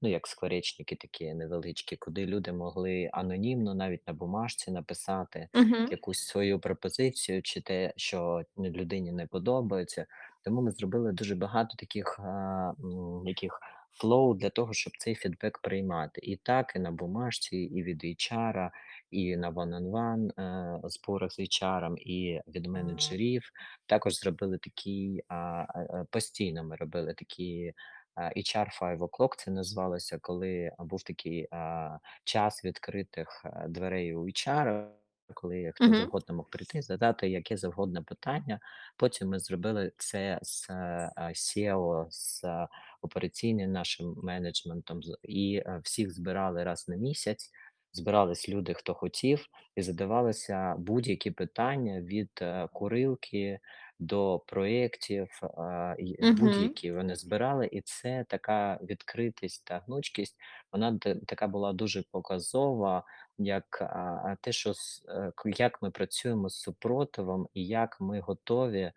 Ну, 0.01 0.09
як 0.09 0.27
скворечники 0.27 0.95
такі 0.95 1.33
невеличкі, 1.33 1.95
куди 1.97 2.25
люди 2.25 2.51
могли 2.51 3.09
анонімно 3.13 3.73
навіть 3.75 4.07
на 4.07 4.13
бумажці 4.13 4.71
написати 4.71 5.49
Мгм. 5.53 5.89
якусь 5.89 6.19
свою 6.19 6.59
пропозицію 6.59 7.41
чи 7.41 7.61
те, 7.61 7.93
що 7.97 8.43
ну, 8.57 8.69
людині 8.69 9.11
не 9.11 9.27
подобається. 9.27 10.05
Тому 10.43 10.61
ми 10.61 10.71
зробили 10.71 11.11
дуже 11.11 11.35
багато 11.35 11.75
таких 11.77 12.19
а, 12.19 12.73
м, 12.83 13.23
яких 13.27 13.59
flow 13.93 14.33
для 14.33 14.49
того, 14.49 14.73
щоб 14.73 14.93
цей 14.99 15.15
фідбек 15.15 15.59
приймати. 15.59 16.21
І 16.23 16.35
так, 16.37 16.73
і 16.75 16.79
на 16.79 16.91
бумажці, 16.91 17.57
і 17.57 17.83
від 17.83 18.03
HR, 18.03 18.71
і 19.11 19.37
на 19.37 19.51
one-on-one 19.51 20.29
е, 20.85 20.89
зборах 20.89 21.31
з 21.31 21.39
HR, 21.39 21.95
і 21.97 22.41
від 22.47 22.65
менеджерів. 22.67 23.51
Також 23.85 24.15
зробили 24.19 24.57
такі 24.57 25.23
а, 25.27 25.35
а, 25.35 25.65
а, 25.89 26.05
постійно. 26.11 26.63
Ми 26.63 26.75
робили 26.75 27.13
такі 27.13 27.73
HR 28.17 28.79
Five 28.81 28.97
O'Clock 28.97 29.29
це 29.37 29.51
називалося, 29.51 30.19
коли 30.21 30.71
був 30.79 31.03
такий 31.03 31.47
а, 31.51 31.97
час 32.23 32.65
відкритих 32.65 33.45
дверей 33.67 34.15
у 34.15 34.25
HR, 34.25 34.87
коли 35.33 35.71
хто 35.75 35.85
Мгм. 35.85 35.93
завгодно 35.93 36.35
мог 36.35 36.49
прийти, 36.49 36.81
задати 36.81 37.29
яке 37.29 37.57
завгодно 37.57 38.03
питання. 38.03 38.59
Потім 38.97 39.29
ми 39.29 39.39
зробили 39.39 39.91
це 39.97 40.39
з 40.41 40.69
SEO, 41.33 42.05
з 42.09 42.43
операційним 43.01 43.71
нашим 43.71 44.15
менеджментом, 44.23 44.99
і 45.23 45.63
всіх 45.83 46.11
збирали 46.13 46.63
раз 46.63 46.87
на 46.89 46.95
місяць. 46.95 47.51
Збирались 47.93 48.49
люди, 48.49 48.73
хто 48.73 48.93
хотів, 48.93 49.45
і 49.75 49.81
задавалися 49.81 50.75
будь-які 50.77 51.31
питання 51.31 52.01
від 52.01 52.29
курилки 52.73 53.59
до 54.01 54.39
проєктів, 54.47 55.29
і 55.97 56.31
будь-які 56.31 56.91
вони 56.91 57.15
збирали, 57.15 57.69
і 57.71 57.81
це 57.81 58.25
така 58.29 58.79
відкритість 58.81 59.65
та 59.65 59.79
гнучкість, 59.79 60.37
вона 60.71 60.99
така 61.27 61.47
була 61.47 61.73
дуже 61.73 62.03
показова, 62.11 63.03
як, 63.37 63.81
а, 63.81 64.35
те, 64.41 64.51
що 64.51 64.73
е, 65.09 65.31
як 65.45 65.81
ми 65.81 65.91
працюємо 65.91 66.49
з 66.49 66.55
супротивом 66.59 67.47
і 67.53 67.65
як 67.67 68.01
ми 68.01 68.19
готові, 68.19 68.91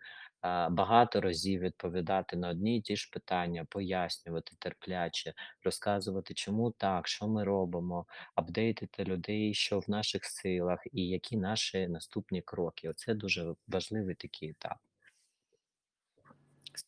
багато 0.69 1.21
разів 1.21 1.61
відповідати 1.61 2.37
на 2.37 2.49
одні 2.49 2.77
й 2.77 2.81
ті 2.81 2.95
ж 2.95 3.09
питання, 3.13 3.65
пояснювати 3.69 4.55
терпляче, 4.59 5.33
розказувати, 5.63 6.33
чому 6.33 6.71
так, 6.71 7.07
що 7.07 7.27
ми 7.27 7.43
робимо, 7.43 8.05
апдейтити 8.35 9.03
людей, 9.03 9.53
що 9.53 9.79
в 9.79 9.89
наших 9.89 10.25
силах 10.25 10.79
і 10.91 11.07
які 11.07 11.37
наші 11.37 11.87
наступні 11.87 12.41
кроки. 12.41 12.89
Оце 12.89 13.13
дуже 13.13 13.53
важливий 13.67 14.15
такий 14.15 14.49
етап. 14.49 14.77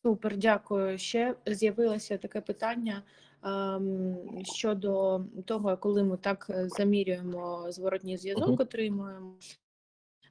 Супер, 0.02 0.36
дякую. 0.36 0.98
Ще 0.98 1.34
з'явилося 1.46 2.18
таке 2.18 2.40
питання 2.40 3.02
ем, 3.44 4.16
щодо 4.42 5.24
того, 5.44 5.76
коли 5.76 6.04
ми 6.04 6.16
так 6.16 6.46
е, 6.50 6.68
замірюємо 6.68 7.66
зворотній 7.68 8.16
зв'язок, 8.16 8.60
отримуємо. 8.60 9.34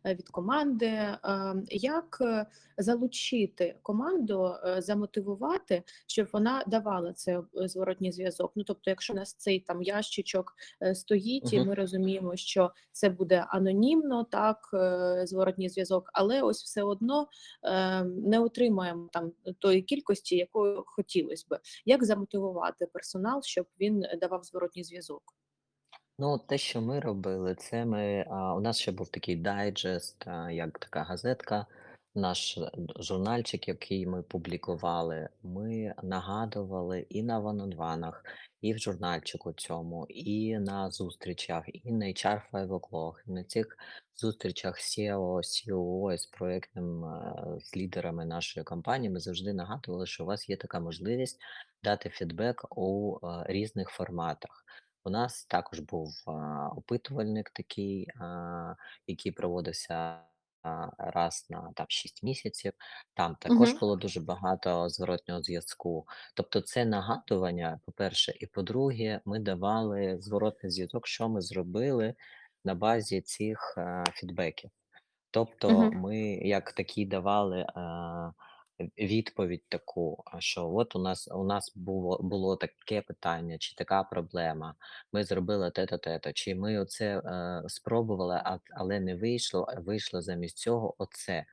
Е, 0.05 0.15
від 0.15 0.29
команди. 0.29 0.85
Е, 0.85 1.17
Як 1.69 2.17
е, 2.21 2.45
залучити 2.77 3.75
команду, 3.81 4.53
е, 4.65 4.81
замотивувати, 4.81 5.83
щоб 6.07 6.27
вона 6.33 6.63
давала 6.67 7.13
цей 7.13 7.35
е, 7.35 7.67
зворотній 7.67 8.11
зв'язок? 8.11 8.51
Ну 8.55 8.63
тобто, 8.63 8.89
якщо 8.89 9.13
у 9.13 9.15
нас 9.15 9.33
цей 9.33 9.59
там 9.59 9.81
ящичок 9.83 10.53
стоїть, 10.93 11.53
і 11.53 11.59
ми 11.63 11.73
розуміємо, 11.73 12.35
що 12.35 12.71
це 12.91 13.09
буде 13.09 13.45
анонімно, 13.49 14.23
так 14.23 14.69
зворотній 15.23 15.69
зв'язок, 15.69 16.09
але 16.13 16.41
ось 16.41 16.63
все 16.63 16.83
одно 16.83 17.27
е, 17.63 18.03
не 18.03 18.39
отримаємо 18.39 19.09
там 19.13 19.31
тої 19.59 19.81
кількості, 19.81 20.35
якою 20.35 20.83
хотілося 20.85 21.45
би. 21.49 21.59
Як 21.85 22.05
замотивувати 22.05 22.85
персонал, 22.85 23.41
щоб 23.43 23.65
він 23.79 24.05
давав 24.21 24.43
зворотній 24.43 24.83
зв'язок? 24.83 25.21
Ну, 26.19 26.37
те, 26.37 26.57
що 26.57 26.81
ми 26.81 26.99
робили, 26.99 27.55
це 27.55 27.85
ми, 27.85 28.25
а, 28.29 28.55
у 28.55 28.59
нас 28.59 28.79
ще 28.79 28.91
був 28.91 29.09
такий 29.09 29.35
дайджест, 29.35 30.27
а, 30.27 30.51
як 30.51 30.79
така 30.79 31.03
газетка, 31.03 31.65
наш 32.15 32.57
е, 32.57 32.71
журнальчик, 32.99 33.67
який 33.67 34.07
ми 34.07 34.23
публікували. 34.23 35.29
Ми 35.43 35.93
нагадували 36.03 37.05
і 37.09 37.23
на 37.23 37.39
ванонванах, 37.39 38.25
і 38.61 38.73
в 38.73 38.77
журнальчику 38.77 39.53
цьому, 39.53 40.05
і 40.09 40.59
на 40.59 40.91
зустрічах, 40.91 41.63
і 41.67 41.91
на 41.91 42.05
HR 42.05 42.41
Five 42.51 42.67
O'Clock, 42.67 43.13
і 43.27 43.31
на 43.31 43.43
цих 43.43 43.77
зустрічах 44.15 44.79
SEO, 44.79 45.37
COO 45.37 46.17
з 46.17 46.25
проектним, 46.25 47.05
е, 47.05 47.35
з 47.59 47.77
лідерами 47.77 48.25
нашої 48.25 48.63
компанії. 48.63 49.09
Ми 49.09 49.19
завжди 49.19 49.53
нагадували, 49.53 50.05
що 50.07 50.23
у 50.23 50.27
вас 50.27 50.49
є 50.49 50.57
така 50.57 50.79
можливість 50.79 51.39
дати 51.83 52.09
фідбек 52.09 52.77
у 52.77 53.17
е, 53.23 53.43
різних 53.47 53.89
форматах. 53.89 54.63
У 55.07 55.09
нас 55.09 55.45
також 55.45 55.79
був, 55.79 56.23
а, 56.27 56.67
опитувальник 56.75 57.49
такий, 57.49 58.07
а, 58.21 58.75
який 59.07 59.31
проводився, 59.31 60.19
а, 60.63 60.87
раз 60.97 61.47
на 61.49 61.71
там 61.75 61.85
6 61.89 62.23
місяців. 62.23 62.73
Там 63.13 63.35
також 63.35 63.73
Угу, 63.73 63.79
було 63.79 63.95
дуже 63.95 64.19
багато 64.21 64.89
зворотнього 64.89 65.41
зв'язку. 65.43 66.05
Тобто 66.35 66.61
це 66.61 66.85
нагадування, 66.85 67.79
по-перше, 67.85 68.33
і 68.39 68.45
по-друге, 68.47 69.21
ми 69.25 69.39
давали 69.39 70.17
зворотний 70.21 70.71
зв'язок, 70.71 71.07
що 71.07 71.29
ми 71.29 71.41
зробили 71.41 72.15
на 72.65 72.75
базі 72.75 73.21
цих, 73.21 73.73
а, 73.77 74.03
фідбеків. 74.13 74.71
Тобто 75.31 75.89
угу, 75.89 75.93
ми 75.93 76.17
як 76.35 76.71
такі 76.71 77.05
давали, 77.05 77.65
а, 77.75 78.31
відповідь 78.97 79.63
таку, 79.69 80.23
що 80.39 80.69
от 80.69 80.95
у 80.95 80.99
нас 80.99 81.27
у 81.31 81.43
нас 81.43 81.73
було 81.75 82.19
було 82.21 82.55
таке 82.55 83.01
питання 83.01 83.57
чи 83.57 83.75
така 83.75 84.03
проблема. 84.03 84.75
Ми 85.13 85.23
зробили 85.23 85.71
те-то, 85.71 85.97
те-то, 85.97 86.33
чи 86.33 86.55
ми 86.55 86.79
оце, 86.79 87.17
е, 87.19 87.63
спробували, 87.67 88.35
а 88.45 88.59
але 88.75 88.99
не 88.99 89.15
вийшло, 89.15 89.67
вийшло 89.77 90.21
замість 90.21 90.57
цього 90.57 90.95
оце. 90.97 91.45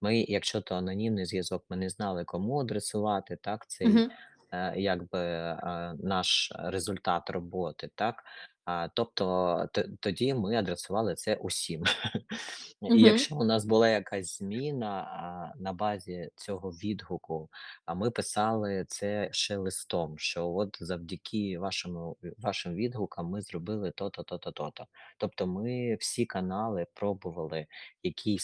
Ми, 0.00 0.18
якщо 0.20 0.60
то 0.60 0.74
анонімний 0.74 1.26
зв'язок, 1.26 1.64
ми 1.70 1.76
не 1.76 1.88
знали, 1.90 2.24
кому 2.24 2.60
адресувати, 2.60 3.36
так, 3.36 3.66
цей, 3.68 3.88
Мгм. 3.88 4.10
е, 4.52 4.74
якби, 4.76 5.18
е, 5.18 5.94
наш 6.02 6.52
результат 6.58 7.30
роботи, 7.30 7.90
так. 7.94 8.24
А, 8.70 8.88
тобто 8.94 9.68
тоді 10.00 10.34
ми 10.34 10.56
адресували 10.56 11.14
це 11.14 11.34
усім. 11.34 11.82
І 12.82 13.00
якщо 13.00 13.36
у 13.36 13.44
нас 13.44 13.64
була 13.64 13.88
якась 13.88 14.38
зміна, 14.38 14.86
а, 14.86 15.58
на 15.58 15.72
базі 15.72 16.30
цього 16.36 16.70
відгуку, 16.70 17.48
а 17.84 17.94
ми 17.94 18.10
писали 18.10 18.84
це 18.88 19.28
ще 19.32 19.56
листом, 19.56 20.18
що 20.18 20.48
от 20.48 20.78
завдяки 20.80 21.58
вашому 21.58 22.16
вашим 22.38 22.74
відгукам 22.74 23.26
ми 23.26 23.42
зробили 23.42 23.90
то-то, 23.90 24.22
то-то, 24.22 24.50
то-то. 24.52 24.86
Тобто 25.18 25.46
ми 25.46 25.96
всі 26.00 26.26
канали 26.26 26.86
пробували, 26.94 27.66
який 28.02 28.38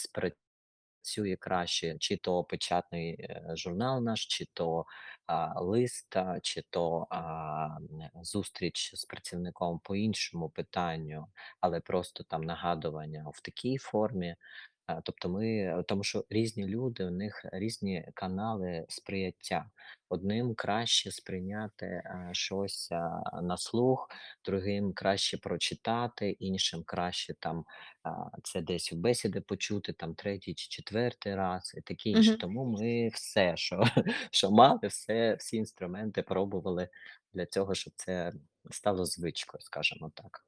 спрацює 1.07 1.35
краще, 1.35 1.95
чи 1.99 2.17
то 2.17 2.43
печатний, 2.43 3.13
е, 3.19 3.43
журнал 3.55 4.03
наш, 4.03 4.25
чи 4.25 4.45
то, 4.53 4.85
а, 5.25 5.61
лист, 5.61 6.15
чи 6.41 6.63
то, 6.69 7.07
а, 7.09 7.77
зустріч 8.23 8.91
з 8.95 9.05
працівником 9.05 9.79
по 9.83 9.95
іншому 9.95 10.49
питанню, 10.49 11.27
але 11.61 11.79
просто 11.79 12.23
там 12.23 12.43
нагадування 12.43 13.25
в 13.33 13.41
такій 13.41 13.77
формі. 13.77 14.35
А, 14.87 15.01
тобто 15.01 15.29
ми 15.29 15.83
тому 15.87 16.03
що 16.03 16.25
різні 16.29 16.67
люди, 16.67 17.05
у 17.05 17.09
них 17.11 17.45
різні 17.51 18.05
канали 18.13 18.85
сприйняття. 18.89 19.69
Одним 20.09 20.55
краще 20.55 21.11
сприйняти, 21.11 21.85
е, 21.85 22.29
щось, 22.31 22.91
а, 22.91 23.41
на 23.41 23.57
слух, 23.57 24.09
другим 24.45 24.93
краще 24.93 25.37
прочитати, 25.37 26.29
іншим 26.29 26.83
краще 26.85 27.33
там, 27.39 27.65
а, 28.03 28.09
це 28.43 28.61
десь 28.61 28.93
в 28.93 28.95
бесіди 28.95 29.41
почути, 29.41 29.93
там 29.93 30.15
третій 30.15 30.53
чи 30.53 30.67
четвертий 30.69 31.35
раз 31.35 31.73
і 31.77 31.81
таке 31.81 32.09
інше. 32.09 32.29
Мгм. 32.29 32.39
Тому 32.39 32.65
ми 32.65 33.07
все, 33.07 33.57
що 33.57 33.83
що 34.31 34.51
мали, 34.51 34.87
все 34.87 35.35
всі 35.35 35.57
інструменти 35.57 36.21
пробували 36.21 36.89
для 37.33 37.45
цього, 37.45 37.75
щоб 37.75 37.93
це 37.95 38.33
стало 38.71 39.05
звичкою, 39.05 39.61
скажімо 39.61 40.11
так. 40.15 40.46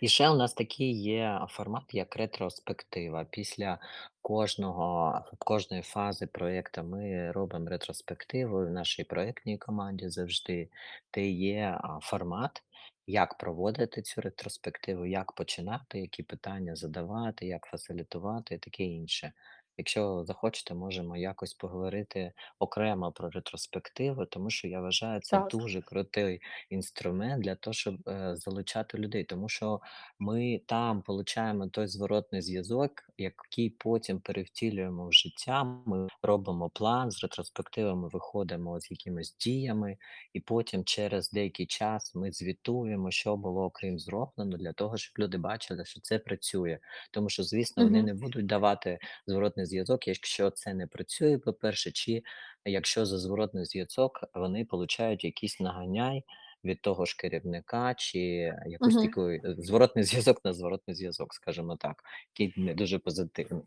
І 0.00 0.08
ще 0.08 0.30
у 0.30 0.36
нас 0.36 0.54
такий 0.54 1.02
є 1.02 1.40
формат, 1.48 1.94
як 1.94 2.16
ретроспектива. 2.16 3.26
Після 3.30 3.78
кожного 4.22 5.20
кожної 5.38 5.82
фази 5.82 6.26
проєкту 6.26 6.82
ми 6.82 7.32
робимо 7.32 7.70
ретроспективу. 7.70 8.66
В 8.66 8.70
нашій 8.70 9.04
проєктній 9.04 9.58
команді 9.58 10.08
завжди 10.08 10.68
де 11.14 11.28
є, 11.28 11.80
формат, 12.02 12.62
як 13.06 13.38
проводити 13.38 14.02
цю 14.02 14.20
ретроспективу, 14.20 15.06
як 15.06 15.32
починати, 15.32 16.00
які 16.00 16.22
питання 16.22 16.76
задавати, 16.76 17.46
як 17.46 17.66
фасилітувати 17.66 18.54
і 18.54 18.58
таке 18.58 18.84
інше. 18.84 19.32
Якщо 19.78 20.24
захочете, 20.24 20.74
можемо 20.74 21.16
якось 21.16 21.54
поговорити 21.54 22.32
окремо 22.58 23.12
про 23.12 23.30
ретроспективу, 23.30 24.26
тому 24.26 24.50
що 24.50 24.68
я 24.68 24.80
вважаю, 24.80 25.20
це 25.20 25.38
Так. 25.38 25.50
дуже 25.50 25.80
крутий 25.82 26.40
інструмент 26.70 27.42
для 27.42 27.54
того, 27.54 27.74
щоб, 27.74 28.08
е, 28.08 28.36
залучати 28.36 28.98
людей. 28.98 29.24
Тому 29.24 29.48
що 29.48 29.80
ми 30.18 30.60
там 30.66 31.02
получаємо 31.02 31.68
той 31.68 31.86
зворотний 31.86 32.42
зв'язок, 32.42 32.90
який 33.18 33.70
потім 33.70 34.20
перевтілюємо 34.20 35.06
в 35.08 35.12
життя. 35.12 35.64
Ми 35.64 36.08
робимо 36.22 36.70
план, 36.70 37.10
з 37.10 37.22
ретроспективами 37.22 38.08
виходимо 38.08 38.80
з 38.80 38.90
якимись 38.90 39.36
діями, 39.36 39.96
і 40.32 40.40
потім 40.40 40.84
через 40.84 41.30
деякий 41.30 41.66
час 41.66 42.14
ми 42.14 42.32
звітуємо, 42.32 43.10
що 43.10 43.36
було 43.36 43.64
окрім 43.64 43.98
зроблено, 43.98 44.56
для 44.56 44.72
того, 44.72 44.96
щоб 44.96 45.12
люди 45.18 45.38
бачили, 45.38 45.84
що 45.84 46.00
це 46.00 46.18
працює. 46.18 46.78
Тому 47.12 47.28
що, 47.28 47.42
звісно, 47.42 47.84
вони 47.84 48.02
Мгм. 48.02 48.02
не 48.02 48.14
будуть 48.14 48.46
давати 48.46 48.98
зворотний 49.26 49.66
зв'язок, 49.70 50.08
якщо 50.08 50.50
це 50.50 50.74
не 50.74 50.86
працює, 50.86 51.38
по-перше, 51.38 51.90
чи 51.90 52.22
якщо 52.64 53.06
за 53.06 53.18
зворотний 53.18 53.64
зв'язок 53.64 54.24
вони 54.34 54.64
получають 54.64 55.24
якийсь 55.24 55.60
наганяй 55.60 56.24
від 56.64 56.82
того 56.82 57.04
ж 57.04 57.16
керівника, 57.16 57.94
чи 57.94 58.20
якусь 58.66 58.94
Мгм. 58.94 59.06
таку 59.06 59.28
е, 59.28 59.40
зворотний 59.58 60.04
зв'язок 60.04 60.44
на 60.44 60.52
зворотний 60.52 60.96
зв'язок, 60.96 61.34
скажімо 61.34 61.76
так, 61.76 62.04
який 62.34 62.62
не 62.64 62.74
дуже 62.74 62.98
позитивний. 62.98 63.64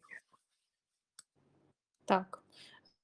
Так. 2.05 2.39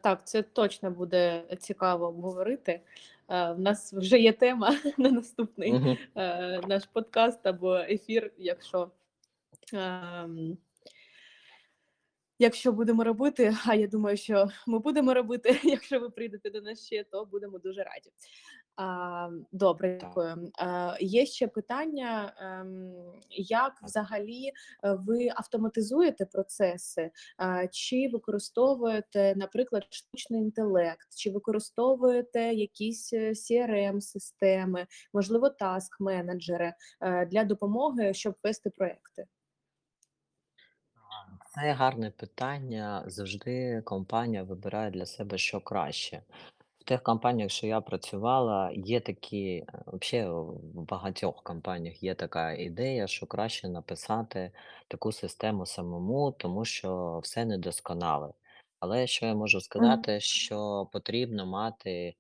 Так, 0.02 0.28
це 0.28 0.42
точно 0.42 0.92
буде 0.92 1.44
цікаво 1.60 2.08
обговорити. 2.08 2.82
Е, 3.30 3.52
в 3.52 3.60
нас 3.60 3.94
вже 3.94 4.20
є 4.20 4.34
тема 4.34 4.78
на 4.98 5.12
наступний, 5.12 5.74
Мгм. 5.74 5.98
е, 6.16 6.62
наш 6.68 6.86
подкаст 6.86 7.48
або 7.48 7.76
ефір, 7.76 8.32
якщо, 8.38 8.92
ем 9.74 10.58
Якщо 12.40 12.72
будемо 12.72 13.04
робити, 13.04 13.56
а 13.68 13.76
я 13.76 13.88
думаю, 13.88 14.18
що 14.18 14.50
ми 14.68 14.80
будемо 14.80 15.14
робити, 15.14 15.60
якщо 15.64 16.00
ви 16.00 16.10
прийдете 16.10 16.50
до 16.50 16.62
нас 16.62 16.86
ще, 16.86 17.04
то 17.04 17.26
будемо 17.26 17.60
дуже 17.60 17.84
раді. 17.84 18.12
А, 18.82 19.30
добре, 19.52 19.98
дякую. 20.02 20.52
А, 20.60 20.96
є 21.00 21.26
ще 21.26 21.48
питання, 21.48 22.34
ем, 22.38 22.94
як 23.30 23.74
взагалі 23.84 24.48
е, 24.48 24.52
ви 24.94 25.30
автоматизуєте 25.36 26.26
процеси, 26.26 27.12
а, 27.38 27.68
чи 27.68 28.10
використовуєте, 28.14 29.34
наприклад, 29.36 29.84
штучний 29.90 30.42
інтелект, 30.42 31.08
чи 31.16 31.32
використовуєте 31.32 32.42
якісь 32.54 33.14
е, 33.14 33.30
CRM-системи, 33.30 34.88
можливо, 35.14 35.50
таск-менеджери 35.60 36.74
е, 37.02 37.26
для 37.26 37.44
допомоги, 37.44 38.14
щоб 38.14 38.36
вести 38.44 38.70
проекти? 38.70 39.26
Це 41.50 41.72
гарне 41.72 42.12
питання. 42.12 43.04
Завжди 43.08 43.82
компанія 43.86 44.44
вибирає 44.44 44.92
для 44.92 45.06
себе 45.06 45.38
що 45.38 45.62
краще. 45.62 46.22
В 46.80 46.84
тих 46.84 47.04
компаніях, 47.04 47.52
що 47.52 47.68
я 47.68 47.82
працювала, 47.82 48.72
є 48.76 49.00
такі, 49.00 49.66
взагалі 49.88 50.30
в 50.30 50.82
багатьох 50.82 51.44
компаніях 51.44 52.04
є 52.04 52.16
така 52.16 52.52
ідея, 52.54 53.08
що 53.08 53.26
краще 53.26 53.70
написати 53.70 54.52
таку 54.88 55.12
систему 55.12 55.66
самому, 55.66 56.32
тому 56.32 56.66
що 56.66 57.20
все 57.24 57.46
недосконале. 57.46 58.34
Але 58.80 59.08
що 59.08 59.26
я 59.26 59.36
можу 59.36 59.62
сказати, 59.62 60.20
що 60.20 60.90
потрібно 60.94 61.46
мати 61.46 62.16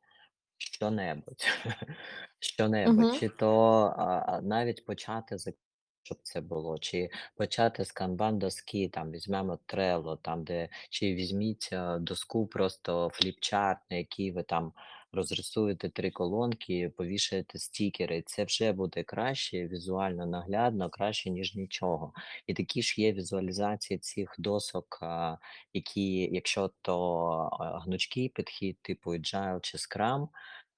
Що-небудь. 0.57 1.45
Що-небудь. 2.39 3.05
Мгм. 3.05 3.19
Чи 3.19 3.29
то, 3.29 3.81
а, 3.97 4.03
а, 4.03 4.41
навіть 4.41 4.85
почати 4.85 5.37
з 5.37 5.53
щоб 6.03 6.17
це 6.23 6.41
було, 6.41 6.77
чи 6.79 7.09
почати 7.35 7.85
з 7.85 7.93
канбан-доски, 7.93 8.89
там 8.89 9.11
візьмемо 9.11 9.59
Trello, 9.67 10.17
там, 10.21 10.43
де 10.43 10.69
чи 10.89 11.15
візьміть, 11.15 11.69
а, 11.73 11.97
доску 11.99 12.47
просто 12.47 13.09
фліпчарт, 13.13 13.79
на 13.91 13.97
якій 13.97 14.31
ви 14.31 14.43
там 14.43 14.73
розрисуєте 15.13 15.89
3 15.89 16.11
колонки, 16.11 16.89
повішаєте 16.97 17.59
стікери. 17.59 18.21
Це 18.25 18.43
вже 18.43 18.71
буде 18.73 19.03
краще, 19.03 19.67
візуально 19.67 20.25
наглядно, 20.25 20.89
краще, 20.89 21.29
ніж 21.29 21.55
нічого. 21.55 22.13
І 22.47 22.53
такі 22.53 22.81
ж 22.81 23.01
є 23.01 23.13
візуалізації 23.13 23.97
цих 23.99 24.35
досок, 24.39 24.99
а, 25.01 25.37
які, 25.73 26.29
якщо 26.33 26.71
то, 26.81 26.99
а, 27.59 27.79
гнучкий 27.79 28.29
підхід, 28.29 28.77
типу 28.81 29.11
Agile 29.15 29.59
чи 29.61 29.77
Scrum, 29.77 30.27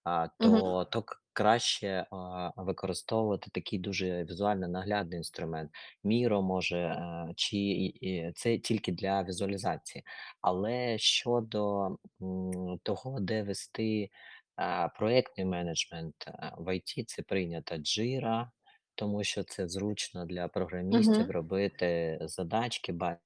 а, 0.04 0.28
Мгм. 0.40 0.62
то 0.62 0.86
то 0.92 1.04
к 1.04 1.21
краще, 1.34 2.06
а, 2.12 2.52
використовувати 2.64 3.50
такий 3.54 3.80
дуже 3.80 4.24
візуально 4.24 4.68
наглядний 4.68 5.18
інструмент. 5.18 5.72
Miro 6.04 6.42
може, 6.42 6.78
е, 6.80 7.34
чи 7.36 7.58
і 7.58 7.86
і 7.88 8.32
це 8.36 8.58
тільки 8.58 8.92
для 8.92 9.24
візуалізації. 9.24 10.04
Але 10.42 10.98
щодо, 10.98 11.86
м, 12.22 12.80
того, 12.84 13.20
де 13.20 13.44
вести, 13.44 14.10
а, 14.56 14.88
проектний 14.90 15.46
менеджмент, 15.46 16.16
е, 16.28 16.52
в 16.58 16.68
IT 16.74 17.04
це 17.08 17.22
прийнята 17.24 17.76
Jira, 17.76 18.48
тому 18.96 19.24
що 19.24 19.44
це 19.44 19.68
зручно 19.68 20.26
для 20.26 20.48
програмістів 20.48 21.26
Мгм. 21.26 21.32
робити 21.32 22.18
задачки, 22.22 22.92
ба 22.94 23.18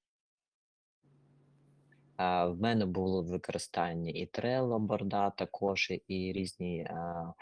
а, 2.17 2.45
в 2.47 2.59
мене 2.61 2.85
було 2.85 3.21
в 3.23 3.27
використанні 3.27 4.11
і 4.11 4.27
Trello 4.31 4.79
board 4.79 5.15
-а 5.15 5.29
також, 5.29 5.91
і 6.07 6.31
різні, 6.33 6.87
а, 6.89 6.93
а, 6.93 7.33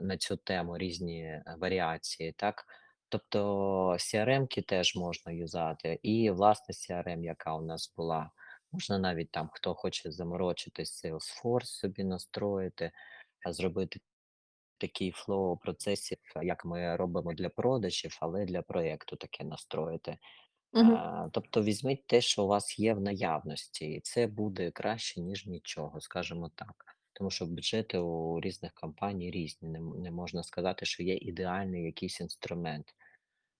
на 0.00 0.16
цю 0.16 0.36
тему 0.36 0.78
різні, 0.78 1.22
е, 1.22 1.56
варіації, 1.58 2.32
так. 2.32 2.64
Тобто 3.08 3.96
CRM 3.98 4.30
-ки 4.30 4.62
теж 4.62 4.96
можна 4.96 5.32
юзати, 5.32 5.98
і 6.02 6.30
власне 6.30 6.74
CRM, 6.74 7.24
яка 7.24 7.54
у 7.54 7.62
нас 7.62 7.94
була. 7.96 8.30
Можна 8.72 8.98
навіть 8.98 9.30
там, 9.30 9.50
хто 9.52 9.74
хоче 9.74 10.12
заморочитись, 10.12 11.04
Salesforce 11.04 11.64
собі 11.64 12.04
настроїти, 12.04 12.90
а 13.46 13.52
зробити 13.52 14.00
такий 14.78 15.10
флоу 15.12 15.56
процесів, 15.56 16.18
як 16.42 16.64
ми 16.64 16.96
робимо 16.96 17.34
для 17.34 17.48
продажів, 17.48 18.18
але 18.20 18.44
для 18.44 18.62
проєкту 18.62 19.16
таке 19.16 19.44
настроїти. 19.44 20.18
Мгм. 20.72 20.94
А, 20.96 21.28
тобто 21.32 21.62
візьміть 21.62 22.06
те, 22.06 22.20
що 22.20 22.44
у 22.44 22.46
вас 22.46 22.78
є 22.78 22.94
в 22.94 23.00
наявності, 23.00 23.86
і 23.86 24.00
це 24.00 24.26
буде 24.26 24.70
краще, 24.70 25.20
ніж 25.20 25.46
нічого, 25.46 26.00
скажімо 26.00 26.50
так. 26.54 26.97
Тому 27.18 27.30
що 27.30 27.46
бюджети 27.46 27.98
у 27.98 28.40
різних 28.40 28.72
компаній 28.72 29.30
різні. 29.30 29.68
Не, 29.68 29.80
не 29.80 30.10
можна 30.10 30.42
сказати, 30.42 30.86
що 30.86 31.02
є 31.02 31.14
ідеальний 31.14 31.84
якийсь 31.84 32.20
інструмент. 32.20 32.94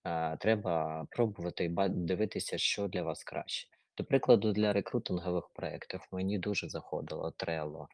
А, 0.03 0.37
треба 0.37 1.07
пробувати 1.11 1.65
і 1.65 1.75
дивитися, 1.89 2.59
що 2.59 2.89
для 2.89 3.03
вас 3.03 3.25
краще. 3.25 3.69
До 3.97 4.05
прикладу, 4.05 4.53
для 4.53 4.73
рекрутингових 4.73 5.49
проєктів 5.55 6.01
мені 6.13 6.39
дуже 6.39 6.69
заходило 6.69 7.33
Trello, 7.39 7.87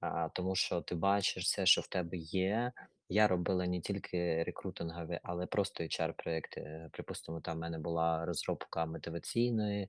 а, 0.00 0.28
тому 0.28 0.56
що 0.56 0.80
ти 0.80 0.94
бачиш 0.94 1.44
все, 1.44 1.66
що 1.66 1.80
в 1.80 1.86
тебе 1.86 2.16
є. 2.16 2.72
Я 3.08 3.28
робила 3.28 3.66
не 3.66 3.80
тільки 3.80 4.42
рекрутингові, 4.42 5.20
але 5.22 5.46
просто 5.46 5.84
HR-проєкти. 5.84 6.88
Припустимо, 6.92 7.40
там 7.40 7.56
в 7.56 7.60
мене 7.60 7.78
була 7.78 8.26
розробка 8.26 8.86
мотиваційної 8.86 9.82
е, 9.82 9.88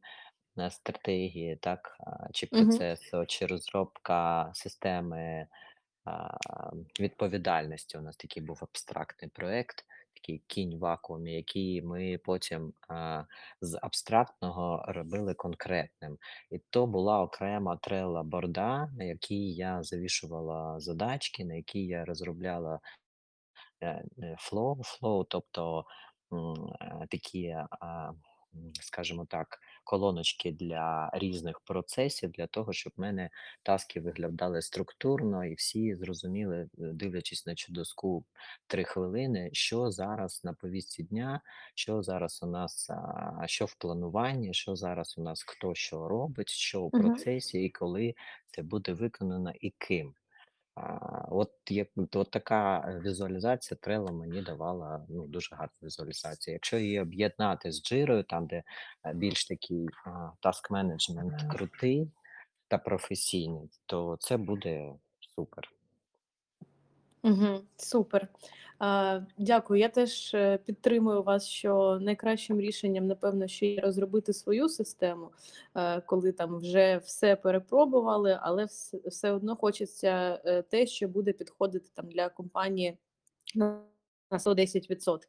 стратегії, 0.69 1.55
так, 1.61 1.97
чи 2.33 2.47
Мгм. 2.51 2.81
процесу, 2.81 3.25
чи 3.27 3.45
розробка 3.45 4.51
системи 4.53 5.47
а, 6.05 6.37
відповідальності. 6.99 7.97
У 7.97 8.01
нас 8.01 8.17
такий 8.17 8.43
був 8.43 8.59
абстрактний 8.61 9.31
проект, 9.33 9.85
такий 10.13 10.43
кінь 10.47 10.75
в 10.75 10.79
вакуумі, 10.79 11.33
який 11.33 11.81
ми 11.81 12.17
потім 12.23 12.73
а, 12.89 13.23
з 13.61 13.79
абстрактного 13.81 14.85
робили 14.87 15.33
конкретним. 15.33 16.17
І 16.51 16.59
то 16.69 16.87
була 16.87 17.21
окрема 17.21 17.77
Trello 17.77 18.23
board 18.23 18.63
-а, 18.63 18.87
на 18.97 19.03
якій 19.03 19.53
я 19.53 19.83
завішувала 19.83 20.79
задачки, 20.79 21.45
на 21.45 21.53
якій 21.55 21.85
я 21.85 22.05
розробляла 22.05 22.79
е, 23.81 24.03
е, 24.23 24.35
flow, 24.39 24.83
flow, 24.83 25.23
тобто 25.23 25.85
м, 26.33 26.53
е, 26.81 27.07
такі, 27.09 27.47
а, 27.81 28.11
скажімо 28.81 29.25
так, 29.29 29.59
колоночки 29.83 30.51
для 30.51 31.09
різних 31.13 31.59
процесів, 31.59 32.31
для 32.31 32.47
того, 32.47 32.73
щоб 32.73 32.93
в 32.97 33.01
мене 33.01 33.29
таски 33.63 33.99
виглядали 33.99 34.61
структурно 34.61 35.45
і 35.45 35.53
всі 35.53 35.95
зрозуміли, 35.95 36.57
е, 36.57 36.67
дивлячись 36.77 37.45
на 37.45 37.55
цю 37.55 37.73
доску 37.73 38.25
3 38.67 38.83
хвилини, 38.83 39.49
що 39.53 39.91
зараз 39.91 40.41
на 40.43 40.53
повістці 40.53 41.03
дня, 41.03 41.41
що 41.75 42.03
зараз 42.03 42.39
у 42.43 42.47
нас, 42.47 42.91
що 43.45 43.65
в 43.65 43.75
плануванні, 43.75 44.53
що 44.53 44.75
зараз 44.75 45.15
у 45.17 45.21
нас 45.21 45.43
хто 45.47 45.75
що 45.75 46.07
робить, 46.07 46.49
що 46.49 46.81
у 46.81 46.91
процесі 46.91 47.63
і 47.63 47.69
коли 47.69 48.15
це 48.51 48.61
буде 48.63 48.93
виконано 48.93 49.53
і 49.61 49.69
ким. 49.77 50.13
От 51.29 51.51
як 51.69 51.87
от 52.13 52.31
така 52.31 52.79
візуалізація 53.05 53.77
Trello 53.81 54.11
мені 54.11 54.41
давала 54.41 55.05
ну, 55.09 55.27
дуже 55.27 55.55
гарну 55.55 55.75
візуалізацію. 55.83 56.53
Якщо 56.53 56.77
її 56.77 56.99
об'єднати 56.99 57.71
з 57.71 57.91
Jira, 57.91 58.23
там, 58.23 58.47
де 58.47 58.63
е, 59.05 59.13
більш 59.13 59.45
такий 59.45 59.89
таск 60.39 60.71
менеджмент 60.71 61.43
крутий 61.51 62.11
та 62.67 62.77
професійний, 62.77 63.69
то 63.85 64.17
це 64.19 64.37
буде 64.37 64.93
супер. 65.35 65.71
Угу, 67.23 67.61
Супер. 67.77 68.27
А, 68.79 69.21
дякую. 69.37 69.79
Я 69.79 69.89
теж 69.89 70.33
е, 70.33 70.57
підтримую 70.65 71.23
вас, 71.23 71.47
що 71.47 71.99
найкращим 72.01 72.61
рішенням, 72.61 73.07
напевно, 73.07 73.47
що 73.47 73.65
є 73.65 73.81
розробити 73.81 74.33
свою 74.33 74.69
систему, 74.69 75.31
е, 75.75 76.01
коли 76.01 76.31
там 76.31 76.57
вже 76.57 76.97
все 76.97 77.35
перепробували, 77.35 78.39
але 78.41 78.65
все, 79.05 79.31
одно 79.31 79.55
хочеться 79.55 80.41
е, 80.45 80.61
те, 80.61 80.87
що 80.87 81.07
буде 81.07 81.33
підходити 81.33 81.89
там 81.93 82.05
для 82.09 82.29
компанії 82.29 82.97
на 84.31 84.37
на 84.37 84.53
110%. 84.53 85.19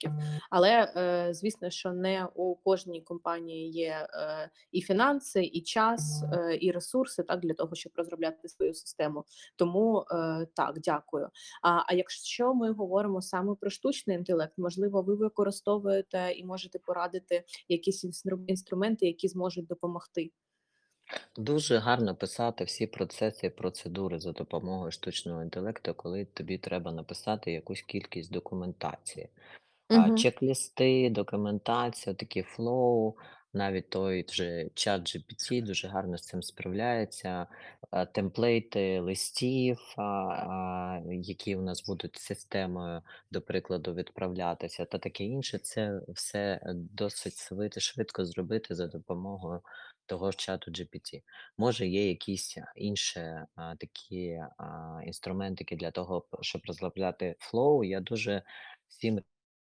Але 0.51 0.92
е, 0.96 1.34
звісно, 1.34 1.70
що 1.70 1.92
не 1.92 2.28
у 2.34 2.55
кожній 2.55 3.03
компанії 3.03 3.70
є 3.70 4.09
е, 4.14 4.51
і 4.72 4.80
фінанси, 4.80 5.44
і 5.44 5.61
час, 5.61 6.24
е, 6.32 6.59
і 6.61 6.70
ресурси 6.70 7.22
так 7.22 7.40
для 7.40 7.55
того, 7.55 7.74
щоб 7.74 7.92
розробляти 7.96 8.49
свою 8.49 8.74
систему. 8.74 9.24
Тому 9.57 10.05
так, 10.55 10.80
дякую. 10.80 11.28
А, 11.62 11.82
а 11.86 11.94
якщо 11.94 12.55
ми 12.55 12.72
говоримо 12.72 13.22
саме 13.22 13.55
про 13.61 13.70
штучний 13.70 14.16
інтелект, 14.16 14.53
можливо, 14.59 15.03
ви 15.03 15.14
використовуєте 15.14 16.32
і 16.36 16.44
можете 16.44 16.78
порадити 16.78 17.44
якісь 17.68 18.05
інстру- 18.05 18.44
інструменти, 18.46 19.07
які 19.07 19.28
зможуть 19.28 19.66
допомогти. 19.66 20.30
Дуже 21.36 21.78
гарно 21.78 22.14
писати 22.16 22.64
всі 22.64 22.86
процеси 22.86 23.46
і 23.46 23.50
процедури 23.50 24.20
за 24.20 24.32
допомогою 24.32 24.90
штучного 24.90 25.42
інтелекту, 25.42 25.94
коли 25.94 26.24
тобі 26.24 26.59
треба 26.59 26.92
написати 26.92 27.52
якусь 27.52 27.82
кількість 27.82 28.32
документації. 28.32 29.28
А, 29.92 30.11
чек-лісти, 30.11 31.11
документація, 31.11 32.14
такі 32.16 32.42
flow, 32.42 33.14
навіть 33.52 33.90
той 33.90 34.26
же 34.28 34.70
чат 34.74 35.02
GPT 35.02 35.62
дуже 35.62 35.88
гарно 35.88 36.18
з 36.18 36.22
цим 36.22 36.42
справляється. 36.42 37.46
А, 37.90 38.06
темплейти 38.06 39.00
листів, 39.00 39.78
а, 39.96 40.02
а, 40.02 41.02
які 41.11 41.56
у 41.56 41.62
нас 41.62 41.84
будуть 41.86 42.16
системою, 42.16 43.02
до 43.30 43.42
прикладу, 43.42 43.94
відправлятися, 43.94 44.84
та 44.84 44.98
таке 44.98 45.24
інше, 45.24 45.59
це 45.59 46.00
все 46.09 46.61
досить 46.74 47.34
швид- 47.52 47.80
швидко 47.80 48.24
зробити 48.24 48.74
за 48.74 48.86
допомогою 48.86 49.61
того 50.09 50.30
ж 50.30 50.38
чату 50.38 50.70
GPT. 50.70 51.22
Може, 51.59 51.86
є 51.86 52.09
якісь 52.09 52.59
інші 52.76 53.20
а, 53.54 53.76
такі 53.76 54.40
а, 54.59 55.00
інструментики 55.06 55.76
для 55.76 55.90
того, 55.90 56.26
щоб 56.40 56.62
розробляти 56.66 57.36
flow. 57.38 57.84
Я 57.84 58.00
дуже 58.00 58.42
всім 58.88 59.20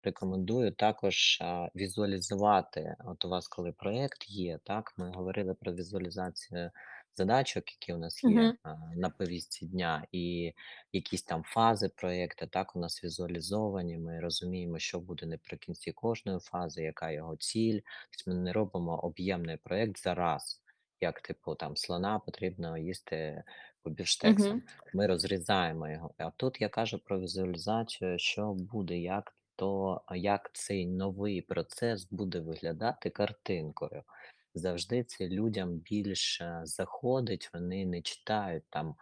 Рекомендую 0.04 0.72
також, 0.72 1.38
а, 1.42 1.68
візуалізувати. 1.76 2.96
От 3.06 3.26
у 3.26 3.30
вас, 3.30 3.48
коли 3.48 3.72
проєкт 3.72 4.30
є, 4.30 4.60
так, 4.64 4.94
ми 4.98 5.12
говорили 5.12 5.54
про 5.54 5.74
візуалізацію 5.74 6.72
задачок, 7.16 7.72
які 7.72 7.94
у 7.94 7.98
нас 7.98 8.26
є, 8.28 8.46
угу, 8.48 8.54
а, 8.64 8.76
на 8.96 9.10
повістці 9.10 9.66
дня, 9.66 10.08
і 10.12 10.54
якісь 10.94 11.24
там 11.24 11.44
фази 11.44 11.90
проєкту, 11.90 12.48
так, 12.48 12.76
у 12.76 12.80
нас 12.80 13.04
візуалізовані. 13.04 13.98
Ми 13.98 14.20
розуміємо, 14.20 14.80
що 14.80 15.00
буде 15.00 15.26
наприкінці 15.26 15.92
кожної 15.92 16.40
фази, 16.40 16.84
яка 16.84 17.12
його 17.12 17.36
ціль. 17.36 17.80
Тобто 18.12 18.32
ми 18.32 18.44
не 18.44 18.54
робимо 18.54 18.98
об'ємний 19.00 19.58
проєкт 19.58 20.04
за 20.04 20.14
раз, 20.14 20.62
як 21.02 21.22
типу 21.22 21.56
там 21.56 21.78
слона 21.78 22.20
потрібно 22.20 22.78
їсти 22.78 23.44
по 23.84 23.90
бівштексам. 23.90 24.58
угу, 24.58 24.62
Ми 24.94 25.08
розрізаємо 25.08 25.90
його. 25.90 26.14
А 26.18 26.30
тут 26.32 26.62
я 26.62 26.70
кажу 26.70 27.00
про 27.00 27.20
візуалізацію, 27.20 28.20
що 28.20 28.54
буде, 28.54 28.98
як 29.00 29.34
то 29.56 30.02
як 30.16 30.52
цей 30.54 30.88
новий 30.88 31.42
процес 31.42 32.08
буде 32.12 32.40
виглядати 32.40 33.10
картинкою. 33.10 34.04
Завжди 34.54 35.04
це 35.04 35.28
людям 35.28 35.70
більше 35.78 36.62
заходить, 36.64 37.50
вони 37.54 37.86
не 37.86 38.02
читають 38.02 38.64
там 38.70 38.96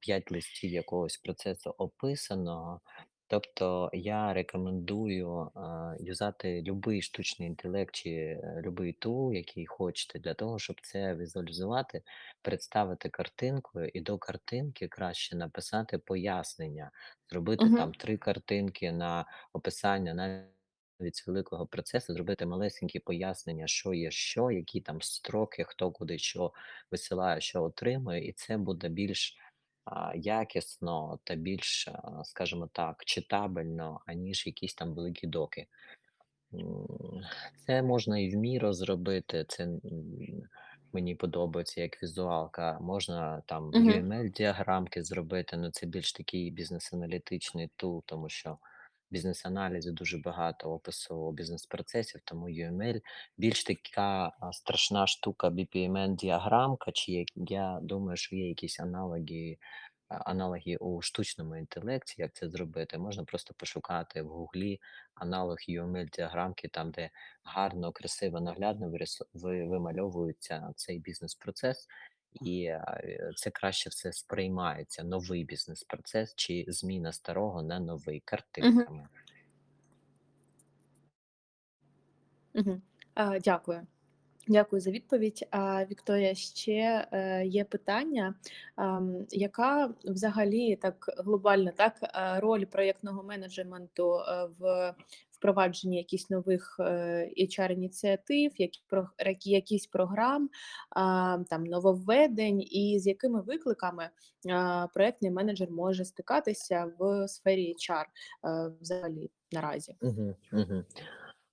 5 0.00 0.32
листів 0.32 0.70
якогось 0.70 1.16
процесу 1.16 1.74
описаного. 1.78 2.80
Тобто 3.26 3.90
я 3.92 4.34
рекомендую 4.34 5.50
а, 5.54 5.94
юзати 6.00 6.62
будь-який 6.66 7.02
штучний 7.02 7.48
інтелект 7.48 7.94
чи 7.94 8.40
будь-який 8.64 8.92
тул, 8.92 9.32
який 9.32 9.66
хочете, 9.66 10.18
для 10.18 10.34
того, 10.34 10.58
щоб 10.58 10.76
це 10.82 11.14
візуалізувати, 11.14 12.02
представити 12.42 13.08
картинкою, 13.08 13.90
і 13.94 14.00
до 14.00 14.18
картинки 14.18 14.88
краще 14.88 15.36
написати 15.36 15.98
пояснення, 15.98 16.90
зробити 17.30 17.64
угу, 17.64 17.76
там 17.76 17.94
три 17.94 18.16
картинки 18.16 18.92
на 18.92 19.24
описання 19.52 20.14
з 21.00 21.26
великого 21.26 21.66
процесу, 21.66 22.14
зробити 22.14 22.46
малесенькі 22.46 22.98
пояснення, 22.98 23.66
що 23.66 23.94
є 23.94 24.10
що, 24.10 24.50
які 24.50 24.80
там 24.80 25.02
строки, 25.02 25.64
хто 25.64 25.90
куди 25.90 26.18
що 26.18 26.52
висилає, 26.90 27.40
що 27.40 27.62
отримує, 27.62 28.28
і 28.28 28.32
це 28.32 28.56
буде 28.56 28.88
більш 28.88 29.36
а, 29.84 30.12
якісно 30.16 31.18
та 31.24 31.34
більш, 31.34 31.88
а, 31.88 32.24
скажімо 32.24 32.68
так, 32.72 33.04
читабельно, 33.04 34.00
аніж 34.06 34.46
якісь 34.46 34.74
там 34.74 34.94
великі 34.94 35.26
доки. 35.26 35.66
Це 37.66 37.82
можна 37.82 38.18
і 38.18 38.30
в 38.30 38.34
міру 38.34 38.72
зробити. 38.72 39.44
Це 39.48 39.68
мені 40.92 41.14
подобається 41.14 41.80
як 41.80 42.02
візуалка. 42.02 42.78
Можна 42.80 43.42
там 43.46 43.64
угу, 43.64 43.90
UML-діаграмки 43.90 45.02
зробити, 45.02 45.56
але 45.56 45.70
це 45.70 45.86
більш 45.86 46.12
такий 46.12 46.50
бізнес-аналітичний 46.50 47.70
тул, 47.76 48.02
тому 48.06 48.28
що 48.28 48.58
бізнес-аналізі 49.14 49.92
дуже 49.92 50.18
багато 50.18 50.70
опису 50.70 51.32
бізнес-процесів, 51.32 52.20
тому 52.24 52.48
UML 52.48 53.00
більш 53.38 53.64
така 53.64 54.32
страшна 54.52 55.06
штука 55.06 55.48
BPMN-діаграмка, 55.50 56.92
чи 56.92 57.12
як- 57.12 57.28
я 57.36 57.78
думаю, 57.82 58.16
що 58.16 58.36
є 58.36 58.48
якісь 58.48 58.80
аналоги 58.80 59.58
аналоги 60.08 60.76
у 60.80 61.02
штучному 61.02 61.56
інтелекті, 61.56 62.14
як 62.18 62.32
це 62.34 62.48
зробити, 62.48 62.98
можна 62.98 63.24
просто 63.24 63.54
пошукати 63.56 64.22
в 64.22 64.28
Гуглі 64.28 64.80
аналог 65.14 65.56
UML-діаграмки, 65.68 66.68
там, 66.68 66.90
де 66.90 67.10
гарно, 67.44 67.92
красиво, 67.92 68.40
наглядно 68.40 68.92
вимальовується 69.42 70.72
цей 70.76 70.98
бізнес-процес, 70.98 71.86
і 72.42 72.64
е, 72.64 73.32
це 73.36 73.50
краще 73.50 73.90
все 73.90 74.12
сприймається, 74.12 75.04
новий 75.04 75.44
бізнес-процес 75.44 76.34
чи 76.36 76.64
зміна 76.68 77.12
старого 77.12 77.62
на 77.62 77.80
новий 77.80 78.20
картинками. 78.20 79.08
Угу. 82.54 82.80
А, 83.14 83.38
дякую. 83.38 83.86
Дякую 84.48 84.80
за 84.80 84.90
відповідь. 84.90 85.46
А, 85.50 85.84
Вікторія, 85.84 86.34
ще 86.34 87.08
е, 87.12 87.46
є 87.46 87.64
питання, 87.64 88.34
яка 89.30 89.94
взагалі 90.04 90.76
так 90.76 91.14
глобально 91.18 91.72
так 91.76 91.94
е, 92.02 92.40
роль 92.40 92.64
проєктного 92.64 93.22
менеджменту 93.22 94.20
в 94.58 94.94
впровадження 95.44 95.98
якісь 95.98 96.30
нових 96.30 96.76
е, 96.80 97.30
HR-ініціатив, 97.38 98.50
які 98.56 98.82
про 98.88 99.08
якісь 99.44 99.86
програм, 99.86 100.50
там 101.50 101.64
нововведень, 101.64 102.62
і 102.62 102.98
з 103.00 103.06
якими 103.06 103.40
викликами 103.40 104.10
проектний 104.94 105.30
менеджер 105.30 105.70
може 105.70 106.04
стикатися 106.04 106.92
в 106.98 107.28
сфері 107.28 107.74
HR 107.74 108.04
е, 108.04 108.72
взагалі 108.80 109.30
наразі. 109.52 109.96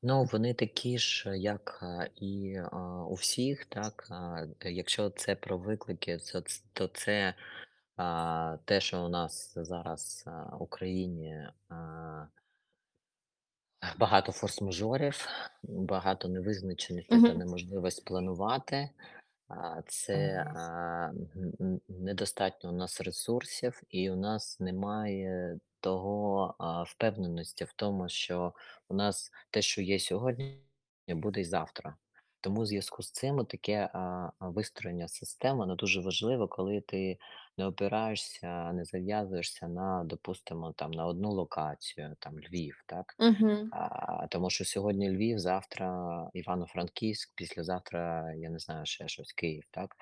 Ну, 0.03 0.23
вони 0.23 0.53
такі 0.53 0.97
ж, 0.97 1.37
як 1.37 1.83
і 2.15 2.55
а, 2.71 3.05
у 3.05 3.13
всіх, 3.13 3.65
так. 3.65 4.07
А, 4.09 4.45
е, 4.59 4.71
якщо 4.71 5.09
це 5.09 5.35
про 5.35 5.57
виклики, 5.57 6.17
то, 6.17 6.43
то 6.73 6.87
це 6.87 7.33
а, 7.97 8.57
те, 8.65 8.81
що 8.81 9.05
у 9.05 9.09
нас 9.09 9.53
зараз 9.55 10.23
в 10.27 10.63
Україні 10.63 11.47
багато 13.97 14.31
форс-мажорів, 14.31 15.27
багато 15.63 16.27
невизначеності 16.27 17.09
та 17.09 17.15
Мгм. 17.17 17.37
неможливість 17.37 18.05
планувати. 18.05 18.89
А, 19.47 19.81
Це 19.87 20.45
а, 20.55 21.11
н- 21.35 21.53
н- 21.61 21.81
недостатньо 21.87 22.69
у 22.69 22.73
нас 22.73 23.01
ресурсів, 23.01 23.81
і 23.89 24.09
у 24.11 24.15
нас 24.15 24.59
немає 24.59 25.59
того 25.79 26.55
а, 26.59 26.83
впевненості 26.83 27.63
в 27.63 27.73
тому, 27.75 28.09
що 28.09 28.53
у 28.89 28.93
нас 28.93 29.31
те, 29.49 29.61
що 29.61 29.81
є 29.81 29.99
сьогодні, 29.99 30.57
буде 31.07 31.41
й 31.41 31.45
завтра. 31.45 31.95
Тому 32.41 32.61
в 32.61 32.65
зв'язку 32.65 33.03
з 33.03 33.11
цим 33.11 33.45
таке 33.45 33.89
вистроєння 34.39 35.07
систем, 35.07 35.57
воно 35.57 35.75
дуже 35.75 36.01
важливо, 36.01 36.47
коли 36.47 36.81
ти 36.81 37.17
не 37.57 37.65
опираєшся, 37.65 38.71
не 38.73 38.85
зав'язуєшся 38.85 39.67
на, 39.67 40.03
допустимо, 40.03 40.73
там 40.73 40.91
на 40.91 41.05
одну 41.05 41.31
локацію, 41.31 42.15
там 42.19 42.39
Львів, 42.39 42.83
так 42.87 43.15
Мгм. 43.19 43.71
а, 43.71 44.27
тому 44.27 44.49
що 44.49 44.65
сьогодні 44.65 45.11
Львів, 45.11 45.39
завтра 45.39 46.29
Івано-Франківськ, 46.33 47.33
післязавтра, 47.35 48.33
я 48.35 48.49
не 48.49 48.59
знаю, 48.59 48.85
ще 48.85 49.07
щось, 49.07 49.33
Київ, 49.33 49.63
так? 49.71 49.95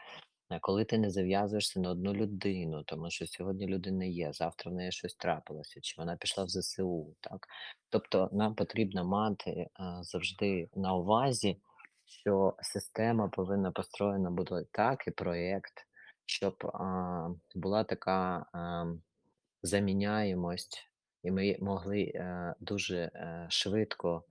А 0.49 0.59
коли 0.59 0.85
ти 0.85 0.97
не 0.97 1.09
зав'язуєшся 1.09 1.79
на 1.79 1.89
одну 1.91 2.13
людину, 2.13 2.83
тому 2.83 3.09
що 3.11 3.27
сьогодні 3.27 3.67
людина 3.67 4.05
є, 4.05 4.33
завтра 4.33 4.71
в 4.71 4.75
неї 4.75 4.91
щось 4.91 5.15
трапилося, 5.15 5.79
чи 5.81 5.95
вона 5.97 6.15
пішла 6.17 6.43
в 6.43 6.49
ЗСУ, 6.49 7.15
так? 7.21 7.47
Тобто 7.89 8.29
нам 8.33 8.55
потрібно 8.55 9.05
мати 9.05 9.67
а, 9.73 10.03
завжди 10.03 10.69
на 10.75 10.93
увазі, 10.95 11.57
що 12.09 12.55
система 12.61 13.27
повинна 13.27 13.71
построєна 13.71 14.31
бути 14.31 14.65
так, 14.71 15.07
і 15.07 15.11
проєкт, 15.11 15.73
щоб 16.25 16.71
а, 16.73 17.29
була 17.55 17.83
така. 17.83 18.45
А, 18.53 18.85
заміняємость, 19.63 20.89
і 21.23 21.31
ми 21.31 21.57
могли 21.59 22.01
е, 22.01 22.55
дуже 22.59 22.97
е, 22.97 23.47
швидко 23.49 24.23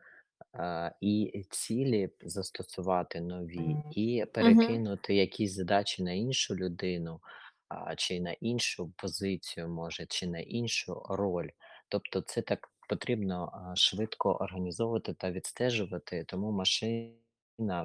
е, 0.55 0.93
і 1.01 1.45
цілі 1.51 2.11
застосувати 2.21 3.21
нові, 3.21 3.77
і 3.91 4.25
перекинути 4.33 5.15
якісь 5.15 5.53
задачі 5.55 6.03
на 6.03 6.13
іншу 6.13 6.55
людину, 6.55 7.21
а, 7.69 7.97
чи 7.97 8.21
на 8.21 8.33
іншу 8.33 8.93
позицію, 8.97 9.69
може, 9.69 10.07
чи 10.07 10.27
на 10.27 10.39
іншу 10.39 11.03
роль. 11.09 11.49
Тобто, 11.89 12.21
це 12.21 12.43
так 12.43 12.71
потрібно 12.89 13.53
а, 13.53 13.77
швидко 13.77 14.33
організовувати 14.33 15.15
та 15.15 15.31
відстежувати, 15.31 16.25
тому 16.25 16.51
машина. 16.51 17.13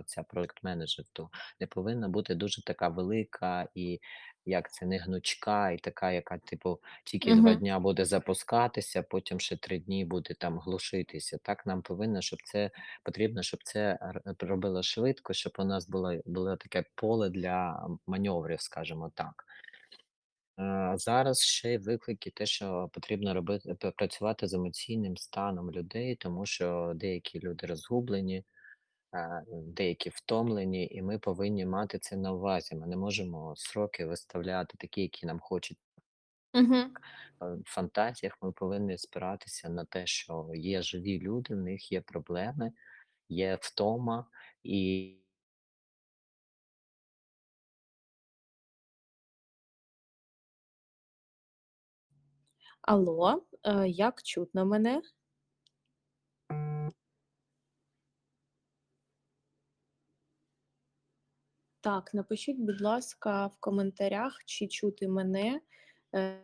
Ця 0.05 0.24
проект 0.24 0.63
менеджменту 0.63 1.30
не 1.59 1.67
повинна 1.67 2.09
бути 2.09 2.36
дуже 2.36 2.63
така 2.63 2.88
велика 2.88 3.67
і 3.76 3.99
як 4.45 4.71
це 4.74 4.86
не 4.86 4.97
гнучка, 4.97 5.71
і 5.71 5.78
така, 5.78 6.11
яка, 6.11 6.38
типу, 6.38 6.80
тільки 7.05 7.36
2 7.36 7.51
Мгм. 7.51 7.59
дня 7.59 7.80
буде 7.80 8.05
запускатися, 8.05 9.03
потім 9.03 9.39
ще 9.39 9.57
3 9.57 9.80
дні 9.80 10.05
буде 10.05 10.34
там 10.34 10.59
глушитися. 10.59 11.38
Так 11.43 11.65
нам 11.65 11.82
повинно, 11.82 12.21
щоб 12.21 12.39
це 12.43 12.71
потрібно, 13.03 13.43
щоб 13.43 13.59
це 13.63 13.99
робило 14.39 14.84
швидко, 14.84 15.34
щоб 15.34 15.53
у 15.59 15.63
нас 15.63 15.89
було 15.89 16.13
було 16.26 16.55
таке 16.57 16.84
поле 16.95 17.30
для 17.30 17.88
маневрів, 18.07 18.61
скажімо 18.61 19.11
так. 19.15 19.45
Е, 20.59 20.93
зараз 20.97 21.39
ще 21.41 21.74
й 21.74 21.78
виклики, 21.78 22.32
те, 22.32 22.45
що 22.45 22.89
потрібно 22.93 23.34
робити 23.34 23.76
працювати 23.97 24.47
з 24.47 24.53
емоційним 24.53 25.17
станом 25.17 25.71
людей, 25.71 26.15
тому 26.15 26.45
що 26.45 26.91
деякі 26.95 27.39
люди 27.39 27.67
розгублені, 27.67 28.43
деякі 29.51 30.09
втомлені, 30.09 30.88
і 30.91 31.01
ми 31.01 31.20
повинні 31.20 31.66
мати 31.66 31.99
це 31.99 32.16
на 32.18 32.34
увазі. 32.34 32.76
Ми 32.76 32.88
не 32.88 32.95
можемо 32.97 33.53
сроки 33.55 34.05
виставляти 34.05 34.78
такі, 34.78 35.01
які 35.01 35.26
нам 35.26 35.39
хочуть 35.39 35.78
Мгм. 36.53 36.93
е, 37.41 37.57
фантазіях 37.66 38.38
ми 38.41 38.51
повинні 38.51 38.97
спиратися 38.97 39.70
на 39.70 39.86
те, 39.86 40.05
що 40.07 40.51
є 40.55 40.82
живі 40.82 41.20
люди, 41.20 41.55
в 41.55 41.57
них 41.57 41.91
є 41.91 42.01
проблеми, 42.01 42.72
є 43.30 43.57
втома, 43.61 44.26
і 44.64 45.16
Алло, 52.82 53.43
е, 53.64 53.88
як 53.89 54.24
чутно 54.24 54.66
мене? 54.66 55.01
Так, 61.84 62.13
напишіть, 62.13 62.59
будь 62.59 62.81
ласка, 62.81 63.47
в 63.47 63.55
коментарях, 63.59 64.39
чи 64.45 64.67
чути 64.67 65.07
мене, 65.07 65.61
е, 66.15 66.39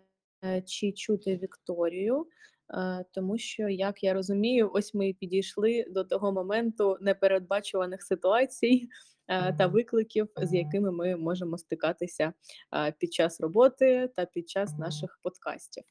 е, 0.46 0.62
чи 0.62 0.92
чути 0.92 1.38
Вікторію. 1.38 2.28
Е, 2.74 3.06
тому 3.12 3.38
що, 3.38 3.70
як 3.70 4.04
я 4.04 4.14
розумію, 4.14 4.72
ось 4.74 4.94
ми 4.94 5.14
підійшли 5.14 5.86
до 5.90 6.04
того 6.04 6.32
моменту 6.32 6.98
непередбачуваних 7.02 8.04
ситуацій, 8.04 8.90
та 9.58 9.68
викликів, 9.68 10.30
з 10.38 10.54
якими 10.54 10.92
ми 10.92 11.16
можемо 11.16 11.58
стикатися, 11.58 12.34
під 12.98 13.14
час 13.14 13.42
роботи 13.42 14.10
та 14.16 14.26
під 14.26 14.50
час 14.50 14.78
наших 14.78 15.20
подкастів. 15.24 15.84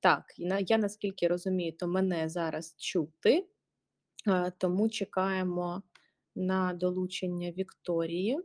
Так, 0.00 0.24
я 0.68 0.78
наскільки 0.78 1.28
розумію, 1.28 1.72
то 1.72 1.86
мене 1.86 2.28
зараз 2.28 2.74
чути, 2.78 3.46
тому 4.58 4.88
чекаємо 4.88 5.82
на 6.34 6.72
долучення 6.72 7.50
Вікторії, 7.50 8.38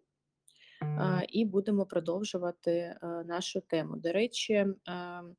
е, 0.82 1.26
і 1.30 1.46
будемо 1.46 1.86
продовжувати, 1.86 2.72
е, 2.72 2.98
нашу 3.26 3.62
тему. 3.62 3.98
До 3.98 4.12
речі, 4.12 4.54
ем, 4.54 5.36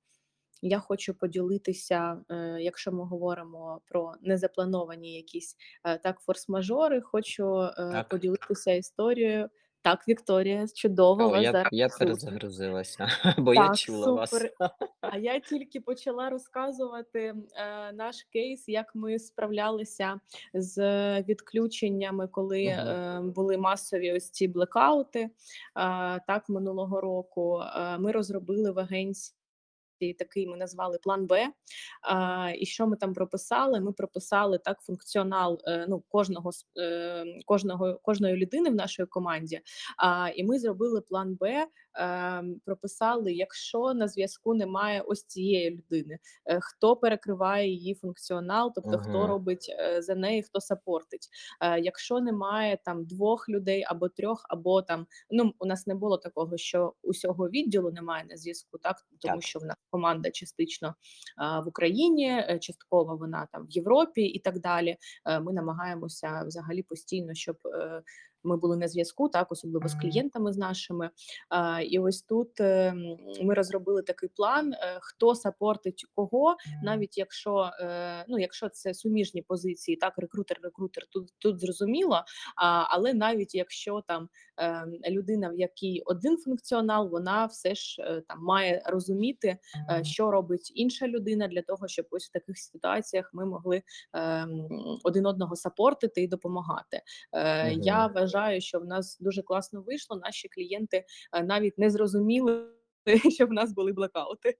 я 0.62 0.78
хочу 0.78 1.14
поділитися, 1.14 2.20
е, 2.30 2.58
якщо 2.60 2.92
ми 2.92 3.04
говоримо 3.04 3.80
про 3.86 4.14
незаплановані 4.20 5.14
якісь, 5.14 5.56
е, 5.84 5.98
так, 5.98 6.20
форс-мажори, 6.20 7.00
хочу, 7.00 7.60
е, 7.62 7.72
так. 7.76 8.08
поділитися 8.08 8.72
історією. 8.72 9.48
Так, 9.82 10.08
Вікторія, 10.08 10.66
чудово 10.74 11.24
О, 11.24 11.28
вас 11.28 11.42
я 11.42 11.52
зараз 11.52 11.68
я 11.72 11.88
чути. 11.88 11.98
перезагрузилася, 12.04 13.08
бо 13.38 13.54
я 13.54 13.74
чула 13.74 13.76
чула 13.76 14.12
вас. 14.12 14.44
А 15.00 15.18
я 15.18 15.40
тільки 15.40 15.80
почала 15.80 16.30
розказувати, 16.30 17.34
е, 17.54 17.92
наш 17.92 18.22
кейс, 18.22 18.68
як 18.68 18.94
ми 18.94 19.18
справлялися 19.18 20.20
з 20.54 20.78
відключеннями, 21.22 22.28
коли, 22.28 22.64
е, 22.64 23.20
були 23.22 23.58
масові 23.58 24.12
ось 24.12 24.30
ці 24.30 24.48
блекаути, 24.48 25.30
Е, 25.78 26.20
так, 26.26 26.48
минулого 26.48 27.00
року. 27.00 27.60
Е, 27.76 27.98
ми 27.98 28.12
розробили 28.12 28.70
в 28.70 28.78
агенції 28.78 29.37
такий 30.18 30.46
ми 30.46 30.56
назвали 30.56 30.98
план 31.02 31.26
Б. 31.26 31.48
І 32.58 32.66
що 32.66 32.86
ми 32.86 32.96
там 32.96 33.14
прописали? 33.14 33.80
Ми 33.80 33.92
прописали 33.92 34.58
так 34.58 34.80
функціонал, 34.80 35.60
е, 35.64 35.86
ну, 35.88 36.02
кожного 36.08 36.50
е, 36.78 37.24
кожного 37.46 38.00
кожної 38.02 38.36
людини 38.36 38.70
в 38.70 38.74
нашій 38.74 39.04
команді. 39.04 39.60
І 40.36 40.44
ми 40.44 40.58
зробили 40.58 41.00
план 41.00 41.34
Б, 41.34 41.66
е, 41.98 42.44
прописали, 42.64 43.32
якщо 43.32 43.94
на 43.94 44.08
зв'язку 44.08 44.54
немає 44.54 45.00
ось 45.00 45.24
цієї 45.24 45.70
людини, 45.70 46.18
хто 46.60 46.96
перекриває 46.96 47.68
її 47.68 47.94
функціонал, 47.94 48.72
тобто 48.74 48.98
хто 48.98 49.26
робить 49.26 49.76
за 49.98 50.14
неї, 50.14 50.42
хто 50.42 50.60
сапортить. 50.60 51.28
Якщо 51.80 52.20
немає 52.20 52.78
там 52.84 53.04
двох 53.04 53.48
людей 53.48 53.84
або 53.88 54.08
трьох, 54.08 54.46
або 54.48 54.82
там 54.82 55.06
ну 55.30 55.52
у 55.58 55.66
нас 55.66 55.86
не 55.86 55.94
було 55.94 56.18
такого, 56.18 56.56
що 56.56 56.94
усього 57.02 57.48
відділу 57.48 57.90
немає 57.90 58.24
на 58.30 58.36
зв'язку, 58.36 58.78
так 58.78 58.96
тому 59.20 59.34
Так. 59.34 59.42
що 59.42 59.58
в 59.58 59.64
нас 59.64 59.76
команда 59.90 60.30
частично 60.30 60.94
в 61.64 61.68
Україні, 61.68 62.28
е, 62.30 62.58
частково 62.58 63.16
вона 63.16 63.46
там 63.52 63.66
в 63.66 63.70
Європі 63.70 64.22
і 64.22 64.38
так 64.38 64.60
далі. 64.60 64.96
Е, 65.26 65.40
Ми 65.40 65.52
намагаємося 65.52 66.44
взагалі 66.46 66.82
постійно, 66.82 67.34
щоб 67.34 67.56
е, 67.66 68.02
ми 68.44 68.56
були 68.56 68.76
на 68.76 68.88
зв'язку, 68.88 69.28
так 69.28 69.52
особливо 69.52 69.88
з 69.88 69.94
клієнтами 69.94 70.52
з 70.52 70.56
нашими. 70.56 71.10
І 71.88 71.98
ось 71.98 72.22
тут 72.22 72.60
ем, 72.60 73.16
ми 73.42 73.54
розробили 73.54 74.02
такий 74.02 74.28
план, 74.28 74.72
е, 74.72 74.98
хто 75.00 75.34
сапортить 75.34 76.06
кого, 76.14 76.56
навіть 76.82 77.18
якщо 77.18 77.70
е, 77.80 78.24
ну 78.28 78.38
якщо 78.38 78.68
це 78.68 78.94
суміжні 78.94 79.42
позиції, 79.42 79.96
так 79.96 80.18
рекрутер, 80.18 80.58
рекрутер 80.62 81.06
тут 81.10 81.32
тут 81.38 81.60
зрозуміло. 81.60 82.24
Але 82.90 83.14
навіть 83.14 83.54
якщо 83.54 84.02
там 84.06 84.28
е, 84.58 84.84
людина, 85.10 85.48
в 85.48 85.58
якій 85.58 86.02
один 86.06 86.36
функціонал, 86.36 87.08
вона 87.08 87.46
все 87.46 87.74
ж 87.74 88.02
е, 88.02 88.22
там 88.28 88.38
має 88.42 88.82
розуміти, 88.86 89.58
е, 89.90 90.04
що 90.04 90.30
робить 90.30 90.72
інша 90.74 91.08
людина 91.08 91.48
для 91.48 91.62
того, 91.62 91.88
щоб 91.88 92.06
ось 92.10 92.28
в 92.28 92.32
таких 92.32 92.58
ситуаціях 92.58 93.30
ми 93.32 93.46
могли 93.46 93.82
е, 94.16 94.48
один 95.04 95.26
одного 95.26 95.56
сапортити 95.56 96.22
і 96.22 96.28
допомагати. 96.28 97.02
Е, 97.32 97.72
Я. 97.72 98.08
вважаю, 98.28 98.60
що 98.60 98.80
в 98.80 98.84
нас 98.84 99.18
дуже 99.20 99.42
класно 99.42 99.82
вийшло. 99.82 100.16
Наші 100.16 100.48
клієнти 100.48 101.04
е, 101.32 101.42
навіть 101.42 101.78
не 101.78 101.90
зрозуміли, 101.90 102.66
що 103.34 103.46
в 103.46 103.52
нас 103.52 103.72
були 103.72 103.92
блекаути. 103.92 104.58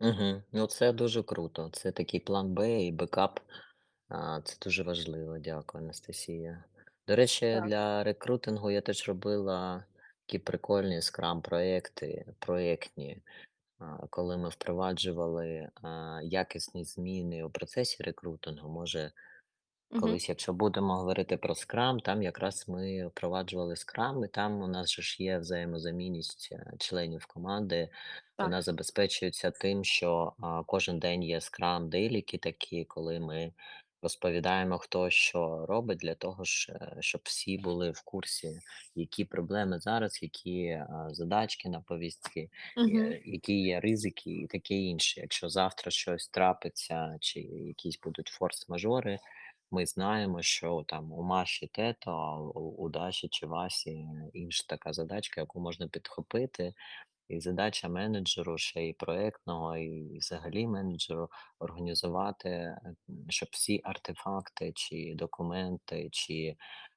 Мгм. 0.00 0.42
Ну, 0.52 0.66
це 0.66 0.92
дуже 0.92 1.22
круто. 1.22 1.70
Це 1.72 1.92
такий 1.92 2.20
план 2.20 2.54
Б 2.54 2.82
і 2.82 2.92
бекап. 2.92 3.40
Це 4.44 4.56
дуже 4.62 4.82
важливо. 4.82 5.38
Дякую, 5.38 5.84
Анастасія. 5.84 6.64
До 7.08 7.16
речі, 7.16 7.40
Так. 7.40 7.66
для 7.66 8.04
рекрутингу 8.04 8.70
я 8.70 8.80
теж 8.80 9.08
робила 9.08 9.84
такі 10.26 10.38
прикольні 10.38 11.02
скрам-проекти, 11.02 12.26
проєктні, 12.38 13.22
коли 14.10 14.36
ми 14.36 14.48
впроваджували 14.48 15.70
якісні 16.22 16.84
зміни 16.84 17.44
у 17.44 17.50
процесі 17.50 18.02
рекрутингу. 18.02 18.68
Може, 18.68 19.12
Мгм. 19.90 20.18
Колись, 20.18 20.28
якщо 20.28 20.52
будемо 20.52 20.96
говорити 20.96 21.36
про 21.36 21.54
скрам, 21.54 22.00
там 22.00 22.22
якраз 22.22 22.64
ми 22.68 23.06
впроваджували 23.06 23.76
скрам, 23.76 24.24
і 24.24 24.28
там 24.28 24.60
у 24.62 24.68
нас 24.68 24.90
же 24.90 25.02
ж 25.02 25.22
є 25.22 25.38
взаємозамінність 25.38 26.48
е, 26.52 26.72
членів 26.78 27.26
команди. 27.26 27.88
Вона 28.42 28.62
Так. 28.62 28.62
забезпечується 28.62 29.50
тим, 29.50 29.84
що 29.84 30.32
а, 30.40 30.62
кожен 30.66 30.98
день 30.98 31.22
є 31.22 31.40
скрам 31.40 31.88
дейліки 31.90 32.38
такі, 32.38 32.84
коли 32.84 33.20
ми 33.20 33.52
розповідаємо, 34.02 34.78
хто 34.78 35.10
що 35.10 35.66
робить, 35.66 35.98
для 35.98 36.14
того, 36.14 36.44
ж, 36.44 36.72
е, 36.72 36.96
щоб 37.00 37.20
всі 37.24 37.58
були 37.58 37.90
в 37.90 38.02
курсі, 38.02 38.60
які 38.94 39.24
проблеми 39.24 39.78
зараз, 39.80 40.22
які 40.22 40.68
а, 40.70 41.08
задачки 41.10 41.68
на 41.68 41.80
повістці, 41.80 42.50
Мгм. 42.76 43.14
е, 43.14 43.20
які 43.24 43.54
є 43.60 43.80
ризики 43.80 44.30
і 44.30 44.46
таке 44.46 44.74
інше. 44.74 45.20
Якщо 45.20 45.48
завтра 45.48 45.90
щось 45.90 46.28
трапиться, 46.28 47.16
чи 47.20 47.40
якісь 47.40 48.00
будуть 48.00 48.32
форс-мажори. 48.40 49.18
Ми 49.70 49.86
знаємо, 49.86 50.42
що 50.42 50.84
там 50.88 51.12
у 51.12 51.22
Маші 51.22 51.66
те-то, 51.66 52.10
а 52.10 52.40
у 52.40 52.74
у 52.78 52.88
Даші 52.88 53.28
чи 53.28 53.46
Васі 53.46 54.06
інша 54.32 54.64
така 54.68 54.92
задачка, 54.92 55.40
яку 55.40 55.60
можна 55.60 55.88
підхопити. 55.88 56.74
І 57.28 57.40
задача 57.40 57.88
менеджеру, 57.88 58.58
ще 58.58 58.82
й 58.82 58.92
проектного, 58.92 59.76
і 59.76 60.18
взагалі 60.18 60.66
менеджеру 60.66 61.28
організувати, 61.58 62.76
щоб 63.28 63.48
всі 63.52 63.80
артефакти, 63.84 64.72
чи 64.74 65.14
документи, 65.16 66.08
чи 66.12 66.56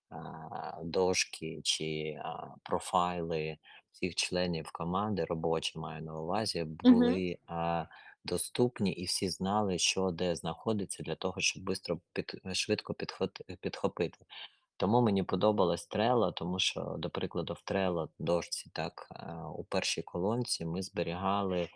а, 0.09 0.81
дошки, 0.83 1.61
чи 1.63 2.19
а, 2.23 2.47
профайли 2.63 3.57
всіх 3.91 4.15
членів 4.15 4.71
команди, 4.71 5.25
робочі 5.25 5.79
маю 5.79 6.03
на 6.03 6.19
увазі, 6.19 6.63
були 6.67 7.37
а, 7.47 7.85
доступні 8.25 8.91
і 8.91 9.05
всі 9.05 9.29
знали, 9.29 9.77
що 9.77 10.11
де 10.11 10.35
знаходиться, 10.35 11.03
для 11.03 11.15
того, 11.15 11.41
щоб 11.41 11.63
бистро 11.63 11.99
під, 12.13 12.41
швидко 12.53 12.95
підхопити. 13.61 14.25
Тому 14.77 15.01
мені 15.01 15.23
подобалась 15.23 15.87
трела, 15.87 16.31
тому 16.31 16.59
що, 16.59 16.95
до 16.99 17.09
прикладу, 17.09 17.53
в 17.53 17.61
трела 17.61 18.09
дошці, 18.19 18.69
так, 18.73 19.07
е, 19.11 19.35
у 19.55 19.63
першій 19.63 20.01
колонці 20.01 20.65
ми 20.65 20.81
зберігали 20.81 21.69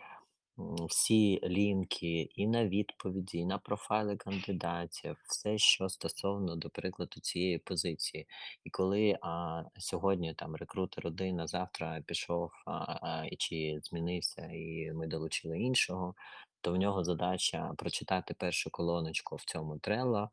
всі 0.88 1.40
лінки 1.44 2.22
і 2.34 2.46
на 2.46 2.66
відповіді, 2.68 3.38
і 3.38 3.46
на 3.46 3.58
профайли 3.58 4.16
кандидатів, 4.16 5.16
все, 5.28 5.58
що 5.58 5.88
стосовно, 5.88 6.56
до 6.56 6.70
прикладу, 6.70 7.20
цієї 7.20 7.58
позиції. 7.58 8.26
І 8.64 8.70
коли 8.70 9.18
а, 9.22 9.62
сьогодні 9.78 10.34
там 10.34 10.56
рекрутер 10.56 11.06
один, 11.06 11.40
а 11.40 11.46
завтра 11.46 12.02
пішов 12.06 12.50
а, 12.66 12.72
а, 13.08 13.26
і 13.30 13.36
чи 13.36 13.80
змінився, 13.82 14.42
і 14.52 14.92
ми 14.94 15.06
долучили 15.06 15.58
іншого, 15.58 16.14
то 16.60 16.72
в 16.72 16.76
нього 16.76 17.04
задача 17.04 17.72
прочитати 17.78 18.34
першу 18.34 18.70
колоночку 18.70 19.36
в 19.36 19.44
цьому 19.44 19.78
Мгм. 19.78 20.28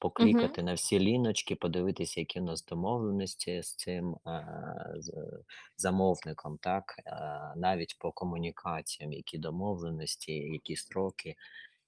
Поклікати 0.00 0.62
на 0.62 0.74
всі 0.74 1.00
ліночки, 1.00 1.56
подивитися, 1.56 2.20
які 2.20 2.40
у 2.40 2.44
нас 2.44 2.64
домовленості 2.64 3.62
з 3.62 3.74
цим, 3.74 4.16
а, 4.24 4.42
з 4.98 5.12
замовником, 5.76 6.58
так, 6.58 6.94
а, 7.06 7.52
навіть 7.56 7.98
по 7.98 8.12
комунікаціям, 8.12 9.12
які 9.12 9.38
домовленості, 9.38 10.32
які 10.32 10.76
строки. 10.76 11.36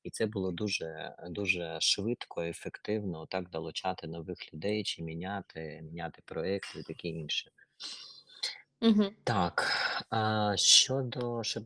І 0.03 0.11
це 0.11 0.27
було 0.27 0.53
дуже 0.53 1.15
дуже 1.29 1.79
швидко, 1.81 2.43
ефективно 2.43 3.27
так 3.27 3.51
долучати 3.51 4.07
нових 4.07 4.55
людей 4.55 4.85
чи 4.85 5.03
міняти 5.03 5.81
міняти 5.83 6.23
проекти 6.25 6.81
і 6.81 6.83
таке 6.83 7.09
інше. 7.09 7.51
Мгм. 8.81 9.11
Так, 9.25 9.73
а 10.11 10.53
щодо 10.57 11.43
ще 11.43 11.61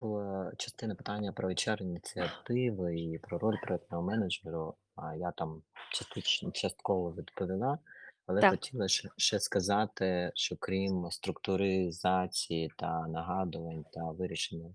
була 0.00 0.52
частина 0.58 0.94
питання 0.94 1.32
про 1.32 1.48
HR-ініціативи 1.48 2.96
і 2.96 3.18
про 3.18 3.38
роль 3.38 3.56
проектного 3.62 4.02
менеджеру. 4.02 4.74
А 4.96 5.14
я 5.14 5.30
там 5.32 5.62
частично 5.92 6.50
частково 6.50 7.12
відповіла, 7.12 7.78
але 8.26 8.40
Так. 8.40 8.50
хотіла 8.50 8.88
ще, 8.88 9.08
ще 9.16 9.40
сказати, 9.40 10.32
що 10.34 10.56
крім 10.60 11.10
структуризації 11.10 12.72
та 12.76 13.06
нагадувань 13.08 13.84
та 13.92 14.10
вирішення 14.10 14.74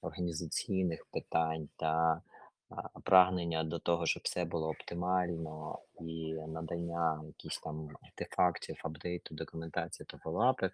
організаційних 0.00 1.06
питань 1.12 1.68
та 1.76 2.22
а, 2.70 3.00
прагнення 3.00 3.64
до 3.64 3.78
того, 3.78 4.06
щоб 4.06 4.22
все 4.24 4.44
було 4.44 4.68
оптимально 4.68 5.78
і 6.00 6.34
надання 6.34 7.22
якихось 7.26 7.58
там 7.58 7.88
артефактів, 8.02 8.80
апдейту, 8.84 9.34
документації 9.34 10.06
та 10.10 10.18
фоллапів, 10.18 10.70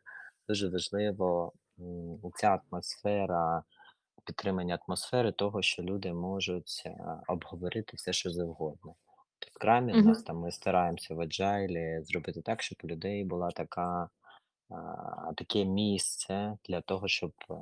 дуже 0.48 0.68
важливо 0.68 1.52
ця 2.34 2.60
атмосфера 2.70 3.62
підтримання 4.24 4.78
атмосфери 4.86 5.32
того, 5.32 5.62
що 5.62 5.82
люди 5.82 6.12
можуть 6.12 6.82
е, 6.86 6.96
обговорити 7.28 7.96
все, 7.96 8.12
що 8.12 8.30
завгодно. 8.30 8.94
В 9.54 9.58
крамі 9.58 9.92
в 9.92 10.06
нас 10.06 10.22
там 10.22 10.36
ми 10.36 10.52
стараємося 10.52 11.14
в 11.14 11.20
Agile 11.20 12.02
зробити 12.02 12.42
так, 12.42 12.62
щоб 12.62 12.78
у 12.84 12.86
людей 12.86 13.24
була 13.24 13.50
така, 13.50 14.08
таке 15.36 15.64
місце 15.64 16.56
для 16.68 16.80
того, 16.80 17.08
щоб 17.08 17.32
е, 17.50 17.54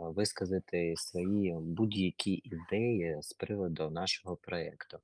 висказати 0.00 0.94
свої 0.96 1.54
будь-які 1.60 2.42
ідеї 2.44 3.18
з 3.22 3.32
приводу 3.32 3.90
нашого 3.90 4.36
проєкту. 4.36 4.98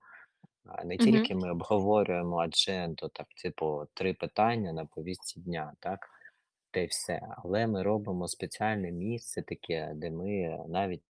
Не 0.84 0.96
тільки 0.96 1.34
ми 1.34 1.50
обговорюємо 1.50 2.38
адженду, 2.38 3.09
так, 3.09 3.26
типу, 3.42 3.86
три 3.94 4.14
питання 4.14 4.72
на 4.72 4.84
повістці 4.84 5.40
дня, 5.40 5.72
так, 5.80 6.11
й 6.76 6.86
все. 6.86 7.20
Але 7.44 7.66
ми 7.66 7.82
робимо 7.82 8.28
спеціальне 8.28 8.90
місце 8.90 9.42
таке, 9.42 9.92
де 9.94 10.10
ми 10.10 10.58
навіть 10.68 11.02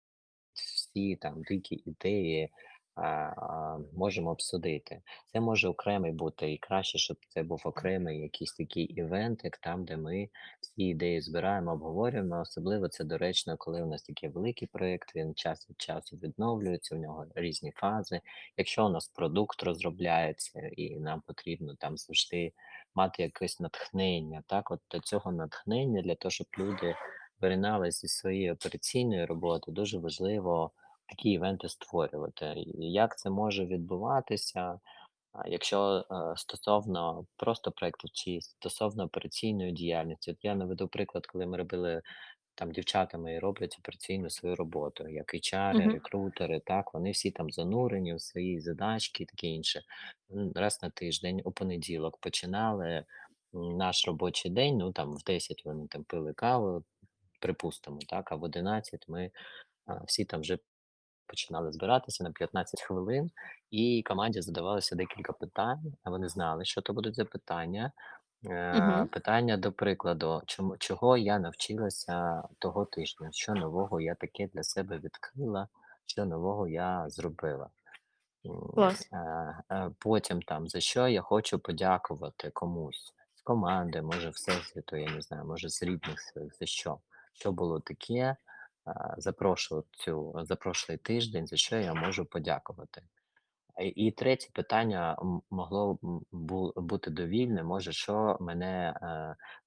всі 0.52 1.16
там 1.16 1.42
дикі 1.42 1.82
ідеї 1.86 2.50
а, 2.96 3.02
а, 3.02 3.78
можемо 3.92 4.30
обсудити. 4.30 5.02
Це 5.26 5.40
може 5.40 5.68
окремий 5.68 6.12
бути, 6.12 6.52
і 6.52 6.59
краще, 6.59 6.98
щоб 6.98 7.16
це 7.28 7.42
був 7.42 7.62
окремий 7.64 8.20
якийсь 8.20 8.52
такий 8.52 8.84
івентик, 8.84 9.57
там, 9.57 9.84
де 9.84 9.96
ми 9.96 10.28
всі 10.61 10.82
ідеї 10.82 11.20
збираємо, 11.20 11.72
обговорюємо. 11.72 12.40
Особливо 12.40 12.88
це 12.88 13.04
доречно, 13.04 13.57
коли 13.57 13.82
у 13.82 13.86
нас 13.86 14.02
такий 14.02 14.28
великий 14.28 14.68
проєкт, 14.68 15.16
він 15.16 15.34
час 15.34 15.70
від 15.70 15.80
часу 15.80 16.16
відновлюється, 16.16 16.94
у 16.94 16.98
нього 16.98 17.26
різні 17.34 17.70
фази. 17.70 18.20
Якщо 18.57 18.86
у 18.86 18.88
нас 18.88 19.09
продукт 19.09 19.62
розробляється 19.62 20.61
і 20.76 20.96
нам 20.96 21.22
потрібно 21.26 21.74
там 21.74 21.96
завжди 21.96 22.52
мати 22.97 23.22
якесь 23.22 23.61
натхнення, 23.61 24.42
так, 24.47 24.70
от 24.70 24.80
до 24.90 25.01
цього 25.01 25.32
натхнення 25.32 26.03
для 26.03 26.14
того, 26.14 26.30
щоб 26.30 26.47
люди 26.59 26.94
виринали 27.40 27.90
зі 27.90 28.09
своєї 28.09 28.53
операційної 28.53 29.24
роботи, 29.24 29.72
дуже 29.72 29.99
важливо 29.99 30.70
такі 31.09 31.30
івенти 31.30 31.68
створювати. 31.68 32.55
Як 32.78 33.18
це 33.18 33.30
може 33.30 33.66
відбуватися, 33.66 34.80
якщо 35.47 36.05
е, 36.11 36.36
стосовно 36.36 37.26
просто 37.36 37.72
проекту 37.72 38.09
чи 38.12 38.40
стосовно 38.40 39.05
операційної 39.05 39.72
діяльності? 39.72 40.30
От 40.30 40.44
я 40.44 40.55
наведу 40.55 40.88
приклад, 40.88 41.26
коли 41.26 41.47
ми 41.47 41.57
робили 41.57 42.03
там 42.57 42.72
дівчатами 42.72 43.34
і 43.34 43.38
роблять 43.38 43.76
операційну 43.80 44.30
свою 44.30 44.57
роботу, 44.57 45.09
як 45.09 45.34
HR, 45.34 45.74
Мгм. 45.74 45.92
рекрутери, 45.92 46.61
так, 46.66 46.94
вони 46.94 47.11
всі 47.11 47.30
там 47.30 47.50
занурені 47.50 48.14
в 48.14 48.20
свої 48.20 48.61
задачки 48.61 49.22
і 49.24 49.26
таке 49.26 49.46
інше. 49.48 49.82
М, 50.32 50.52
Раз 50.57 50.80
на 50.82 50.90
тиждень, 50.90 51.42
у 51.44 51.52
понеділок 51.52 52.18
починали 52.20 53.04
м, 53.54 53.76
наш 53.76 54.07
робочий 54.07 54.50
день, 54.50 54.78
ну 54.78 54.92
там 54.92 55.12
в 55.14 55.22
10 55.24 55.62
вони 55.64 55.88
там 55.88 56.04
пили 56.04 56.32
каву, 56.34 56.84
припустимо, 57.40 57.98
так, 58.09 58.32
а 58.32 58.36
в 58.36 58.42
11 58.44 59.04
ми 59.09 59.30
а, 59.86 60.04
всі 60.04 60.24
там 60.24 60.40
вже 60.42 60.59
починали 61.26 61.72
збиратися 61.72 62.24
на 62.24 62.30
15 62.32 62.82
хвилин, 62.82 63.30
і 63.70 64.02
команді 64.07 64.40
задавалося 64.42 64.96
декілька 64.96 65.32
питань, 65.32 65.94
а 66.04 66.11
вони 66.11 66.28
знали, 66.28 66.64
що 66.64 66.80
то 66.82 66.92
будуть 66.92 67.14
за 67.16 67.24
питання. 67.24 67.92
Е, 68.45 68.51
Мгм. 68.78 69.09
питання 69.12 69.57
до 69.57 69.72
прикладу, 69.72 70.43
чому 70.47 70.76
чого 70.78 71.16
я 71.16 71.39
навчилася 71.39 72.43
того 72.59 72.84
тижня? 72.84 73.28
Що 73.32 73.55
нового 73.55 74.01
я 74.01 74.14
таке 74.14 74.49
для 74.49 74.62
себе 74.62 74.99
відкрила, 74.99 75.68
що 76.07 76.24
нового 76.24 76.68
я 76.68 77.05
зробила? 77.11 77.70
М, 78.47 78.72
Клас. 78.74 79.11
е, 79.12 79.16
е, 79.72 79.91
потім 79.99 80.43
там 80.43 80.68
за 80.68 80.80
що 80.80 81.09
я 81.09 81.22
хочу 81.22 81.59
подякувати 81.59 82.51
комусь 82.51 83.14
з 83.34 83.43
команди, 83.43 84.03
може, 84.03 84.30
всесвіту, 84.30 84.97
я 84.97 85.11
не 85.11 85.22
знаю, 85.22 85.45
може, 85.45 85.68
з 85.70 85.82
рідних 85.82 86.20
своїх, 86.20 86.57
за 86.57 86.66
що? 86.66 86.99
Що 87.34 87.53
було 87.53 87.80
таке, 87.80 88.37
а, 88.84 89.14
за 89.20 89.32
прошлу 89.32 89.84
цю 89.91 90.34
за 90.45 90.57
прошлий 90.57 90.99
тиждень, 90.99 91.47
за 91.47 91.57
що 91.57 91.76
я 91.76 91.95
можу 91.95 92.24
подякувати? 92.26 93.03
А, 93.77 93.83
і 93.83 94.11
третє 94.11 94.49
питання 94.53 95.16
могло 95.51 95.99
бути 96.77 97.11
довільне, 97.11 97.62
може, 97.62 97.93
що 97.93 98.37
мене, 98.41 98.95
е, 99.03 99.07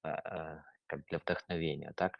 е, 0.04 0.10
е, 0.10 0.64
як 0.92 1.02
для 1.10 1.18
вдохновення, 1.18 1.92
так? 1.94 2.18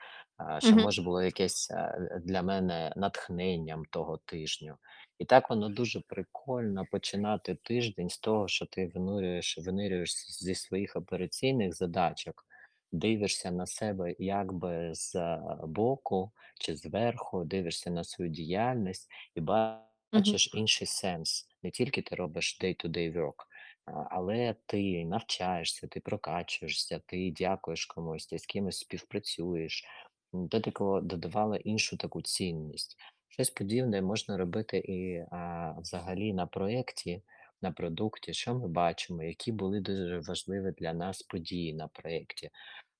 Що 0.58 0.76
може 0.76 1.02
було 1.02 1.22
якесь, 1.22 1.70
е, 1.70 2.20
для 2.24 2.42
мене 2.42 2.92
натхненням 2.96 3.84
того 3.84 4.16
тижню. 4.16 4.76
І 5.18 5.24
так 5.24 5.50
воно 5.50 5.68
дуже 5.68 6.00
прикольно 6.00 6.86
починати 6.90 7.54
тиждень 7.54 8.10
з 8.10 8.18
того, 8.18 8.48
що 8.48 8.66
ти 8.66 8.86
винурюєш 8.94 9.58
винирюєш 9.58 10.10
зі 10.28 10.54
своїх 10.54 10.96
операційних 10.96 11.74
задачок, 11.74 12.46
дивишся 12.92 13.50
на 13.50 13.66
себе 13.66 14.14
якби 14.18 14.90
збоку 14.94 16.32
чи 16.60 16.76
зверху, 16.76 17.44
дивишся 17.44 17.90
на 17.90 18.04
свою 18.04 18.30
діяльність 18.30 19.10
і 19.34 19.40
бачиш 19.40 20.54
інший 20.54 20.86
сенс. 20.86 21.49
Не 21.62 21.70
тільки 21.70 22.02
ти 22.02 22.14
робиш 22.14 22.58
day 22.62 22.84
to 22.84 22.88
day 22.88 23.12
work, 23.12 23.44
але 24.10 24.54
ти 24.66 25.04
навчаєшся, 25.04 25.86
ти 25.86 26.00
прокачуєшся, 26.00 27.00
ти 27.06 27.34
дякуєш 27.36 27.86
комусь, 27.86 28.26
ти 28.26 28.38
з 28.38 28.46
кимось 28.46 28.78
співпрацюєш. 28.78 29.84
До 30.32 30.60
такого 30.60 31.00
додавало 31.00 31.56
іншу 31.56 31.96
таку 31.96 32.22
цінність. 32.22 32.96
Щось 33.28 33.50
подібне 33.50 34.02
можна 34.02 34.36
робити 34.36 34.78
і 34.78 35.24
а, 35.30 35.74
взагалі 35.78 36.32
на 36.32 36.46
проєкті, 36.46 37.22
на 37.62 37.72
продукті, 37.72 38.34
що 38.34 38.54
ми 38.54 38.68
бачимо, 38.68 39.22
які 39.22 39.52
були 39.52 39.80
дуже 39.80 40.18
важливі 40.18 40.72
для 40.78 40.92
нас 40.92 41.22
події 41.22 41.74
на 41.74 41.88
проєкті. 41.88 42.50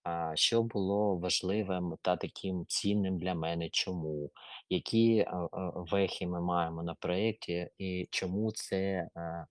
А, 0.04 0.32
що 0.36 0.62
було 0.62 1.16
важливим 1.18 1.94
та 2.02 2.16
таким 2.16 2.64
цінним 2.68 3.18
для 3.18 3.34
мене, 3.34 3.68
чому? 3.72 4.30
Які, 4.70 5.16
е, 5.18 5.22
е, 5.24 5.48
вехи 5.74 6.26
ми 6.26 6.40
маємо 6.40 6.82
на 6.82 6.94
проєкті 6.94 7.70
і 7.78 8.08
чому 8.10 8.52
це, 8.52 8.76
е, 9.16 9.46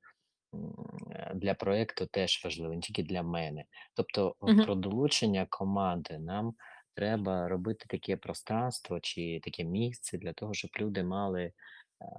м, 0.53 0.73
е, 1.11 1.31
для 1.35 1.53
проєкту 1.53 2.05
теж 2.07 2.41
важливо, 2.45 2.73
не 2.73 2.79
тільки 2.81 3.03
для 3.03 3.23
мене. 3.23 3.65
Тобто, 3.95 4.35
Мгм. 4.45 4.65
про 4.65 4.75
долучення 4.75 5.47
команди 5.49 6.19
нам 6.19 6.53
треба 6.95 7.47
робити 7.49 7.85
таке 7.89 8.17
пространство 8.17 8.99
чи 8.99 9.39
таке 9.43 9.63
місце 9.63 10.17
для 10.17 10.33
того, 10.33 10.53
щоб 10.53 10.71
люди 10.79 11.03
мали, 11.03 11.41
е, 11.43 11.53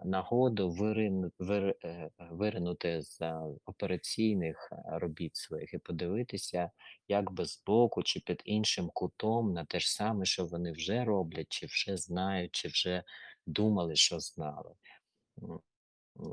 нагоду 0.05 0.71
вирину 0.71 1.33
вир 1.39 1.77
е, 1.85 1.89
е, 1.89 2.11
виринути 2.31 3.03
з 3.03 3.21
е, 3.21 3.41
операційних, 3.65 4.69
е, 4.73 4.99
робіт 4.99 5.37
своїх 5.37 5.75
і 5.75 5.79
подивитися 5.79 6.71
якби 7.09 7.45
збоку 7.45 8.03
чи 8.03 8.21
під 8.21 8.43
іншим 8.45 8.91
кутом 8.95 9.53
на 9.53 9.65
те 9.65 9.81
ж 9.81 9.93
саме, 9.93 10.25
що 10.25 10.47
вони 10.47 10.73
вже 10.73 11.05
роблять, 11.05 11.47
чи 11.49 11.67
вже 11.67 11.97
знають, 11.97 12.53
чи 12.53 12.69
вже 12.69 13.03
думали, 13.47 13.97
що 13.97 14.21
знали. 14.21 14.75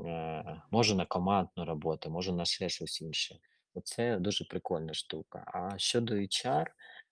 Е, 0.06 0.62
може 0.70 0.94
на 0.94 1.06
командну 1.06 1.64
роботу, 1.64 2.10
може 2.10 2.32
на 2.32 2.44
ще 2.44 2.68
щось 2.68 3.00
інше. 3.00 3.38
Оце 3.74 4.18
дуже 4.18 4.44
прикольна 4.44 4.94
штука. 4.94 5.44
А 5.46 5.78
щодо 5.78 6.14
HR, 6.14 6.66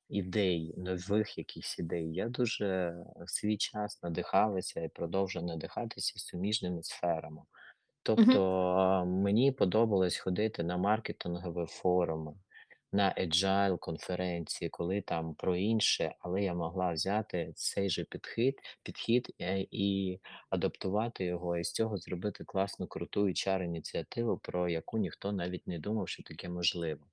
ідей, 0.08 0.74
нових 0.76 1.38
якихось 1.38 1.78
ідей, 1.78 2.12
я 2.14 2.28
дуже 2.28 2.96
в 3.26 3.30
свій 3.30 3.56
час 3.56 4.02
надихалася 4.02 4.80
і 4.80 4.88
продовжую 4.88 5.46
надихатися 5.46 6.18
суміжними 6.18 6.82
сферами. 6.82 7.42
Тобто, 8.02 8.54
а, 8.78 9.04
мені 9.04 9.52
подобалось 9.52 10.16
ходити 10.18 10.62
на 10.62 10.76
маркетингові 10.76 11.66
форуми, 11.66 12.34
на 12.92 13.14
agile 13.18 13.78
конференції, 13.78 14.68
коли 14.70 15.00
там 15.00 15.34
про 15.34 15.56
інше, 15.56 16.14
але 16.20 16.42
я 16.42 16.54
могла 16.54 16.92
взяти 16.92 17.52
цей 17.56 17.90
же 17.90 18.04
підхід, 18.04 18.60
підхід 18.82 19.34
е, 19.40 19.66
і 19.70 20.20
адаптувати 20.50 21.24
його, 21.24 21.56
і 21.58 21.64
з 21.64 21.72
цього 21.72 21.96
зробити 21.98 22.44
класну 22.44 22.86
круту 22.86 23.26
HR-ініціативу, 23.28 24.38
про 24.38 24.68
яку 24.68 24.98
ніхто 24.98 25.32
навіть 25.32 25.66
не 25.66 25.78
думав, 25.78 26.08
що 26.08 26.22
таке 26.22 26.48
можливо. 26.48 27.06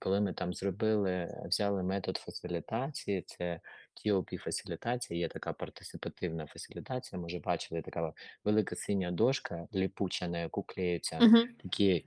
Коли 0.00 0.20
ми 0.20 0.32
там 0.32 0.54
зробили, 0.54 1.42
взяли 1.44 1.82
метод 1.82 2.16
фасилітації, 2.16 3.22
це 3.26 3.60
TOP-фасилітація, 4.06 5.16
є 5.18 5.28
така 5.28 5.52
партисипативна 5.52 6.46
фасилітація. 6.46 7.20
Може, 7.20 7.38
бачили, 7.38 7.82
така 7.82 8.12
велика 8.44 8.76
синя 8.76 9.10
дошка 9.10 9.68
ліпуча, 9.74 10.28
на 10.28 10.38
яку 10.38 10.62
клеються 10.62 11.18
Мгм. 11.20 11.48
такі 11.62 12.06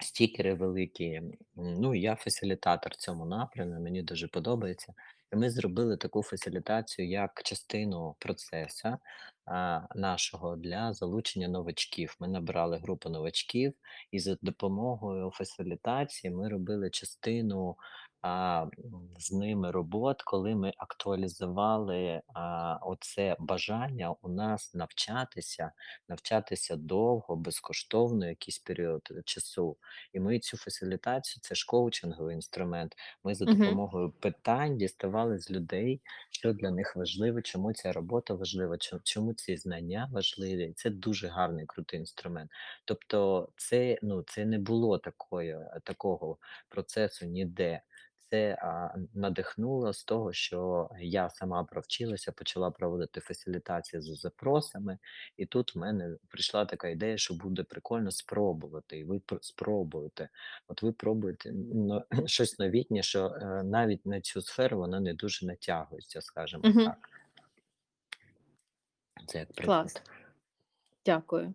стікери 0.00 0.54
великі. 0.54 1.22
Ну, 1.56 1.94
я 1.94 2.16
фасилітатор 2.16 2.92
в 2.92 2.96
цьому 2.96 3.26
напрямі, 3.26 3.80
мені 3.80 4.02
дуже 4.02 4.28
подобається. 4.28 4.94
І 5.32 5.36
ми 5.36 5.50
зробили 5.50 5.96
таку 5.96 6.22
фасилітацію 6.22 7.08
як 7.08 7.42
частину 7.44 8.16
процесу 8.18 8.96
нашого 9.94 10.56
для 10.56 10.92
залучення 10.92 11.48
новачків. 11.48 12.16
Ми 12.20 12.28
набрали 12.28 12.78
групу 12.78 13.08
новачків, 13.08 13.74
і 14.10 14.18
за 14.18 14.36
допомогою 14.42 15.30
фасилітації 15.30 16.30
ми 16.30 16.48
робили 16.48 16.90
частину 16.90 17.76
а, 18.22 18.66
з 19.18 19.32
ними 19.32 19.70
робот, 19.70 20.22
коли 20.22 20.54
ми 20.54 20.72
актуалізували 20.76 22.22
а, 22.34 22.78
оце 22.82 23.36
бажання 23.38 24.14
у 24.22 24.28
нас 24.28 24.74
навчатися, 24.74 25.72
навчатися 26.08 26.76
довго, 26.76 27.36
безкоштовно, 27.36 28.28
якийсь 28.28 28.58
період 28.58 29.08
е, 29.10 29.22
часу. 29.24 29.76
І 30.12 30.20
ми 30.20 30.38
цю 30.38 30.56
фасилітацію, 30.56 31.40
це 31.42 31.54
ж 31.54 31.66
коучинговий 31.68 32.34
інструмент. 32.34 32.96
Ми 33.24 33.34
за 33.34 33.44
допомогою 33.44 34.10
питань 34.10 34.76
діставали 34.78 35.38
з 35.38 35.50
людей, 35.50 36.00
що 36.30 36.52
для 36.52 36.70
них 36.70 36.96
важливо, 36.96 37.42
чому 37.42 37.72
ця 37.72 37.92
робота 37.92 38.34
важлива, 38.34 38.76
чому 39.04 39.34
ці 39.34 39.56
знання 39.56 40.08
важливі. 40.12 40.72
Це 40.76 40.90
дуже 40.90 41.28
гарний 41.28 41.66
крутий 41.66 42.00
інструмент. 42.00 42.50
Тобто, 42.84 43.48
це 43.56 43.98
ну 44.02 44.22
це 44.22 44.44
не 44.44 44.58
було 44.58 44.98
такої, 44.98 45.58
такого 45.84 46.38
процесу 46.68 47.26
ніде. 47.26 47.82
Це 48.30 48.58
а, 48.62 48.94
надихнуло 49.14 49.92
з 49.92 50.04
того, 50.04 50.32
що 50.32 50.90
я 51.00 51.30
сама 51.30 51.64
провчилася, 51.64 52.32
почала 52.32 52.70
проводити 52.70 53.20
фасилітації 53.20 54.02
з 54.02 54.20
запросами, 54.20 54.98
і 55.36 55.46
тут 55.46 55.74
в 55.74 55.78
мене 55.78 56.16
прийшла 56.28 56.64
така 56.64 56.88
ідея, 56.88 57.16
що 57.16 57.34
буде 57.34 57.62
прикольно 57.62 58.10
спробувати, 58.10 58.98
і 58.98 59.04
ви 59.04 59.16
пр- 59.18 59.38
спробуєте. 59.42 60.28
От 60.68 60.82
ви 60.82 60.92
пробуєте 60.92 61.52
ну, 61.74 62.04
щось 62.26 62.58
новітнє, 62.58 63.02
що 63.02 63.26
е, 63.26 63.62
навіть 63.62 64.06
на 64.06 64.20
цю 64.20 64.42
сферу 64.42 64.78
вона 64.78 65.00
не 65.00 65.14
дуже 65.14 65.46
натягується, 65.46 66.20
скажімо 66.20 66.62
Мгм. 66.64 66.84
так. 66.84 67.10
Це 69.26 69.38
як 69.38 69.48
Клас. 69.52 70.02
Дякую. 71.08 71.54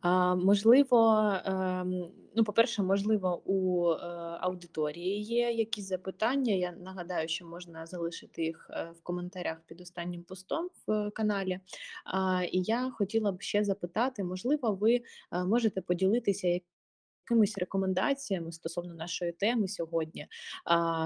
А, 0.00 0.34
можливо, 0.34 1.32
ем, 1.44 2.10
ну, 2.36 2.44
по-перше, 2.44 2.82
можливо, 2.82 3.42
у 3.44 3.90
е, 3.90 3.96
аудиторії 4.40 5.22
є 5.22 5.50
якісь 5.52 5.88
запитання. 5.88 6.54
Я 6.54 6.72
нагадаю, 6.72 7.28
що 7.28 7.46
можна 7.46 7.86
залишити 7.86 8.44
їх 8.44 8.70
е, 8.70 8.92
в 8.98 9.02
коментарях 9.02 9.60
під 9.66 9.80
останнім 9.80 10.22
постом 10.22 10.68
в 10.86 11.10
каналі. 11.10 11.60
А, 12.04 12.42
і 12.52 12.62
я 12.62 12.90
хотіла 12.90 13.32
б 13.32 13.42
ще 13.42 13.64
запитати, 13.64 14.24
можливо, 14.24 14.74
ви 14.74 15.00
е, 15.32 15.44
можете 15.44 15.80
поділитися 15.80 16.60
якимись 17.30 17.58
рекомендаціями 17.58 18.52
стосовно 18.52 18.94
нашої 18.94 19.32
теми 19.32 19.68
сьогодні, 19.68 20.26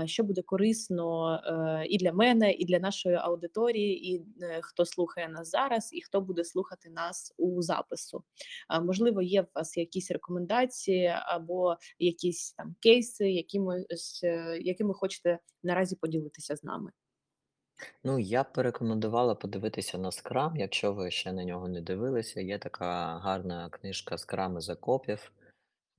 що 0.05 0.25
буде 0.25 0.43
корисно 0.43 1.35
е, 1.35 1.87
і 1.87 1.99
для 1.99 2.12
мене, 2.12 2.53
і 2.53 2.64
для 2.64 2.79
нашої 2.79 3.16
аудиторії, 3.16 4.14
і 4.14 4.25
е, 4.43 4.59
хто 4.62 4.85
слухає 4.85 5.29
нас 5.29 5.51
зараз, 5.51 5.91
і 5.93 6.03
хто 6.03 6.20
буде 6.20 6.45
слухати 6.45 6.91
нас 6.91 7.35
у 7.37 7.62
запису. 7.62 8.25
Можливо, 8.83 9.22
є 9.22 9.43
в 9.43 9.47
вас 9.55 9.77
якісь 9.77 10.11
рекомендації 10.11 11.14
або 11.27 11.77
якісь 11.99 12.53
там 12.53 12.75
кейси, 12.81 13.31
якими, 13.31 13.85
е, 14.25 14.59
якими 14.61 14.95
хочете 14.95 15.39
наразі 15.62 15.97
поділитися 15.97 16.57
з 16.57 16.64
нами. 16.64 16.91
Ну, 18.05 18.18
я 18.18 18.43
б 18.43 18.53
порекомендувала 18.53 19.35
подивитися 19.35 19.99
на 19.99 20.11
Scrum, 20.11 20.57
якщо 20.57 20.93
ви 20.93 21.11
ще 21.11 21.33
на 21.33 21.45
нього 21.45 21.68
не 21.68 21.81
дивилися. 21.81 22.41
Є 22.41 22.59
така 22.59 23.18
гарна 23.18 23.68
книжка 23.70 24.16
із 24.59 24.70
окопів. 24.70 25.33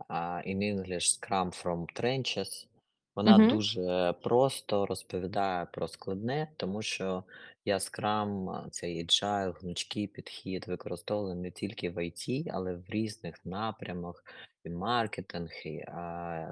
А, 0.07 0.41
in 0.45 0.59
English 0.63 1.19
Scrum 1.19 1.51
from 1.63 1.85
Trenches. 1.99 2.67
Вона 3.15 3.39
Угу, 3.39 3.39
дуже 3.39 4.13
просто 4.23 4.85
розповідає 4.85 5.65
про 5.65 5.87
складне, 5.87 6.51
тому 6.57 6.81
що 6.81 7.23
я 7.65 7.77
Scrum, 7.77 8.69
цей 8.69 9.05
agile, 9.05 9.53
гнучкий 9.59 10.07
підхід 10.07 10.67
використовую 10.67 11.35
не 11.35 11.51
тільки 11.51 11.89
в 11.89 11.97
IT, 11.97 12.49
але 12.53 12.73
в 12.75 12.85
різних 12.89 13.45
напрямах, 13.45 14.23
і 14.63 14.69
маркетинг, 14.69 15.49
і 15.65 15.79
а, 15.87 16.01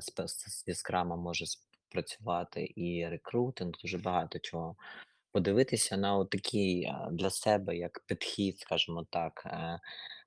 спе- 0.01 0.27
з- 0.27 0.63
зі 0.65 0.71
Scrum 0.71 1.17
може 1.17 1.45
працювати, 1.89 2.73
і 2.75 3.07
рекрутинг, 3.07 3.71
дуже 3.81 3.97
багато 3.97 4.39
чого. 4.39 4.75
Подивитися 5.31 5.97
на 5.97 6.17
отакий, 6.17 6.91
для 7.11 7.29
себе 7.29 7.77
як 7.77 8.03
підхід, 8.07 8.59
скажімо 8.59 9.05
так. 9.09 9.43
Е, 9.45 9.79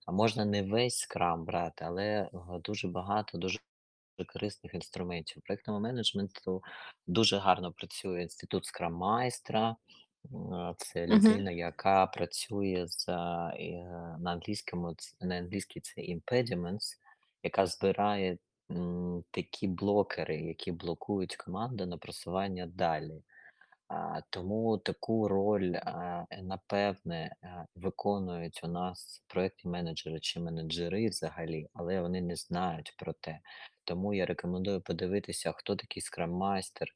а 0.07 0.13
можна 0.13 0.45
не 0.45 0.63
весь 0.63 0.99
скрам 0.99 1.45
брати, 1.45 1.85
але, 1.85 2.05
е, 2.05 2.31
дуже 2.65 2.89
багато 2.89 3.39
дуже 3.39 3.59
корисних 4.33 4.75
інструментів. 4.75 5.43
Проектному 5.47 5.81
менеджменту 5.81 6.63
дуже 7.07 7.39
гарно 7.39 7.73
працює 7.73 8.23
інститут 8.23 8.65
скрам-майстра. 8.67 9.77
М, 10.35 10.75
це 10.79 11.07
Мгм. 11.09 11.39
людина, 11.39 11.51
яка 11.51 12.07
працює 12.07 12.85
з, 12.89 13.07
і, 13.59 13.65
е, 13.73 14.17
на 14.21 14.33
англійському 14.33 14.95
ц 14.95 15.17
на 15.21 15.37
англійській 15.37 15.81
це 15.81 16.01
impediments, 16.03 16.97
яка 17.43 17.67
збирає, 17.67 18.39
м, 18.71 19.25
такі 19.31 19.69
блокери, 19.69 20.37
які 20.43 20.73
блокують 20.73 21.37
команду 21.37 21.87
на 21.87 21.99
просування 21.99 22.67
далі. 22.67 23.23
Тому 24.31 24.79
таку 24.79 25.29
роль, 25.29 25.75
напевне, 26.43 27.37
виконують 27.75 28.61
у 28.65 28.69
нас 28.69 29.25
проектні 29.27 29.71
менеджери 29.71 30.21
чи 30.21 30.41
менеджери 30.41 31.09
взагалі, 31.09 31.69
але 31.73 32.01
вони 32.01 32.21
не 32.21 32.37
знають 32.37 32.95
про 32.99 33.13
те. 33.13 33.41
Тому 33.85 34.15
я 34.15 34.27
рекомендую 34.27 34.81
подивитися, 34.81 35.53
хто 35.53 35.77
такий 35.77 36.03
скрам-майстер, 36.03 36.89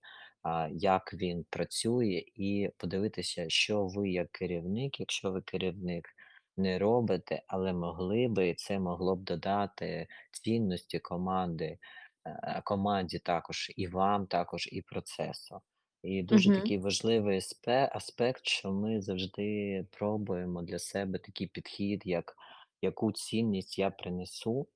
як 0.71 1.15
він 1.15 1.45
працює, 1.51 2.25
і 2.35 2.71
подивитися, 2.77 3.45
що 3.49 3.87
ви 3.87 4.11
як 4.11 4.33
керівник, 4.33 5.01
якщо 5.01 5.31
ви 5.31 5.43
керівник, 5.43 6.09
не 6.57 6.79
робите, 6.79 7.43
але 7.47 7.73
могли 7.73 8.29
би, 8.29 8.49
і 8.49 8.55
це 8.55 8.79
могло 8.79 9.17
б 9.17 9.25
додати 9.25 10.07
цінності 10.33 10.99
команди, 10.99 11.79
е, 12.27 12.63
команді 12.65 13.19
також, 13.19 13.73
і 13.77 13.87
вам 13.87 14.27
також, 14.27 14.69
і 14.73 14.83
процесу. 14.83 15.61
І 16.03 16.23
дуже 16.23 16.51
Мгм. 16.51 16.53
такий 16.53 16.79
важливий 16.79 17.39
аспе 17.39 17.91
аспект, 17.93 18.47
що 18.47 18.73
ми 18.73 19.03
завжди 19.03 19.87
пробуємо 19.91 20.63
для 20.63 20.79
себе 20.79 21.19
такий 21.19 21.47
підхід, 21.47 22.03
як 22.07 22.37
яку 22.83 23.13
цінність 23.13 23.79
я 23.79 23.91
принесу, 23.91 24.69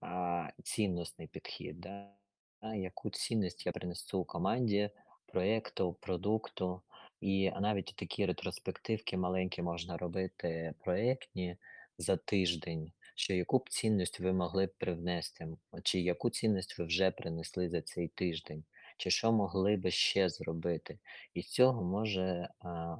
а, 0.00 0.48
цінностний 0.64 1.28
підхід, 1.28 1.80
да, 1.80 2.14
а, 2.60 2.74
яку 2.74 3.10
цінність 3.10 3.66
я 3.66 3.72
принесу 3.72 4.24
команді, 4.24 4.90
проєкту, 5.26 5.92
продукту. 6.00 6.82
І 7.20 7.50
навіть 7.50 7.92
такі 7.96 8.26
ретроспективки 8.26 9.16
маленькі 9.16 9.62
можна 9.62 9.96
робити 9.96 10.74
проєктні 10.78 11.56
за 11.98 12.16
тиждень, 12.16 12.92
що 13.14 13.34
яку 13.34 13.58
б 13.58 13.68
цінність 13.70 14.20
ви 14.20 14.32
могли 14.32 14.66
б 14.66 14.74
привнести, 14.78 15.48
чи 15.82 16.00
яку 16.00 16.30
цінність 16.30 16.78
ви 16.78 16.84
вже 16.84 17.10
принесли 17.10 17.68
за 17.70 17.82
цей 17.82 18.08
тиждень, 18.08 18.64
чи 19.02 19.10
що 19.10 19.32
могли 19.32 19.76
би 19.76 19.90
ще 19.90 20.28
зробити. 20.28 20.98
І 21.34 21.42
з 21.42 21.50
цього 21.50 21.82
може, 21.84 22.48
а, 22.60 22.96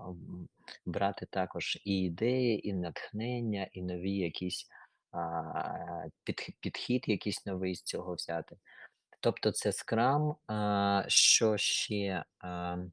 брати 0.87 1.27
також 1.31 1.79
і 1.85 2.03
ідеї, 2.03 2.69
і 2.69 2.73
натхнення, 2.73 3.69
і 3.73 3.83
нові 3.83 4.17
якісь, 4.17 4.67
а, 5.13 6.05
підх 6.25 6.51
підхід 6.61 7.05
якийсь 7.09 7.47
новий 7.47 7.75
з 7.75 7.83
цього 7.83 8.15
взяти. 8.15 8.57
Тобто 9.21 9.53
це 9.53 9.73
скрам. 9.73 10.37
А, 10.47 11.05
що 11.09 11.57
ще? 11.57 12.25
Ам 12.39 12.93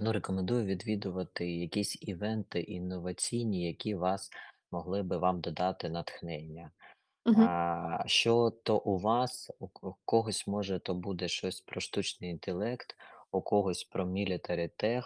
ну, 0.00 0.12
рекомендую 0.12 0.64
відвідувати 0.64 1.50
якісь 1.50 1.98
івенти 2.02 2.60
інноваційні, 2.60 3.66
які 3.66 3.94
вас 3.94 4.30
могли 4.70 5.02
би 5.02 5.18
вам 5.18 5.40
додати 5.40 5.88
натхнення. 5.88 6.70
Мгм. 7.28 7.48
А, 7.48 8.02
що 8.06 8.50
то 8.50 8.78
у 8.78 8.98
вас, 8.98 9.50
у 9.58 9.68
ко 9.68 9.96
когось, 10.04 10.46
може, 10.46 10.78
то 10.78 10.94
буде 10.94 11.28
щось 11.28 11.60
про 11.60 11.80
штучний 11.80 12.30
інтелект, 12.30 12.96
у 13.32 13.42
когось 13.42 13.84
про 13.84 14.04
military 14.06 14.70
tech 14.84 15.04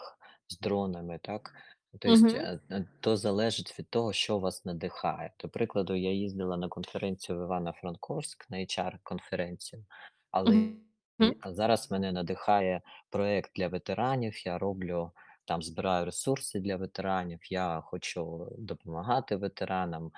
з 0.49 0.59
дронами, 0.59 1.19
так? 1.23 1.55
То 2.01 2.09
Мгм. 2.09 2.29
е, 2.35 2.61
е, 2.71 2.85
то 3.01 3.17
залежить 3.17 3.79
від 3.79 3.91
того, 3.91 4.13
що 4.13 4.39
вас 4.39 4.65
надихає. 4.65 5.33
До 5.41 5.49
прикладу, 5.49 5.95
я 5.95 6.13
їздила 6.13 6.57
на 6.57 6.69
конференцію 6.69 7.39
в 7.39 7.43
Івано-Франковськ, 7.43 8.51
на 8.51 8.57
HR-конференцію, 8.59 9.85
але 10.31 10.75
Мгм. 11.19 11.35
зараз 11.47 11.91
мене 11.91 12.13
надихає 12.13 12.83
проект 13.11 13.51
для 13.57 13.69
ветеранів. 13.69 14.47
Я 14.47 14.59
роблю 14.59 15.11
там, 15.45 15.63
збираю 15.63 16.05
ресурси 16.05 16.61
для 16.61 16.77
ветеранів, 16.77 17.41
я 17.53 17.81
хочу 17.85 18.49
допомагати 18.59 19.37
ветеранам, 19.37 20.11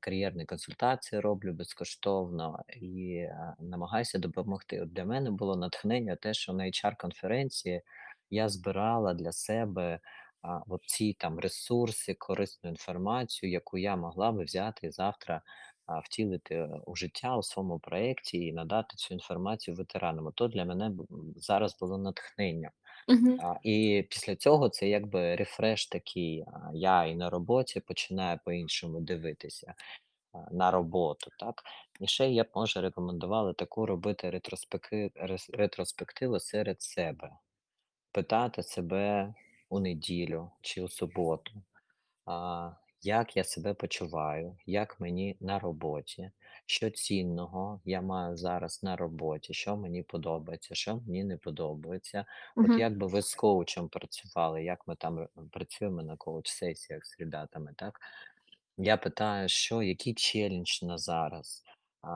кар'єрні 0.00 0.44
консультації 0.46 1.20
роблю 1.20 1.52
безкоштовно 1.52 2.58
і, 2.82 3.26
намагаюся 3.60 4.18
допомогти. 4.18 4.80
От 4.80 4.92
для 4.92 5.04
мене 5.04 5.30
було 5.30 5.56
натхнення 5.56 6.16
те, 6.16 6.34
що 6.34 6.52
на 6.52 6.64
HR-конференції 6.64 7.80
я 8.30 8.48
збирала 8.48 9.14
для 9.14 9.32
себе, 9.32 10.00
а, 10.42 10.58
оці 10.68 11.16
там 11.18 11.38
ресурси, 11.38 12.14
корисну 12.14 12.70
інформацію, 12.70 13.52
яку 13.52 13.78
я 13.78 13.96
могла 13.96 14.32
би 14.32 14.44
взяти 14.44 14.90
завтра, 14.90 15.42
втілити 16.04 16.68
у 16.86 16.96
життя 16.96 17.36
у 17.36 17.42
своєму 17.42 17.78
проекті 17.78 18.38
і 18.38 18.52
надати 18.52 18.96
цю 18.96 19.14
інформацію 19.14 19.74
ветеранам. 19.76 20.26
Ото 20.26 20.48
для 20.48 20.64
мене 20.64 20.92
зараз 21.36 21.78
було 21.80 21.98
натхнення. 21.98 22.70
Мгм. 23.08 23.38
А, 23.42 23.54
і 23.62 24.06
після 24.10 24.36
цього 24.36 24.68
це 24.68 24.88
якби 24.88 25.36
рефреш 25.36 25.86
такий. 25.86 26.44
Я 26.74 27.04
і 27.04 27.14
на 27.14 27.30
роботі 27.30 27.80
починаю 27.80 28.38
по-іншому 28.44 29.00
дивитися, 29.00 29.74
на 30.52 30.70
роботу, 30.70 31.30
так. 31.38 31.62
І 32.00 32.06
ще 32.06 32.30
я 32.30 32.44
б, 32.44 32.48
може, 32.54 32.80
рекомендувала 32.80 33.52
таку 33.52 33.86
робити 33.86 34.30
ретроспеки 34.30 35.10
ретроспективу 35.52 36.40
серед 36.40 36.82
себе. 36.82 37.30
Питати 38.12 38.62
себе 38.62 39.34
у 39.70 39.80
неділю 39.80 40.50
чи 40.62 40.82
у 40.82 40.88
суботу: 40.88 41.52
як 43.02 43.36
я 43.36 43.44
себе 43.44 43.74
почуваю, 43.74 44.56
як 44.66 45.00
мені 45.00 45.36
на 45.40 45.58
роботі, 45.58 46.30
що 46.66 46.90
цінного 46.90 47.80
я 47.84 48.00
маю 48.02 48.36
зараз 48.36 48.82
на 48.82 48.96
роботі, 48.96 49.54
що 49.54 49.76
мені 49.76 50.02
подобається, 50.02 50.74
що 50.74 50.96
мені 50.96 51.24
не 51.24 51.36
подобається. 51.36 52.24
От 52.56 52.68
Мгм. 52.68 52.78
як 52.78 52.98
би 52.98 53.06
ви 53.06 53.22
з 53.22 53.34
коучем 53.34 53.88
працювали, 53.88 54.64
як 54.64 54.88
ми 54.88 54.96
там 54.96 55.28
працюємо 55.50 56.02
на 56.02 56.16
коуч-сесіях 56.16 57.04
з 57.04 57.20
ребятами, 57.20 57.74
так? 57.76 58.00
Я 58.78 58.96
питаю, 58.96 59.48
що 59.48 59.82
який 59.82 60.14
челендж 60.14 60.82
на 60.82 60.98
зараз, 60.98 61.64
а, 62.02 62.10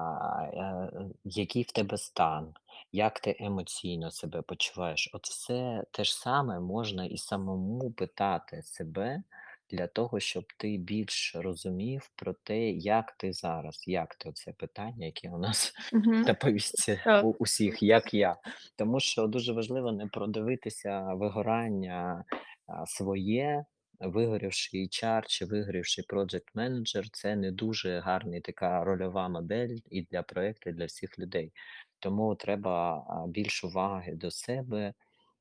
е, 0.52 0.58
е, 0.60 1.08
який 1.24 1.62
в 1.62 1.72
тебе 1.72 1.98
стан, 1.98 2.54
як 2.92 3.20
ти 3.20 3.36
емоційно 3.40 4.10
себе 4.10 4.42
почуваєш. 4.42 5.10
От 5.14 5.26
все 5.26 5.84
те 5.90 6.04
ж 6.04 6.18
саме 6.18 6.60
можна 6.60 7.04
і 7.06 7.16
самому 7.16 7.90
питати 7.92 8.62
себе 8.62 9.22
для 9.70 9.86
того, 9.86 10.20
щоб 10.20 10.44
ти 10.56 10.76
більш 10.76 11.32
розумів 11.36 12.10
про 12.16 12.32
те, 12.32 12.70
як 12.70 13.12
ти 13.12 13.32
зараз, 13.32 13.84
як 13.86 14.14
ти 14.14 14.28
оце 14.28 14.52
питання, 14.52 15.06
яке 15.06 15.30
у 15.30 15.38
нас 15.38 15.72
Мгм. 15.92 16.22
на 16.22 16.34
повістці 16.34 17.00
у 17.24 17.30
усіх, 17.38 17.82
як 17.82 18.14
я. 18.14 18.36
Тому 18.76 19.00
що 19.00 19.26
дуже 19.26 19.52
важливо 19.52 19.92
не 19.92 20.06
продивитися 20.06 21.00
вигорання, 21.14 22.24
своє, 22.86 23.64
вигорівший 24.00 24.88
HR 24.88 25.22
чи 25.26 25.44
вигорівший 25.44 26.04
проджект-менеджер- 26.08 27.08
це 27.12 27.36
не 27.36 27.52
дуже 27.52 28.00
гарний 28.00 28.40
така 28.40 28.84
рольова 28.84 29.28
модель 29.28 29.76
і 29.90 30.02
для 30.02 30.22
проекту, 30.22 30.70
і 30.70 30.72
для 30.72 30.84
всіх 30.84 31.18
людей. 31.18 31.52
Тому 31.98 32.34
треба, 32.34 33.04
більш 33.28 33.64
уваги 33.64 34.12
до 34.14 34.30
себе. 34.30 34.94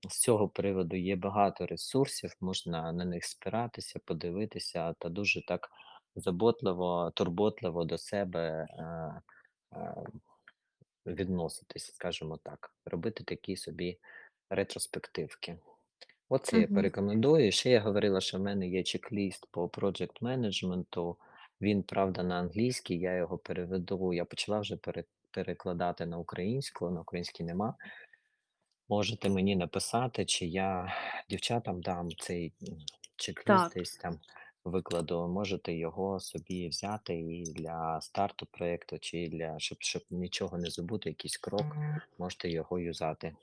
З 0.10 0.20
цього 0.20 0.50
приводу 0.50 0.96
є 0.96 1.16
багато 1.16 1.66
ресурсів, 1.66 2.36
можна 2.42 2.92
на 2.92 3.06
них 3.06 3.26
спиратися, 3.26 4.00
подивитися 4.06 4.94
та 5.00 5.10
дуже 5.10 5.46
так 5.46 5.70
заботливо, 6.16 7.12
турботливо 7.16 7.86
до 7.86 7.98
себе, 7.98 8.68
е, 8.70 9.22
е, 9.74 9.96
відноситись, 11.06 11.94
скажімо 11.96 12.40
так, 12.44 12.72
робити 12.86 13.24
такі 13.24 13.56
собі 13.56 14.00
ретроспективки. 14.50 15.58
Оце 16.30 16.60
я 16.60 16.68
порекомендую. 16.68 17.52
Ще 17.52 17.70
я 17.70 17.80
говорила, 17.80 18.22
що 18.22 18.38
в 18.38 18.42
мене 18.42 18.68
є 18.68 18.84
чек-ліст 18.84 19.48
по 19.52 19.68
проджект-менеджменту. 19.68 21.16
Він, 21.62 21.84
правда, 21.84 22.24
на 22.24 22.36
англійській, 22.36 22.98
я 22.98 23.16
його 23.16 23.38
переведу. 23.38 24.14
Я 24.14 24.26
почала 24.26 24.60
вже 24.60 24.78
пере 24.78 25.04
перекладати 25.32 26.06
на 26.06 26.18
українську, 26.18 26.90
на 26.90 27.02
українській 27.02 27.44
нема. 27.44 27.76
Можете 28.90 29.30
мені 29.30 29.56
написати, 29.56 30.26
чи 30.26 30.46
я 30.46 30.94
дівчатам 31.30 31.82
дам 31.82 32.10
цей, 32.20 32.54
чек-ліст 33.16 33.46
Так. 33.46 33.72
десь 33.76 33.98
там 33.98 34.20
викладу. 34.66 35.28
Можете 35.28 35.74
його 35.74 36.20
собі 36.20 36.68
взяти 36.68 37.16
і 37.16 37.44
для 37.44 38.02
старту 38.02 38.48
проекту, 38.52 38.98
чи 39.00 39.28
для 39.28 39.60
щоб 39.60 39.78
щоб 39.82 40.02
нічого 40.10 40.58
не 40.58 40.70
забути, 40.70 41.10
якийсь 41.10 41.38
крок, 41.38 41.78
можете 42.18 42.50
його 42.50 42.80
юзати. 42.80 43.36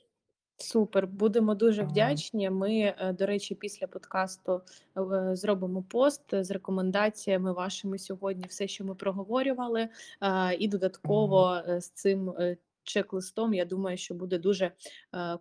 Супер, 0.57 1.07
будемо 1.07 1.55
дуже 1.55 1.83
вдячні. 1.83 2.51
Ми, 2.51 2.95
е, 2.99 3.15
до 3.19 3.27
речі, 3.27 3.55
після 3.55 3.87
подкасту, 3.87 4.63
в 4.95 5.37
зробимо 5.37 5.83
пост 5.83 6.23
з 6.31 6.51
рекомендаціями 6.51 7.53
вашими 7.53 7.99
сьогодні, 7.99 8.45
все, 8.49 8.69
що 8.69 8.85
ми 8.85 8.95
проговорювали, 8.95 9.89
а, 10.21 10.53
і 10.59 10.69
додатково, 10.69 11.63
е, 11.69 11.81
з 11.81 11.91
цим, 11.91 12.31
е 12.31 12.57
чек-листом, 12.85 13.55
я 13.55 13.65
думаю, 13.65 13.97
що 13.97 14.15
буде 14.15 14.39
дуже 14.39 14.65
е, 14.65 14.73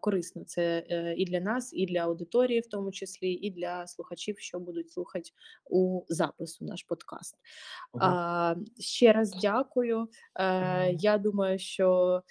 корисно. 0.02 0.44
Це 0.44 0.86
е, 0.90 1.16
і 1.18 1.26
для 1.26 1.40
нас, 1.40 1.74
і 1.74 1.86
для 1.86 2.00
аудиторії, 2.00 2.60
в 2.60 2.68
тому 2.68 2.92
числі, 2.92 3.32
і 3.32 3.52
для 3.52 3.88
слухачів, 3.88 4.40
що 4.40 4.60
будуть 4.60 4.92
слухати 4.92 5.30
у 5.70 6.06
запису 6.10 6.66
наш 6.66 6.84
подкаст. 6.84 7.36
Угу. 7.94 8.66
Ще 8.80 9.14
раз 9.14 9.32
дякую. 9.42 10.08
Е, 10.40 10.94
я 11.00 11.18
думаю, 11.18 11.60
що 11.60 12.22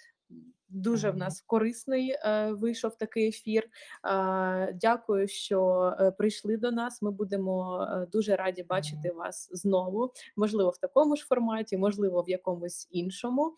дуже 0.70 1.10
в 1.10 1.16
нас 1.16 1.40
корисний 1.40 2.10
е, 2.10 2.52
вийшов 2.52 2.96
такий 2.98 3.28
ефір. 3.28 3.62
Е, 3.62 4.72
дякую, 4.80 5.28
що 5.28 5.92
е, 6.00 6.10
прийшли 6.10 6.56
до 6.56 6.70
нас. 6.70 7.02
Ми 7.02 7.10
будемо 7.10 7.82
е, 7.82 8.06
дуже 8.12 8.36
раді 8.36 8.62
бачити 8.62 9.12
вас 9.12 9.48
знову. 9.52 10.12
Можливо, 10.36 10.70
в 10.70 10.78
такому 10.78 11.16
ж 11.16 11.26
форматі, 11.26 11.76
можливо, 11.76 12.22
в 12.22 12.30
якомусь 12.30 12.88
іншому. 12.90 13.54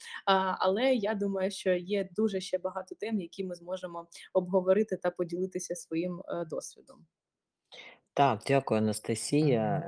Але 0.58 0.94
я 0.94 1.14
думаю, 1.14 1.50
що 1.50 1.72
є 1.72 2.08
дуже 2.16 2.40
ще 2.40 2.58
багато 2.58 2.94
тем, 2.94 3.20
які 3.20 3.44
ми 3.44 3.54
зможемо 3.54 4.06
обговорити 4.32 4.96
та 4.96 5.10
поділитися 5.10 5.74
своїм 5.74 6.20
е, 6.20 6.44
досвідом. 6.44 7.06
Так, 8.14 8.40
дякую, 8.46 8.78
Анастасія. 8.80 9.82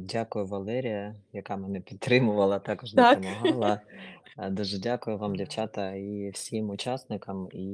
Дякую, 0.00 0.46
Валерія, 0.46 1.14
яка 1.32 1.56
мене 1.56 1.80
підтримувала, 1.80 2.58
також 2.58 2.92
Так. 2.92 3.20
допомагала. 3.20 3.80
Дуже 4.50 4.78
дякую 4.78 5.18
вам, 5.18 5.36
дівчата, 5.36 5.94
і 5.94 6.30
всім 6.34 6.70
учасникам. 6.70 7.48
І 7.52 7.64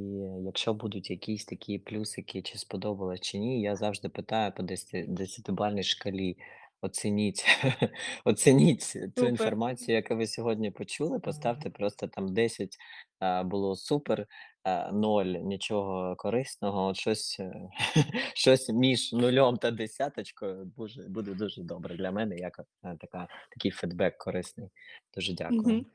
якщо 0.44 0.74
будуть 0.74 1.10
якісь 1.10 1.44
такі 1.44 1.78
плюсики, 1.78 2.42
чи 2.42 2.58
сподобалось, 2.58 3.20
чи 3.20 3.38
ні, 3.38 3.60
я 3.60 3.76
завжди 3.76 4.08
питаю 4.08 4.52
по 4.56 4.62
10 4.62 5.14
десятибальній 5.14 5.82
шкалі. 5.82 6.36
Оцініть, 6.82 7.44
оцініть 8.24 8.92
ту 8.92 9.08
Супер. 9.08 9.28
інформацію, 9.28 9.96
яку 9.96 10.16
ви 10.16 10.26
сьогодні 10.26 10.70
почули. 10.70 11.18
Поставте 11.18 11.70
просто 11.70 12.08
там 12.08 12.34
10 12.34 12.76
е, 13.22 13.42
було 13.42 13.76
супер, 13.76 14.26
е, 14.64 14.92
0 14.92 15.24
нічого 15.24 16.16
корисного. 16.16 16.86
От 16.86 16.96
щось, 16.96 17.36
е, 17.40 17.70
щось 18.34 18.68
між 18.68 19.12
нульом 19.12 19.56
та 19.56 19.70
десяточкою 19.70 20.72
буде, 20.76 21.08
буде 21.08 21.34
дуже 21.34 21.62
добре 21.62 21.96
для 21.96 22.10
мене, 22.10 22.36
як 22.36 22.60
е, 22.84 22.96
така, 23.00 23.28
такий 23.50 23.70
фідбек 23.70 24.18
корисний. 24.18 24.68
Дуже 25.14 25.34
дякую. 25.34 25.62
Мгм. 25.62 25.86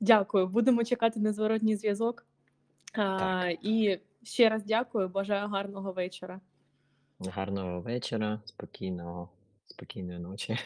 Дякую. 0.00 0.46
Будемо 0.46 0.84
чекати 0.84 1.20
на 1.20 1.32
зворотній 1.32 1.76
зв'язок. 1.76 2.26
А, 2.92 3.50
і 3.62 3.98
ще 4.22 4.48
раз 4.48 4.64
дякую. 4.64 5.08
Бажаю 5.08 5.48
гарного 5.48 5.92
вечора. 5.92 6.40
Гарного 7.20 7.80
вечора, 7.80 8.40
спокійного, 8.44 9.28
спокійної 9.66 10.18
ночі. 10.18 10.58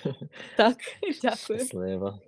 Так, 0.56 0.76
дякую. 1.22 1.58
Щасливо. 1.58 2.20